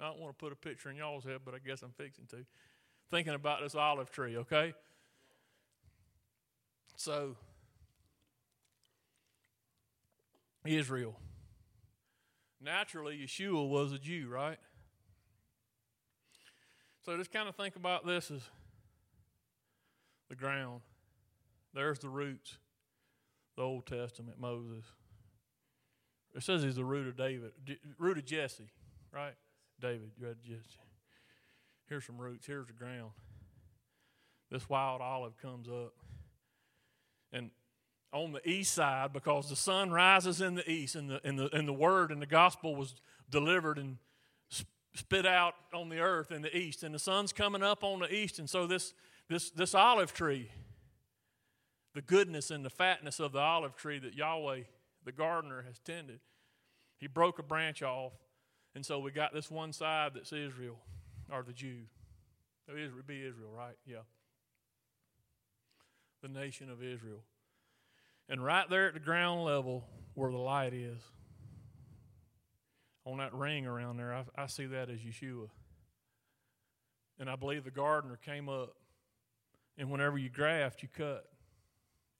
I 0.00 0.04
don't 0.04 0.18
want 0.18 0.36
to 0.36 0.44
put 0.44 0.52
a 0.52 0.56
picture 0.56 0.90
in 0.90 0.96
y'all's 0.96 1.24
head, 1.24 1.40
but 1.44 1.54
I 1.54 1.58
guess 1.58 1.82
I'm 1.82 1.92
fixing 1.96 2.26
to. 2.26 2.44
Thinking 3.10 3.34
about 3.34 3.62
this 3.62 3.74
olive 3.74 4.10
tree, 4.10 4.36
okay? 4.36 4.74
So, 6.96 7.36
Israel. 10.64 11.16
Naturally, 12.60 13.18
Yeshua 13.18 13.68
was 13.68 13.92
a 13.92 13.98
Jew, 13.98 14.28
right? 14.28 14.58
So 17.04 17.16
just 17.16 17.32
kind 17.32 17.48
of 17.48 17.54
think 17.54 17.76
about 17.76 18.04
this 18.04 18.30
as 18.32 18.42
the 20.28 20.34
ground. 20.34 20.80
There's 21.72 22.00
the 22.00 22.08
roots, 22.08 22.58
the 23.56 23.62
Old 23.62 23.86
Testament, 23.86 24.40
Moses. 24.40 24.84
It 26.36 26.42
says 26.42 26.62
he's 26.62 26.76
the 26.76 26.84
root 26.84 27.08
of 27.08 27.16
David, 27.16 27.52
root 27.98 28.18
of 28.18 28.26
Jesse, 28.26 28.70
right? 29.10 29.34
David, 29.80 30.10
you 30.20 30.26
had 30.26 30.42
Jesse. 30.42 30.78
Here's 31.88 32.04
some 32.04 32.18
roots. 32.18 32.46
Here's 32.46 32.66
the 32.66 32.74
ground. 32.74 33.12
This 34.50 34.68
wild 34.68 35.00
olive 35.00 35.38
comes 35.38 35.66
up. 35.66 35.94
And 37.32 37.50
on 38.12 38.32
the 38.32 38.46
east 38.48 38.74
side, 38.74 39.14
because 39.14 39.48
the 39.48 39.56
sun 39.56 39.90
rises 39.90 40.42
in 40.42 40.56
the 40.56 40.70
east, 40.70 40.94
and 40.94 41.08
the, 41.08 41.20
and 41.26 41.38
the, 41.38 41.56
and 41.56 41.66
the 41.66 41.72
word 41.72 42.10
and 42.10 42.20
the 42.20 42.26
gospel 42.26 42.76
was 42.76 42.94
delivered 43.30 43.78
and 43.78 43.96
spit 44.94 45.26
out 45.26 45.54
on 45.72 45.88
the 45.88 46.00
earth 46.00 46.30
in 46.30 46.42
the 46.42 46.54
east, 46.54 46.82
and 46.82 46.94
the 46.94 46.98
sun's 46.98 47.32
coming 47.32 47.62
up 47.62 47.82
on 47.82 48.00
the 48.00 48.14
east, 48.14 48.38
and 48.38 48.48
so 48.48 48.66
this, 48.66 48.92
this, 49.28 49.50
this 49.50 49.74
olive 49.74 50.12
tree, 50.12 50.50
the 51.94 52.02
goodness 52.02 52.50
and 52.50 52.64
the 52.64 52.70
fatness 52.70 53.20
of 53.20 53.32
the 53.32 53.38
olive 53.38 53.74
tree 53.74 53.98
that 53.98 54.14
Yahweh 54.14 54.62
the 55.06 55.12
gardener 55.12 55.64
has 55.66 55.78
tended. 55.78 56.20
He 56.98 57.06
broke 57.06 57.38
a 57.38 57.42
branch 57.42 57.82
off, 57.82 58.12
and 58.74 58.84
so 58.84 58.98
we 58.98 59.12
got 59.12 59.32
this 59.32 59.50
one 59.50 59.72
side 59.72 60.12
that's 60.14 60.32
Israel, 60.32 60.78
or 61.32 61.42
the 61.42 61.52
Jew. 61.52 61.84
Oh, 62.68 62.76
it 62.76 62.94
would 62.94 63.06
be 63.06 63.24
Israel, 63.24 63.50
right? 63.56 63.76
Yeah. 63.86 64.04
The 66.22 66.28
nation 66.28 66.68
of 66.68 66.82
Israel. 66.82 67.22
And 68.28 68.44
right 68.44 68.68
there 68.68 68.88
at 68.88 68.94
the 68.94 69.00
ground 69.00 69.44
level 69.44 69.84
where 70.14 70.32
the 70.32 70.38
light 70.38 70.74
is, 70.74 71.00
on 73.04 73.18
that 73.18 73.32
ring 73.32 73.66
around 73.66 73.98
there, 73.98 74.12
I, 74.12 74.24
I 74.42 74.46
see 74.46 74.66
that 74.66 74.90
as 74.90 74.98
Yeshua. 74.98 75.48
And 77.20 77.30
I 77.30 77.36
believe 77.36 77.62
the 77.62 77.70
gardener 77.70 78.18
came 78.24 78.48
up, 78.48 78.74
and 79.78 79.90
whenever 79.90 80.18
you 80.18 80.28
graft, 80.28 80.82
you 80.82 80.88
cut. 80.88 81.24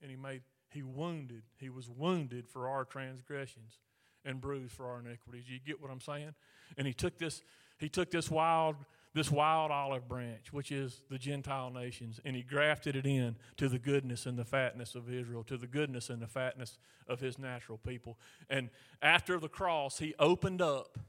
And 0.01 0.09
he 0.09 0.15
made 0.15 0.43
he 0.69 0.83
wounded, 0.83 1.43
he 1.57 1.69
was 1.69 1.89
wounded 1.89 2.47
for 2.47 2.67
our 2.67 2.85
transgressions 2.85 3.79
and 4.25 4.41
bruised 4.41 4.73
for 4.73 4.85
our 4.85 4.99
iniquities. 4.99 5.45
You 5.47 5.59
get 5.65 5.81
what 5.81 5.89
I'm 5.89 6.01
saying? 6.01 6.33
And 6.77 6.85
he 6.85 6.93
took 6.93 7.17
this, 7.17 7.41
he 7.79 7.89
took 7.89 8.11
this 8.11 8.29
wild, 8.29 8.75
this 9.13 9.31
wild 9.31 9.71
olive 9.71 10.07
branch, 10.07 10.51
which 10.51 10.71
is 10.71 11.01
the 11.09 11.17
Gentile 11.17 11.71
nations, 11.71 12.19
and 12.25 12.35
he 12.35 12.43
grafted 12.43 12.95
it 12.95 13.05
in 13.05 13.37
to 13.55 13.69
the 13.69 13.79
goodness 13.79 14.25
and 14.25 14.37
the 14.37 14.45
fatness 14.45 14.95
of 14.95 15.11
Israel, 15.11 15.43
to 15.45 15.57
the 15.57 15.67
goodness 15.67 16.09
and 16.09 16.21
the 16.21 16.27
fatness 16.27 16.77
of 17.07 17.21
his 17.21 17.39
natural 17.39 17.77
people. 17.77 18.19
And 18.49 18.69
after 19.01 19.39
the 19.39 19.49
cross, 19.49 19.99
he 19.99 20.13
opened 20.19 20.61
up 20.61 20.99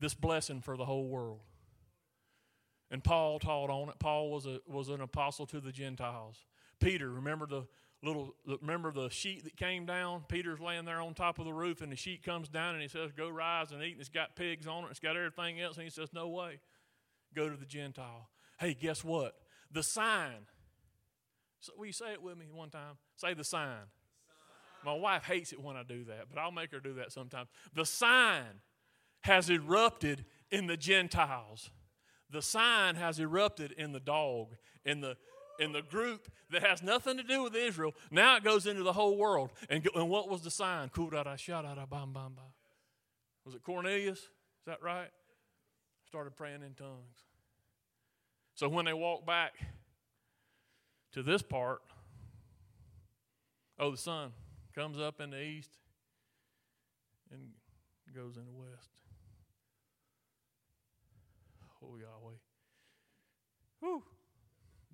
this 0.00 0.14
blessing 0.14 0.60
for 0.60 0.76
the 0.76 0.84
whole 0.84 1.06
world. 1.06 1.40
And 2.90 3.02
Paul 3.02 3.38
taught 3.38 3.70
on 3.70 3.88
it. 3.88 3.98
Paul 3.98 4.30
was, 4.30 4.46
a, 4.46 4.60
was 4.66 4.88
an 4.88 5.00
apostle 5.00 5.46
to 5.46 5.60
the 5.60 5.72
Gentiles. 5.72 6.44
Peter, 6.80 7.10
remember 7.10 7.46
the 7.46 7.66
little 8.04 8.34
remember 8.60 8.92
the 8.92 9.08
sheet 9.08 9.44
that 9.44 9.56
came 9.56 9.86
down? 9.86 10.24
Peter's 10.28 10.60
laying 10.60 10.84
there 10.84 11.00
on 11.00 11.14
top 11.14 11.38
of 11.38 11.44
the 11.44 11.52
roof 11.52 11.80
and 11.80 11.90
the 11.90 11.96
sheet 11.96 12.22
comes 12.22 12.48
down 12.48 12.74
and 12.74 12.82
he 12.82 12.88
says 12.88 13.10
go 13.12 13.28
rise 13.28 13.72
and 13.72 13.82
eat 13.82 13.92
and 13.92 14.00
it's 14.00 14.08
got 14.08 14.36
pigs 14.36 14.66
on 14.66 14.84
it 14.84 14.90
it's 14.90 15.00
got 15.00 15.16
everything 15.16 15.60
else 15.60 15.76
and 15.76 15.84
he 15.84 15.90
says 15.90 16.10
no 16.12 16.28
way. 16.28 16.60
Go 17.34 17.48
to 17.48 17.56
the 17.56 17.66
gentile. 17.66 18.28
Hey 18.58 18.74
guess 18.74 19.02
what? 19.02 19.34
The 19.70 19.82
sign. 19.82 20.46
So 21.60 21.72
will 21.76 21.86
you 21.86 21.92
say 21.92 22.12
it 22.12 22.22
with 22.22 22.36
me 22.36 22.46
one 22.52 22.70
time? 22.70 22.98
Say 23.16 23.34
the 23.34 23.44
sign. 23.44 23.88
My 24.84 24.94
wife 24.94 25.24
hates 25.24 25.52
it 25.52 25.60
when 25.62 25.76
i 25.76 25.82
do 25.82 26.04
that 26.04 26.26
but 26.28 26.38
i'll 26.38 26.52
make 26.52 26.70
her 26.72 26.80
do 26.80 26.94
that 26.94 27.12
sometimes. 27.12 27.48
The 27.74 27.86
sign 27.86 28.60
has 29.22 29.48
erupted 29.48 30.26
in 30.50 30.66
the 30.66 30.76
gentiles. 30.76 31.70
The 32.30 32.42
sign 32.42 32.96
has 32.96 33.18
erupted 33.18 33.72
in 33.72 33.92
the 33.92 34.00
dog 34.00 34.56
in 34.84 35.00
the 35.00 35.16
in 35.58 35.72
the 35.72 35.82
group 35.82 36.28
that 36.50 36.62
has 36.62 36.82
nothing 36.82 37.16
to 37.16 37.22
do 37.22 37.42
with 37.42 37.54
Israel. 37.54 37.94
Now 38.10 38.36
it 38.36 38.44
goes 38.44 38.66
into 38.66 38.82
the 38.82 38.92
whole 38.92 39.16
world. 39.16 39.50
And, 39.68 39.86
and 39.94 40.08
what 40.08 40.28
was 40.28 40.42
the 40.42 40.50
sign? 40.50 40.90
Was 43.44 43.54
it 43.54 43.62
Cornelius? 43.62 44.18
Is 44.18 44.28
that 44.66 44.82
right? 44.82 45.10
Started 46.06 46.36
praying 46.36 46.62
in 46.62 46.74
tongues. 46.74 47.24
So 48.54 48.68
when 48.68 48.84
they 48.84 48.92
walk 48.92 49.26
back 49.26 49.54
to 51.12 51.22
this 51.22 51.42
part, 51.42 51.82
oh, 53.78 53.90
the 53.90 53.96
sun 53.96 54.32
comes 54.74 54.98
up 54.98 55.20
in 55.20 55.30
the 55.30 55.42
east 55.42 55.70
and 57.32 57.50
goes 58.14 58.36
in 58.36 58.44
the 58.44 58.52
west. 58.52 58.90
Oh, 61.82 61.96
Yahweh. 61.96 62.36
Whew. 63.80 64.02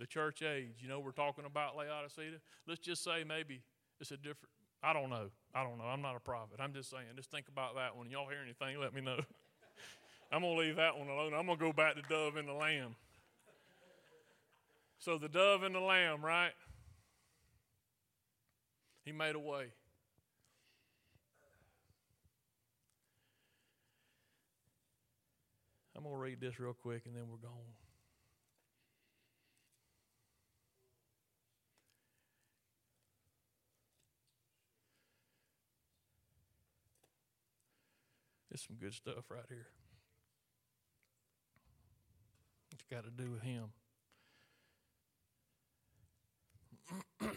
The 0.01 0.07
church 0.07 0.43
age. 0.43 0.81
You 0.81 0.89
know, 0.89 0.99
we're 0.99 1.13
talking 1.13 1.45
about 1.45 1.77
Laodicea. 1.77 2.41
Let's 2.67 2.81
just 2.81 3.05
say 3.05 3.23
maybe 3.23 3.61
it's 4.01 4.11
a 4.11 4.17
different, 4.17 4.49
I 4.83 4.95
don't 4.95 5.11
know. 5.11 5.29
I 5.55 5.63
don't 5.63 5.77
know. 5.77 5.85
I'm 5.85 6.01
not 6.01 6.17
a 6.17 6.21
prophet. 6.21 6.59
I'm 6.59 6.73
just 6.73 6.91
saying. 6.91 7.05
Just 7.17 7.31
think 7.31 7.49
about 7.49 7.77
that 7.77 7.95
one. 7.95 8.09
y'all 8.09 8.29
hear 8.29 8.39
anything, 8.43 8.81
let 8.81 8.95
me 8.95 9.03
know. 9.03 9.21
I'm 10.33 10.41
going 10.41 10.57
to 10.57 10.61
leave 10.61 10.77
that 10.77 10.97
one 10.97 11.09
alone. 11.09 11.35
I'm 11.35 11.45
going 11.45 11.59
to 11.59 11.65
go 11.65 11.73
back 11.73 11.97
to 11.97 12.03
dove 12.03 12.37
and 12.37 12.49
the 12.49 12.55
lamb. 12.55 12.97
So 14.99 15.19
the 15.19 15.29
dove 15.29 15.65
and 15.65 15.75
the 15.75 15.81
lamb, 15.81 16.25
right? 16.25 16.53
He 19.05 19.13
made 19.13 19.35
a 19.35 19.39
way. 19.39 19.67
I'm 25.95 26.05
going 26.05 26.15
to 26.15 26.21
read 26.21 26.41
this 26.41 26.59
real 26.59 26.73
quick 26.73 27.03
and 27.05 27.15
then 27.15 27.25
we're 27.31 27.37
gone. 27.37 27.80
It's 38.51 38.67
some 38.67 38.77
good 38.77 38.95
stuff 38.95 39.31
right 39.31 39.45
here. 39.49 39.69
It's 42.73 42.83
got 42.91 43.05
to 43.05 43.11
do 43.11 43.31
with 43.31 43.43
him. 43.43 43.67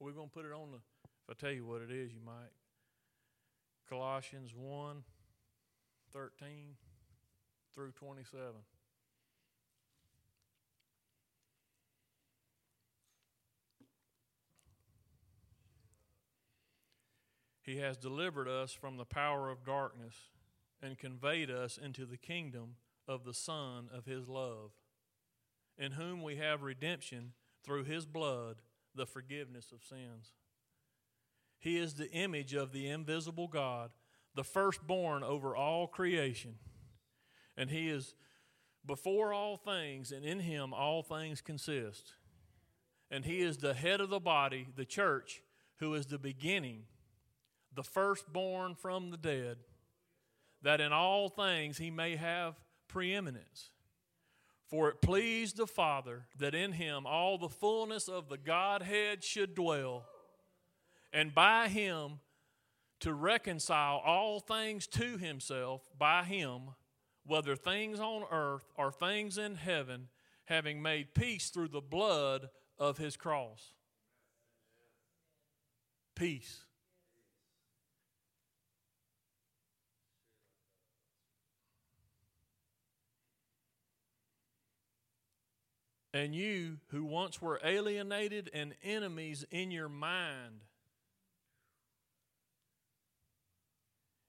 We're 0.00 0.12
going 0.12 0.28
to 0.28 0.34
put 0.34 0.44
it 0.44 0.52
on 0.52 0.72
the, 0.72 0.78
if 0.78 1.30
I 1.30 1.34
tell 1.34 1.52
you 1.52 1.64
what 1.64 1.82
it 1.82 1.92
is, 1.92 2.12
you 2.12 2.20
might. 2.24 2.50
Colossians 3.88 4.52
1 4.56 5.04
13 6.12 6.76
through 7.74 7.92
27. 7.92 8.42
He 17.62 17.78
has 17.78 17.96
delivered 17.96 18.48
us 18.48 18.72
from 18.72 18.96
the 18.96 19.04
power 19.04 19.48
of 19.48 19.64
darkness 19.64 20.14
and 20.82 20.98
conveyed 20.98 21.50
us 21.50 21.78
into 21.78 22.04
the 22.04 22.16
kingdom 22.16 22.74
of 23.06 23.24
the 23.24 23.34
Son 23.34 23.88
of 23.94 24.04
His 24.04 24.28
love, 24.28 24.72
in 25.78 25.92
whom 25.92 26.22
we 26.22 26.36
have 26.36 26.62
redemption 26.62 27.32
through 27.64 27.84
His 27.84 28.04
blood, 28.04 28.56
the 28.94 29.06
forgiveness 29.06 29.72
of 29.72 29.84
sins. 29.84 30.32
He 31.58 31.78
is 31.78 31.94
the 31.94 32.10
image 32.10 32.52
of 32.52 32.72
the 32.72 32.88
invisible 32.88 33.46
God, 33.46 33.90
the 34.34 34.42
firstborn 34.42 35.22
over 35.22 35.54
all 35.54 35.86
creation. 35.86 36.56
And 37.56 37.70
He 37.70 37.88
is 37.88 38.14
before 38.84 39.32
all 39.32 39.56
things, 39.56 40.10
and 40.10 40.24
in 40.24 40.40
Him 40.40 40.74
all 40.74 41.04
things 41.04 41.40
consist. 41.40 42.14
And 43.08 43.24
He 43.24 43.40
is 43.40 43.58
the 43.58 43.74
head 43.74 44.00
of 44.00 44.10
the 44.10 44.18
body, 44.18 44.66
the 44.74 44.84
church, 44.84 45.42
who 45.76 45.94
is 45.94 46.06
the 46.06 46.18
beginning 46.18 46.84
the 47.74 47.82
firstborn 47.82 48.74
from 48.74 49.10
the 49.10 49.16
dead, 49.16 49.58
that 50.62 50.80
in 50.80 50.92
all 50.92 51.28
things 51.28 51.78
he 51.78 51.90
may 51.90 52.16
have 52.16 52.60
preeminence. 52.88 53.70
For 54.66 54.88
it 54.88 55.02
pleased 55.02 55.56
the 55.56 55.66
Father 55.66 56.26
that 56.38 56.54
in 56.54 56.72
him 56.72 57.06
all 57.06 57.36
the 57.36 57.48
fullness 57.48 58.08
of 58.08 58.28
the 58.28 58.38
Godhead 58.38 59.22
should 59.22 59.54
dwell, 59.54 60.06
and 61.12 61.34
by 61.34 61.68
him 61.68 62.20
to 63.00 63.12
reconcile 63.12 63.98
all 63.98 64.40
things 64.40 64.86
to 64.86 65.18
himself 65.18 65.90
by 65.98 66.22
him, 66.22 66.70
whether 67.26 67.56
things 67.56 68.00
on 68.00 68.24
earth 68.30 68.64
or 68.76 68.92
things 68.92 69.36
in 69.36 69.56
heaven, 69.56 70.08
having 70.46 70.80
made 70.80 71.14
peace 71.14 71.50
through 71.50 71.68
the 71.68 71.80
blood 71.80 72.48
of 72.78 72.98
his 72.98 73.16
cross. 73.16 73.72
Peace. 76.14 76.64
And 86.14 86.34
you 86.34 86.78
who 86.88 87.04
once 87.04 87.40
were 87.40 87.60
alienated 87.64 88.50
and 88.52 88.74
enemies 88.82 89.46
in 89.50 89.70
your 89.70 89.88
mind, 89.88 90.64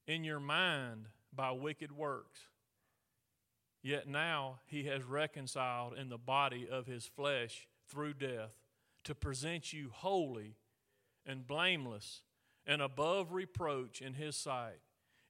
in 0.07 0.23
your 0.23 0.39
mind 0.39 1.07
by 1.35 1.51
wicked 1.51 1.91
works, 1.91 2.47
yet 3.81 4.07
now 4.07 4.59
he 4.65 4.85
has 4.85 5.03
reconciled 5.03 5.93
in 5.93 6.07
the 6.07 6.17
body 6.17 6.67
of 6.71 6.85
his 6.85 7.05
flesh 7.05 7.67
through 7.89 8.13
death 8.13 8.55
to 9.03 9.13
present 9.13 9.73
you 9.73 9.89
holy 9.91 10.55
and 11.25 11.45
blameless 11.45 12.21
and 12.65 12.81
above 12.81 13.33
reproach 13.33 14.01
in 14.01 14.13
his 14.13 14.37
sight. 14.37 14.79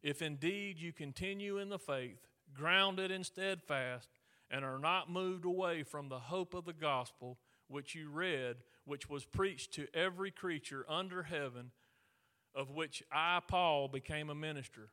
If 0.03 0.21
indeed 0.21 0.77
you 0.77 0.93
continue 0.93 1.57
in 1.57 1.69
the 1.69 1.79
faith, 1.79 2.27
grounded 2.53 3.09
and 3.09 3.25
steadfast, 3.25 4.12
and 4.53 4.63
are 4.63 4.77
not 4.77 5.09
moved 5.09 5.45
away 5.45 5.81
from 5.81 6.09
the 6.09 6.19
hope 6.19 6.53
of 6.53 6.63
the 6.63 6.73
gospel 6.73 7.39
which 7.67 7.95
you 7.95 8.07
read, 8.07 8.57
which 8.85 9.09
was 9.09 9.25
preached 9.25 9.73
to 9.73 9.87
every 9.95 10.29
creature 10.29 10.85
under 10.87 11.23
heaven, 11.23 11.71
of 12.53 12.69
which 12.69 13.01
I, 13.11 13.39
Paul, 13.47 13.87
became 13.87 14.29
a 14.29 14.35
minister. 14.35 14.89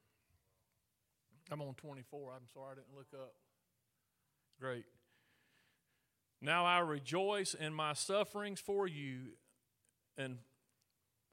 I'm 1.50 1.60
on 1.60 1.74
24. 1.74 2.32
I'm 2.32 2.48
sorry 2.54 2.72
I 2.72 2.74
didn't 2.76 2.96
look 2.96 3.12
up. 3.12 3.34
Great. 4.58 4.86
Now 6.40 6.64
I 6.64 6.78
rejoice 6.78 7.52
in 7.52 7.74
my 7.74 7.92
sufferings 7.92 8.60
for 8.60 8.88
you 8.88 9.32
and 10.16 10.38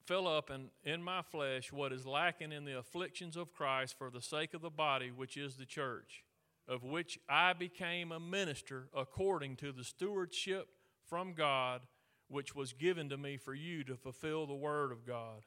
fill 0.06 0.28
up 0.28 0.50
in, 0.50 0.70
in 0.84 1.02
my 1.02 1.22
flesh 1.22 1.72
what 1.72 1.94
is 1.94 2.06
lacking 2.06 2.52
in 2.52 2.66
the 2.66 2.78
afflictions 2.78 3.38
of 3.38 3.54
Christ 3.54 3.96
for 3.98 4.10
the 4.10 4.22
sake 4.22 4.54
of 4.54 4.62
the 4.62 4.70
body, 4.70 5.12
which 5.12 5.38
is 5.38 5.56
the 5.56 5.66
church 5.66 6.24
of 6.68 6.84
which 6.84 7.18
I 7.30 7.54
became 7.54 8.12
a 8.12 8.20
minister 8.20 8.90
according 8.96 9.56
to 9.58 9.72
the 9.72 9.84
stewardship 9.84 10.68
from 11.06 11.34
God 11.34 11.82
which 12.30 12.54
was 12.54 12.74
given 12.74 13.08
to 13.10 13.18
me 13.18 13.38
for 13.38 13.54
you 13.54 13.84
to 13.86 13.96
fulfill 13.96 14.46
the 14.46 14.54
word 14.54 14.92
of 14.92 15.06
God. 15.06 15.46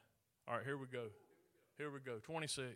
All 0.48 0.56
right, 0.56 0.64
here 0.64 0.78
we 0.78 0.86
go. 0.86 1.08
Here 1.76 1.90
we 1.90 2.00
go. 2.00 2.18
26. 2.22 2.66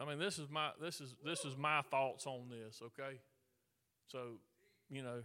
I 0.00 0.04
mean, 0.04 0.18
this 0.18 0.38
is 0.38 0.48
my 0.48 0.70
this 0.80 1.00
is 1.00 1.14
this 1.24 1.44
is 1.44 1.56
my 1.56 1.82
thoughts 1.82 2.26
on 2.26 2.48
this, 2.48 2.80
okay? 2.82 3.18
So, 4.06 4.38
you 4.88 5.02
know, 5.02 5.22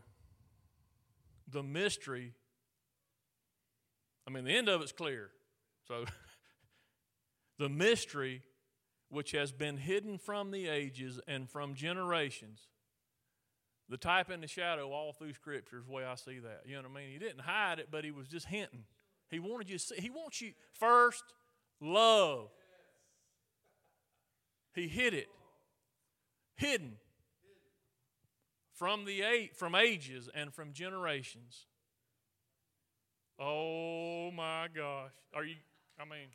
the 1.48 1.64
mystery 1.64 2.34
I 4.28 4.32
mean, 4.32 4.46
the 4.46 4.56
end 4.56 4.70
of 4.70 4.82
it's 4.82 4.92
clear. 4.92 5.30
So 5.88 6.06
the 7.64 7.70
mystery 7.70 8.42
which 9.08 9.32
has 9.32 9.54
been 9.54 9.78
hidden 9.78 10.18
from 10.18 10.52
the 10.52 10.68
ages 10.68 11.18
and 11.30 11.50
from 11.50 11.76
generations. 11.76 12.68
The 13.88 13.96
type 13.96 14.30
and 14.30 14.44
the 14.44 14.48
shadow 14.48 14.92
all 14.92 15.14
through 15.14 15.32
Scripture 15.32 15.80
is 15.80 15.86
the 15.86 15.94
way 15.94 16.04
I 16.04 16.16
see 16.16 16.40
that. 16.40 16.64
You 16.66 16.76
know 16.76 16.82
what 16.82 17.00
I 17.00 17.02
mean? 17.06 17.14
He 17.14 17.20
didn't 17.20 17.40
hide 17.40 17.80
it, 17.80 17.88
but 17.90 18.04
he 18.04 18.12
was 18.12 18.28
just 18.28 18.48
hinting. 18.48 18.84
He 19.30 19.40
wanted 19.40 19.70
you 19.70 19.78
to 19.78 19.84
see, 19.84 19.96
he 19.96 20.10
wants 20.10 20.42
you 20.42 20.52
first, 20.74 21.24
love. 21.80 22.50
He 24.76 24.90
hid 24.90 25.14
it. 25.14 25.30
Hidden. 26.56 26.98
From 28.74 29.06
the 29.06 29.22
eight, 29.22 29.56
from 29.56 29.74
ages 29.74 30.30
and 30.36 30.54
from 30.54 30.74
generations. 30.74 31.68
Oh 33.40 34.32
my 34.32 34.68
gosh. 34.76 35.12
Are 35.34 35.46
you 35.46 35.56
I 35.98 36.04
mean 36.04 36.28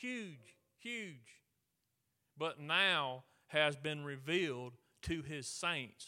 Huge, 0.00 0.56
huge. 0.78 1.42
But 2.38 2.58
now 2.58 3.24
has 3.48 3.76
been 3.76 4.02
revealed 4.02 4.72
to 5.02 5.20
his 5.20 5.46
saints. 5.46 6.06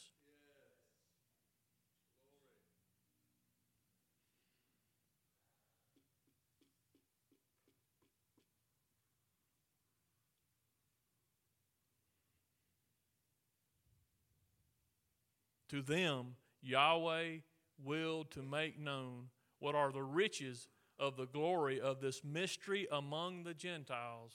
To 15.69 15.83
them, 15.83 16.37
Yahweh 16.63 17.39
willed 17.85 18.31
to 18.31 18.43
make 18.43 18.79
known 18.79 19.29
what 19.59 19.75
are 19.75 19.93
the 19.93 20.03
riches 20.03 20.69
of 20.99 21.17
the 21.17 21.27
glory 21.27 21.81
of 21.81 22.01
this 22.01 22.23
mystery 22.25 22.87
among 22.91 23.45
the 23.45 23.55
Gentiles, 23.55 24.33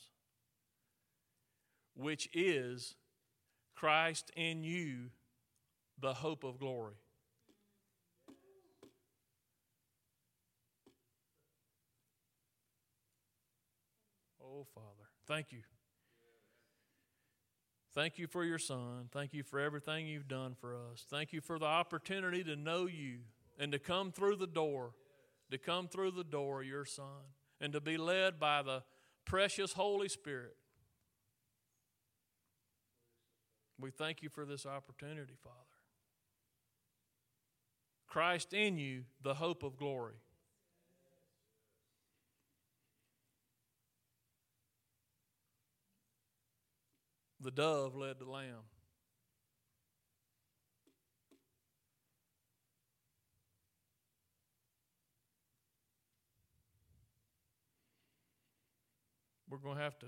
which 1.95 2.29
is 2.33 2.95
Christ 3.75 4.31
in 4.35 4.63
you, 4.63 5.11
the 5.99 6.15
hope 6.15 6.43
of 6.43 6.59
glory. 6.59 6.95
Oh, 14.41 14.65
Father, 14.73 15.09
thank 15.27 15.51
you. 15.51 15.61
Thank 17.93 18.19
you 18.19 18.27
for 18.27 18.43
your 18.43 18.59
son. 18.59 19.09
Thank 19.11 19.33
you 19.33 19.41
for 19.41 19.59
everything 19.59 20.07
you've 20.07 20.27
done 20.27 20.55
for 20.59 20.75
us. 20.75 21.05
Thank 21.09 21.33
you 21.33 21.41
for 21.41 21.57
the 21.57 21.65
opportunity 21.65 22.43
to 22.43 22.55
know 22.55 22.85
you 22.85 23.19
and 23.57 23.71
to 23.71 23.79
come 23.79 24.11
through 24.11 24.35
the 24.35 24.47
door 24.47 24.91
to 25.51 25.57
come 25.57 25.87
through 25.87 26.11
the 26.11 26.23
door, 26.23 26.63
your 26.63 26.85
son, 26.85 27.33
and 27.61 27.73
to 27.73 27.81
be 27.81 27.97
led 27.97 28.39
by 28.39 28.61
the 28.61 28.83
precious 29.25 29.73
Holy 29.73 30.09
Spirit. 30.09 30.55
We 33.79 33.91
thank 33.91 34.23
you 34.23 34.29
for 34.29 34.45
this 34.45 34.65
opportunity, 34.65 35.35
Father. 35.43 35.55
Christ 38.07 38.53
in 38.53 38.77
you, 38.77 39.03
the 39.21 39.35
hope 39.35 39.63
of 39.63 39.77
glory. 39.77 40.15
The 47.39 47.51
dove 47.51 47.95
led 47.95 48.17
the 48.19 48.25
lamb. 48.25 48.63
We're 59.57 59.63
going 59.63 59.77
to 59.77 59.83
have 59.83 59.97
to 59.99 60.05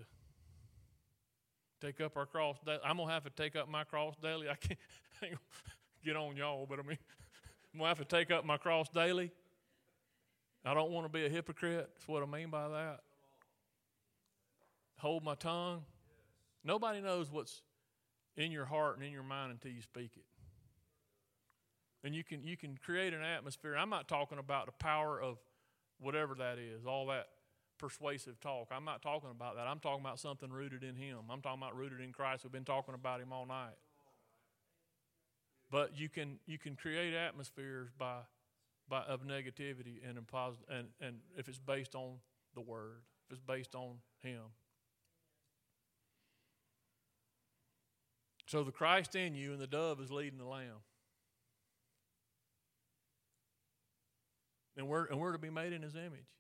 take 1.82 2.02
up 2.02 2.16
our 2.18 2.28
cross. 2.28 2.58
I'm 2.86 2.98
going 2.98 3.08
to 3.08 3.14
have 3.14 3.24
to 3.24 3.32
take 3.32 3.56
up 3.56 3.68
my 3.68 3.84
cross 3.84 4.14
daily. 4.22 4.48
I 4.48 4.54
can't, 4.54 4.80
get 6.06 6.16
on 6.16 6.38
y'all, 6.38 6.68
but 6.70 6.78
I 6.78 6.84
mean, 6.84 7.00
I'm 7.74 7.80
going 7.80 7.86
to 7.86 7.98
have 7.98 8.08
to 8.08 8.18
take 8.18 8.30
up 8.30 8.46
my 8.46 8.58
cross 8.58 8.90
daily. 8.90 9.32
I 10.64 10.76
don't 10.76 10.92
want 10.92 11.08
to 11.08 11.12
be 11.12 11.26
a 11.26 11.30
hypocrite. 11.30 11.90
That's 11.96 12.08
what 12.08 12.22
I 12.22 12.28
mean 12.28 12.52
by 12.52 12.68
that. 12.68 13.00
Hold 15.00 15.24
my 15.24 15.34
tongue. 15.34 15.82
Nobody 16.64 17.02
knows 17.02 17.32
what's 17.32 17.64
in 18.38 18.52
your 18.52 18.66
heart 18.66 18.98
and 18.98 19.06
in 19.06 19.12
your 19.12 19.24
mind 19.24 19.52
until 19.52 19.72
you 19.72 19.82
speak 19.82 20.12
it. 20.16 20.26
And 22.04 22.14
you 22.14 22.24
can 22.24 22.44
you 22.44 22.56
can 22.56 22.78
create 22.86 23.14
an 23.14 23.24
atmosphere. 23.24 23.76
I'm 23.76 23.90
not 23.90 24.08
talking 24.08 24.38
about 24.38 24.68
the 24.68 24.72
power 24.74 25.20
of 25.20 25.38
whatever 26.00 26.36
that 26.36 26.60
is, 26.60 26.86
all 26.86 27.08
that 27.08 27.28
persuasive 27.80 28.40
talk. 28.40 28.68
I'm 28.72 28.86
not 28.86 29.02
talking 29.02 29.32
about 29.32 29.56
that. 29.56 29.66
I'm 29.66 29.80
talking 29.80 30.02
about 30.02 30.20
something 30.20 30.52
rooted 30.52 30.84
in 30.84 30.96
him. 30.96 31.18
I'm 31.32 31.42
talking 31.42 31.60
about 31.60 31.76
rooted 31.76 32.02
in 32.02 32.12
Christ. 32.12 32.44
We've 32.44 32.52
been 32.52 32.66
talking 32.66 32.94
about 32.94 33.22
him 33.22 33.34
all 33.34 33.46
night. 33.46 33.78
But 35.72 35.98
you 35.98 36.10
can 36.10 36.40
you 36.46 36.58
can 36.58 36.76
create 36.76 37.14
atmospheres 37.14 37.90
by 37.98 38.20
by 38.88 39.02
of 39.02 39.26
negativity 39.26 39.98
and 40.08 40.28
positive, 40.28 40.66
and 40.70 40.88
and 41.02 41.18
if 41.38 41.48
it's 41.48 41.60
based 41.60 41.96
on 41.96 42.18
the 42.54 42.62
word, 42.62 43.02
if 43.28 43.38
it's 43.38 43.42
based 43.42 43.74
on 43.76 43.96
him. 44.22 44.42
So 48.48 48.64
the 48.64 48.72
Christ 48.72 49.16
in 49.16 49.36
you 49.36 49.52
and 49.52 49.62
the 49.62 49.68
dove 49.68 50.02
is 50.02 50.10
leading 50.10 50.40
the 50.40 50.46
lamb. 50.46 50.82
And 54.76 54.88
we're, 54.88 55.06
and 55.06 55.20
we're 55.20 55.34
to 55.34 55.38
be 55.38 55.52
made 55.52 55.72
in 55.72 55.84
his 55.84 55.94
image. 55.94 56.39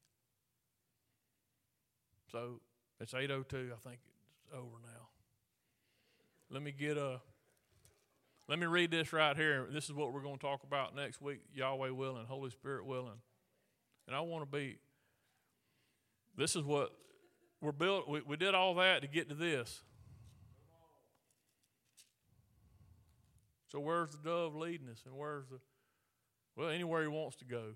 So 2.32 2.59
it's 2.99 3.13
802. 3.13 3.71
I 3.73 3.89
think 3.89 3.99
it's 4.03 4.53
over 4.53 4.77
now. 4.84 5.07
Let 6.51 6.61
me 6.61 6.71
get 6.71 6.97
a 6.97 7.21
let 8.47 8.57
me 8.57 8.65
read 8.65 8.89
this 8.89 9.13
right 9.13 9.38
here. 9.38 9.67
This 9.71 9.86
is 9.86 9.93
what 9.93 10.11
we're 10.11 10.23
going 10.23 10.38
to 10.38 10.41
talk 10.41 10.63
about 10.63 10.95
next 10.95 11.21
week, 11.21 11.41
Yahweh 11.53 11.91
willing, 11.91 12.25
Holy 12.25 12.49
Spirit 12.49 12.86
willing. 12.86 13.21
And 14.07 14.15
I 14.15 14.21
want 14.21 14.43
to 14.43 14.57
be 14.57 14.77
this 16.36 16.55
is 16.55 16.63
what 16.63 16.91
we're 17.61 17.71
built 17.71 18.09
we, 18.09 18.21
we 18.21 18.38
did 18.38 18.55
all 18.55 18.75
that 18.75 19.01
to 19.01 19.07
get 19.07 19.30
to 19.30 19.36
this. 19.36 19.82
So 23.67 23.80
where's 23.80 24.09
the 24.09 24.17
dove 24.17 24.55
leading 24.55 24.89
us? 24.89 25.03
And 25.05 25.15
where's 25.15 25.47
the 25.47 25.59
well, 26.55 26.69
anywhere 26.69 27.03
he 27.03 27.07
wants 27.07 27.38
to 27.38 27.45
go. 27.45 27.75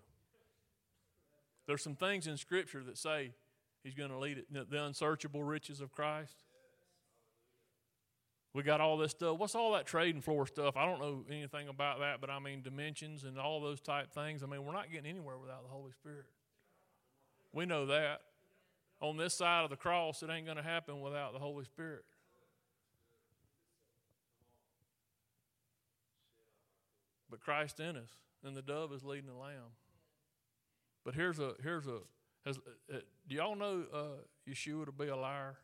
There's 1.68 1.82
some 1.82 1.96
things 1.96 2.28
in 2.28 2.36
Scripture 2.36 2.84
that 2.84 2.98
say 2.98 3.32
he's 3.84 3.94
going 3.94 4.10
to 4.10 4.18
lead 4.18 4.38
it. 4.38 4.70
The 4.70 4.84
unsearchable 4.84 5.44
riches 5.44 5.82
of 5.82 5.92
Christ. 5.92 6.44
We 8.54 8.62
got 8.62 8.82
all 8.82 8.98
this 8.98 9.12
stuff. 9.12 9.40
What's 9.40 9.56
all 9.56 9.74
that 9.74 9.88
trading 9.88 10.22
floor 10.22 10.46
stuff? 10.46 10.78
I 10.78 10.86
don't 10.86 11.00
know 11.00 11.26
anything 11.30 11.70
about 11.70 12.00
that, 12.00 12.22
but 12.22 12.30
I 12.30 12.40
mean 12.40 12.62
dimensions 12.62 13.24
and 13.24 13.40
all 13.40 13.62
those 13.62 13.82
type 13.82 14.14
things. 14.14 14.44
I 14.44 14.46
mean, 14.46 14.64
we're 14.64 14.74
not 14.74 14.92
getting 14.92 15.10
anywhere 15.10 15.38
without 15.40 15.64
the 15.64 15.70
Holy 15.70 15.92
Spirit. 15.92 16.26
We 17.52 17.66
know 17.66 17.88
that. 17.88 18.22
On 19.02 19.18
this 19.18 19.34
side 19.34 19.64
of 19.64 19.70
the 19.70 19.76
cross, 19.76 20.24
it 20.24 20.30
ain't 20.30 20.46
going 20.46 20.58
to 20.58 20.64
happen 20.64 21.02
without 21.02 21.34
the 21.34 21.40
Holy 21.40 21.66
Spirit. 21.66 22.06
but 27.34 27.42
Christ 27.42 27.80
in 27.80 27.98
us, 27.98 28.12
and 28.44 28.56
the 28.56 28.62
dove 28.62 28.94
is 28.94 29.04
leading 29.04 29.26
the 29.26 29.34
lamb. 29.34 29.74
But 31.04 31.16
here's 31.16 31.40
a 31.40 31.54
here's 31.64 31.88
a 31.88 32.02
has, 32.46 32.58
uh, 32.94 32.98
do 33.28 33.36
y'all 33.36 33.56
know 33.56 33.84
uh, 33.94 34.50
Yeshua 34.50 34.86
to 34.86 34.92
be 34.92 35.08
a 35.08 35.16
liar? 35.16 35.56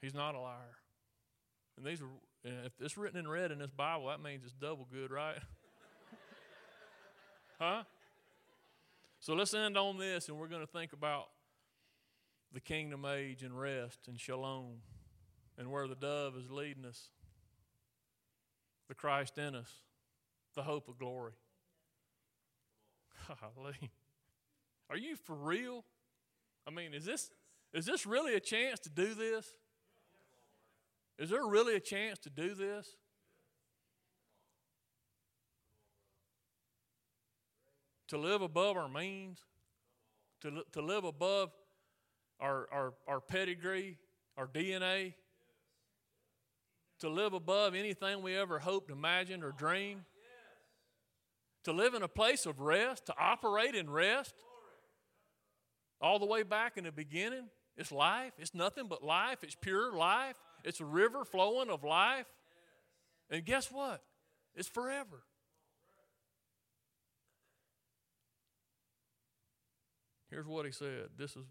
He's 0.00 0.14
not 0.14 0.34
a 0.34 0.40
liar. 0.40 0.76
And 1.76 1.86
these 1.86 2.00
are 2.00 2.06
if 2.44 2.72
it's 2.80 2.98
written 2.98 3.18
in 3.18 3.26
red 3.26 3.50
in 3.50 3.58
this 3.58 3.70
Bible, 3.70 4.08
that 4.08 4.20
means 4.20 4.44
it's 4.44 4.52
double 4.52 4.86
good, 4.92 5.10
right? 5.10 5.38
huh? 7.58 7.82
So 9.18 9.32
let's 9.32 9.54
end 9.54 9.78
on 9.78 9.96
this, 9.96 10.28
and 10.28 10.38
we're 10.38 10.48
going 10.48 10.60
to 10.60 10.70
think 10.70 10.92
about 10.92 11.28
the 12.52 12.60
kingdom 12.60 13.06
age 13.06 13.42
and 13.42 13.58
rest 13.58 14.00
and 14.08 14.20
shalom, 14.20 14.82
and 15.56 15.72
where 15.72 15.88
the 15.88 15.94
dove 15.94 16.36
is 16.36 16.50
leading 16.50 16.84
us 16.84 17.08
the 18.88 18.94
Christ 18.94 19.38
in 19.38 19.54
us, 19.54 19.72
the 20.54 20.62
hope 20.62 20.88
of 20.88 20.98
glory. 20.98 21.32
Golly. 23.26 23.90
Are 24.90 24.96
you 24.96 25.16
for 25.16 25.34
real? 25.34 25.84
I 26.66 26.70
mean, 26.70 26.94
is 26.94 27.04
this 27.04 27.30
is 27.72 27.86
this 27.86 28.06
really 28.06 28.34
a 28.34 28.40
chance 28.40 28.80
to 28.80 28.90
do 28.90 29.14
this? 29.14 29.52
Is 31.18 31.30
there 31.30 31.46
really 31.46 31.74
a 31.74 31.80
chance 31.80 32.18
to 32.20 32.30
do 32.30 32.54
this? 32.54 32.88
To 38.08 38.18
live 38.18 38.42
above 38.42 38.76
our 38.76 38.88
means? 38.88 39.40
To, 40.42 40.62
to 40.72 40.82
live 40.82 41.04
above 41.04 41.50
our, 42.38 42.68
our, 42.70 42.94
our 43.08 43.20
pedigree, 43.20 43.98
our 44.36 44.46
DNA? 44.46 45.14
to 47.04 47.10
live 47.10 47.34
above 47.34 47.74
anything 47.74 48.22
we 48.22 48.34
ever 48.34 48.58
hoped, 48.58 48.90
imagined, 48.90 49.44
or 49.44 49.52
dreamed, 49.52 50.04
to 51.64 51.72
live 51.72 51.92
in 51.92 52.02
a 52.02 52.08
place 52.08 52.46
of 52.46 52.60
rest, 52.60 53.04
to 53.04 53.14
operate 53.18 53.74
in 53.74 53.90
rest, 53.90 54.34
all 56.00 56.18
the 56.18 56.26
way 56.26 56.42
back 56.42 56.76
in 56.76 56.84
the 56.84 56.92
beginning. 56.92 57.48
It's 57.76 57.90
life. 57.90 58.32
It's 58.38 58.54
nothing 58.54 58.86
but 58.88 59.02
life. 59.02 59.38
It's 59.42 59.54
pure 59.54 59.92
life. 59.92 60.36
It's 60.64 60.80
a 60.80 60.84
river 60.84 61.24
flowing 61.24 61.70
of 61.70 61.82
life. 61.82 62.26
And 63.30 63.44
guess 63.44 63.70
what? 63.70 64.02
It's 64.54 64.68
forever. 64.68 65.22
Here's 70.30 70.46
what 70.46 70.66
he 70.66 70.72
said. 70.72 71.10
This 71.16 71.36
is 71.36 71.46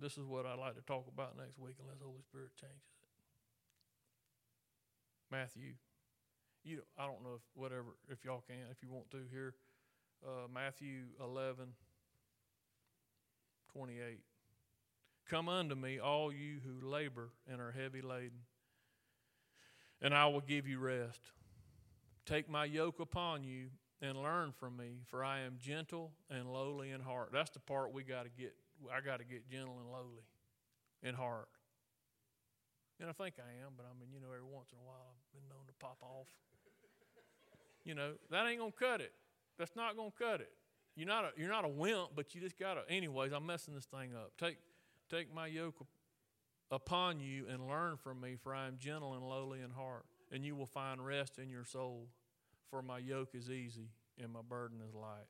this 0.00 0.16
is 0.16 0.24
what 0.24 0.46
I'd 0.46 0.58
like 0.58 0.74
to 0.76 0.82
talk 0.82 1.04
about 1.12 1.36
next 1.36 1.58
week 1.58 1.76
unless 1.78 2.00
Holy 2.00 2.22
Spirit 2.22 2.56
changes. 2.56 2.80
It. 2.80 3.10
Matthew. 5.30 5.74
You, 6.64 6.76
know, 6.76 6.82
I 6.98 7.06
don't 7.06 7.22
know 7.22 7.36
if 7.36 7.42
whatever, 7.54 7.96
if 8.08 8.24
y'all 8.24 8.42
can, 8.46 8.68
if 8.70 8.82
you 8.82 8.90
want 8.90 9.10
to 9.12 9.24
here, 9.30 9.54
uh, 10.24 10.48
Matthew 10.52 11.12
11, 11.22 11.72
28. 13.72 14.18
Come 15.28 15.48
unto 15.48 15.74
me, 15.74 15.98
all 15.98 16.32
you 16.32 16.58
who 16.64 16.86
labor 16.86 17.30
and 17.50 17.60
are 17.60 17.70
heavy 17.70 18.02
laden, 18.02 18.40
and 20.02 20.14
I 20.14 20.26
will 20.26 20.40
give 20.40 20.66
you 20.66 20.78
rest. 20.78 21.20
Take 22.26 22.48
my 22.50 22.64
yoke 22.64 23.00
upon 23.00 23.44
you 23.44 23.66
and 24.02 24.20
learn 24.20 24.52
from 24.58 24.76
me, 24.76 25.02
for 25.06 25.24
I 25.24 25.40
am 25.40 25.56
gentle 25.60 26.12
and 26.30 26.52
lowly 26.52 26.90
in 26.90 27.00
heart. 27.00 27.30
That's 27.32 27.50
the 27.50 27.60
part 27.60 27.92
we 27.92 28.02
got 28.02 28.24
to 28.24 28.30
get. 28.30 28.54
I 28.92 29.00
got 29.00 29.18
to 29.18 29.24
get 29.24 29.48
gentle 29.48 29.76
and 29.78 29.92
lowly 29.92 30.24
in 31.02 31.14
heart. 31.14 31.48
And 33.00 33.08
I 33.08 33.12
think 33.12 33.36
I 33.38 33.64
am, 33.64 33.72
but 33.76 33.86
I 33.86 33.98
mean, 33.98 34.10
you 34.12 34.20
know, 34.20 34.28
every 34.28 34.44
once 34.44 34.68
in 34.72 34.78
a 34.78 34.86
while 34.86 35.08
I've 35.08 35.32
been 35.32 35.48
known 35.48 35.66
to 35.66 35.72
pop 35.80 35.96
off. 36.02 36.28
you 37.84 37.94
know, 37.94 38.12
that 38.30 38.46
ain't 38.46 38.58
gonna 38.58 38.72
cut 38.72 39.00
it. 39.00 39.12
That's 39.58 39.76
not 39.76 39.96
gonna 39.96 40.12
cut 40.18 40.40
it. 40.40 40.52
You're 41.00 41.08
not 41.08 41.24
a, 41.24 41.30
you're 41.40 41.48
not 41.48 41.64
a 41.64 41.68
wimp, 41.68 42.10
but 42.14 42.34
you 42.34 42.42
just 42.42 42.58
gotta. 42.58 42.82
Anyways, 42.86 43.32
I'm 43.32 43.46
messing 43.46 43.72
this 43.72 43.86
thing 43.86 44.10
up. 44.14 44.32
Take 44.38 44.58
take 45.10 45.34
my 45.34 45.46
yoke 45.46 45.86
upon 46.70 47.20
you 47.20 47.46
and 47.48 47.66
learn 47.66 47.96
from 47.96 48.20
me, 48.20 48.36
for 48.36 48.54
I 48.54 48.66
am 48.66 48.76
gentle 48.78 49.14
and 49.14 49.26
lowly 49.26 49.62
in 49.62 49.70
heart, 49.70 50.04
and 50.30 50.44
you 50.44 50.54
will 50.54 50.66
find 50.66 51.02
rest 51.02 51.38
in 51.38 51.48
your 51.48 51.64
soul. 51.64 52.08
For 52.68 52.82
my 52.82 52.98
yoke 52.98 53.30
is 53.32 53.50
easy 53.50 53.88
and 54.22 54.30
my 54.30 54.42
burden 54.46 54.80
is 54.86 54.94
light. 54.94 55.24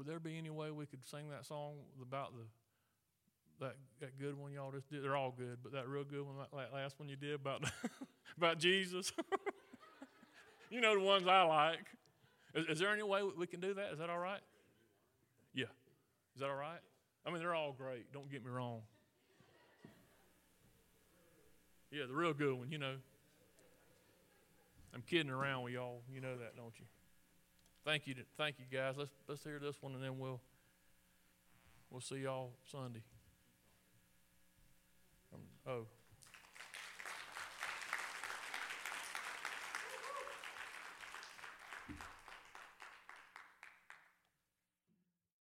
Would 0.00 0.06
there 0.06 0.18
be 0.18 0.38
any 0.38 0.48
way 0.48 0.70
we 0.70 0.86
could 0.86 1.04
sing 1.04 1.28
that 1.28 1.44
song 1.44 1.74
about 2.00 2.32
the 2.32 2.44
that 3.62 3.74
that 4.00 4.18
good 4.18 4.34
one 4.34 4.50
y'all 4.50 4.72
just 4.72 4.88
did? 4.88 5.04
They're 5.04 5.14
all 5.14 5.34
good, 5.36 5.58
but 5.62 5.72
that 5.72 5.86
real 5.88 6.04
good 6.04 6.24
one, 6.24 6.36
that 6.38 6.72
last 6.72 6.98
one 6.98 7.06
you 7.10 7.16
did 7.16 7.34
about 7.34 7.64
about 8.38 8.58
Jesus. 8.58 9.12
you 10.70 10.80
know 10.80 10.94
the 10.94 11.04
ones 11.04 11.26
I 11.28 11.42
like. 11.42 11.84
Is, 12.54 12.64
is, 12.68 12.78
there 12.78 12.88
any 12.88 13.02
way 13.02 13.20
we 13.36 13.46
can 13.46 13.60
do 13.60 13.74
that? 13.74 13.92
Is 13.92 13.98
that 13.98 14.08
all 14.08 14.18
right? 14.18 14.40
Yeah. 15.52 15.64
Is 16.34 16.40
that 16.40 16.48
all 16.48 16.56
right? 16.56 16.80
I 17.26 17.30
mean, 17.30 17.40
they're 17.40 17.54
all 17.54 17.72
great. 17.72 18.10
Don't 18.10 18.30
get 18.32 18.42
me 18.42 18.50
wrong. 18.50 18.80
Yeah, 21.90 22.04
the 22.08 22.14
real 22.14 22.32
good 22.32 22.54
one, 22.54 22.72
you 22.72 22.78
know. 22.78 22.94
I'm 24.94 25.02
kidding 25.02 25.30
around 25.30 25.64
with 25.64 25.74
y'all. 25.74 26.00
You 26.10 26.22
know 26.22 26.38
that, 26.38 26.56
don't 26.56 26.72
you? 26.78 26.86
Thank 27.84 28.06
you, 28.06 28.14
thank 28.36 28.56
you, 28.58 28.66
guys. 28.70 28.94
Let's 28.96 29.10
let's 29.26 29.42
hear 29.42 29.58
this 29.58 29.76
one, 29.80 29.94
and 29.94 30.02
then 30.02 30.18
we'll 30.18 30.40
we'll 31.90 32.00
see 32.00 32.18
y'all 32.18 32.52
Sunday. 32.70 33.02
Um, 35.32 35.40
oh. 35.66 35.99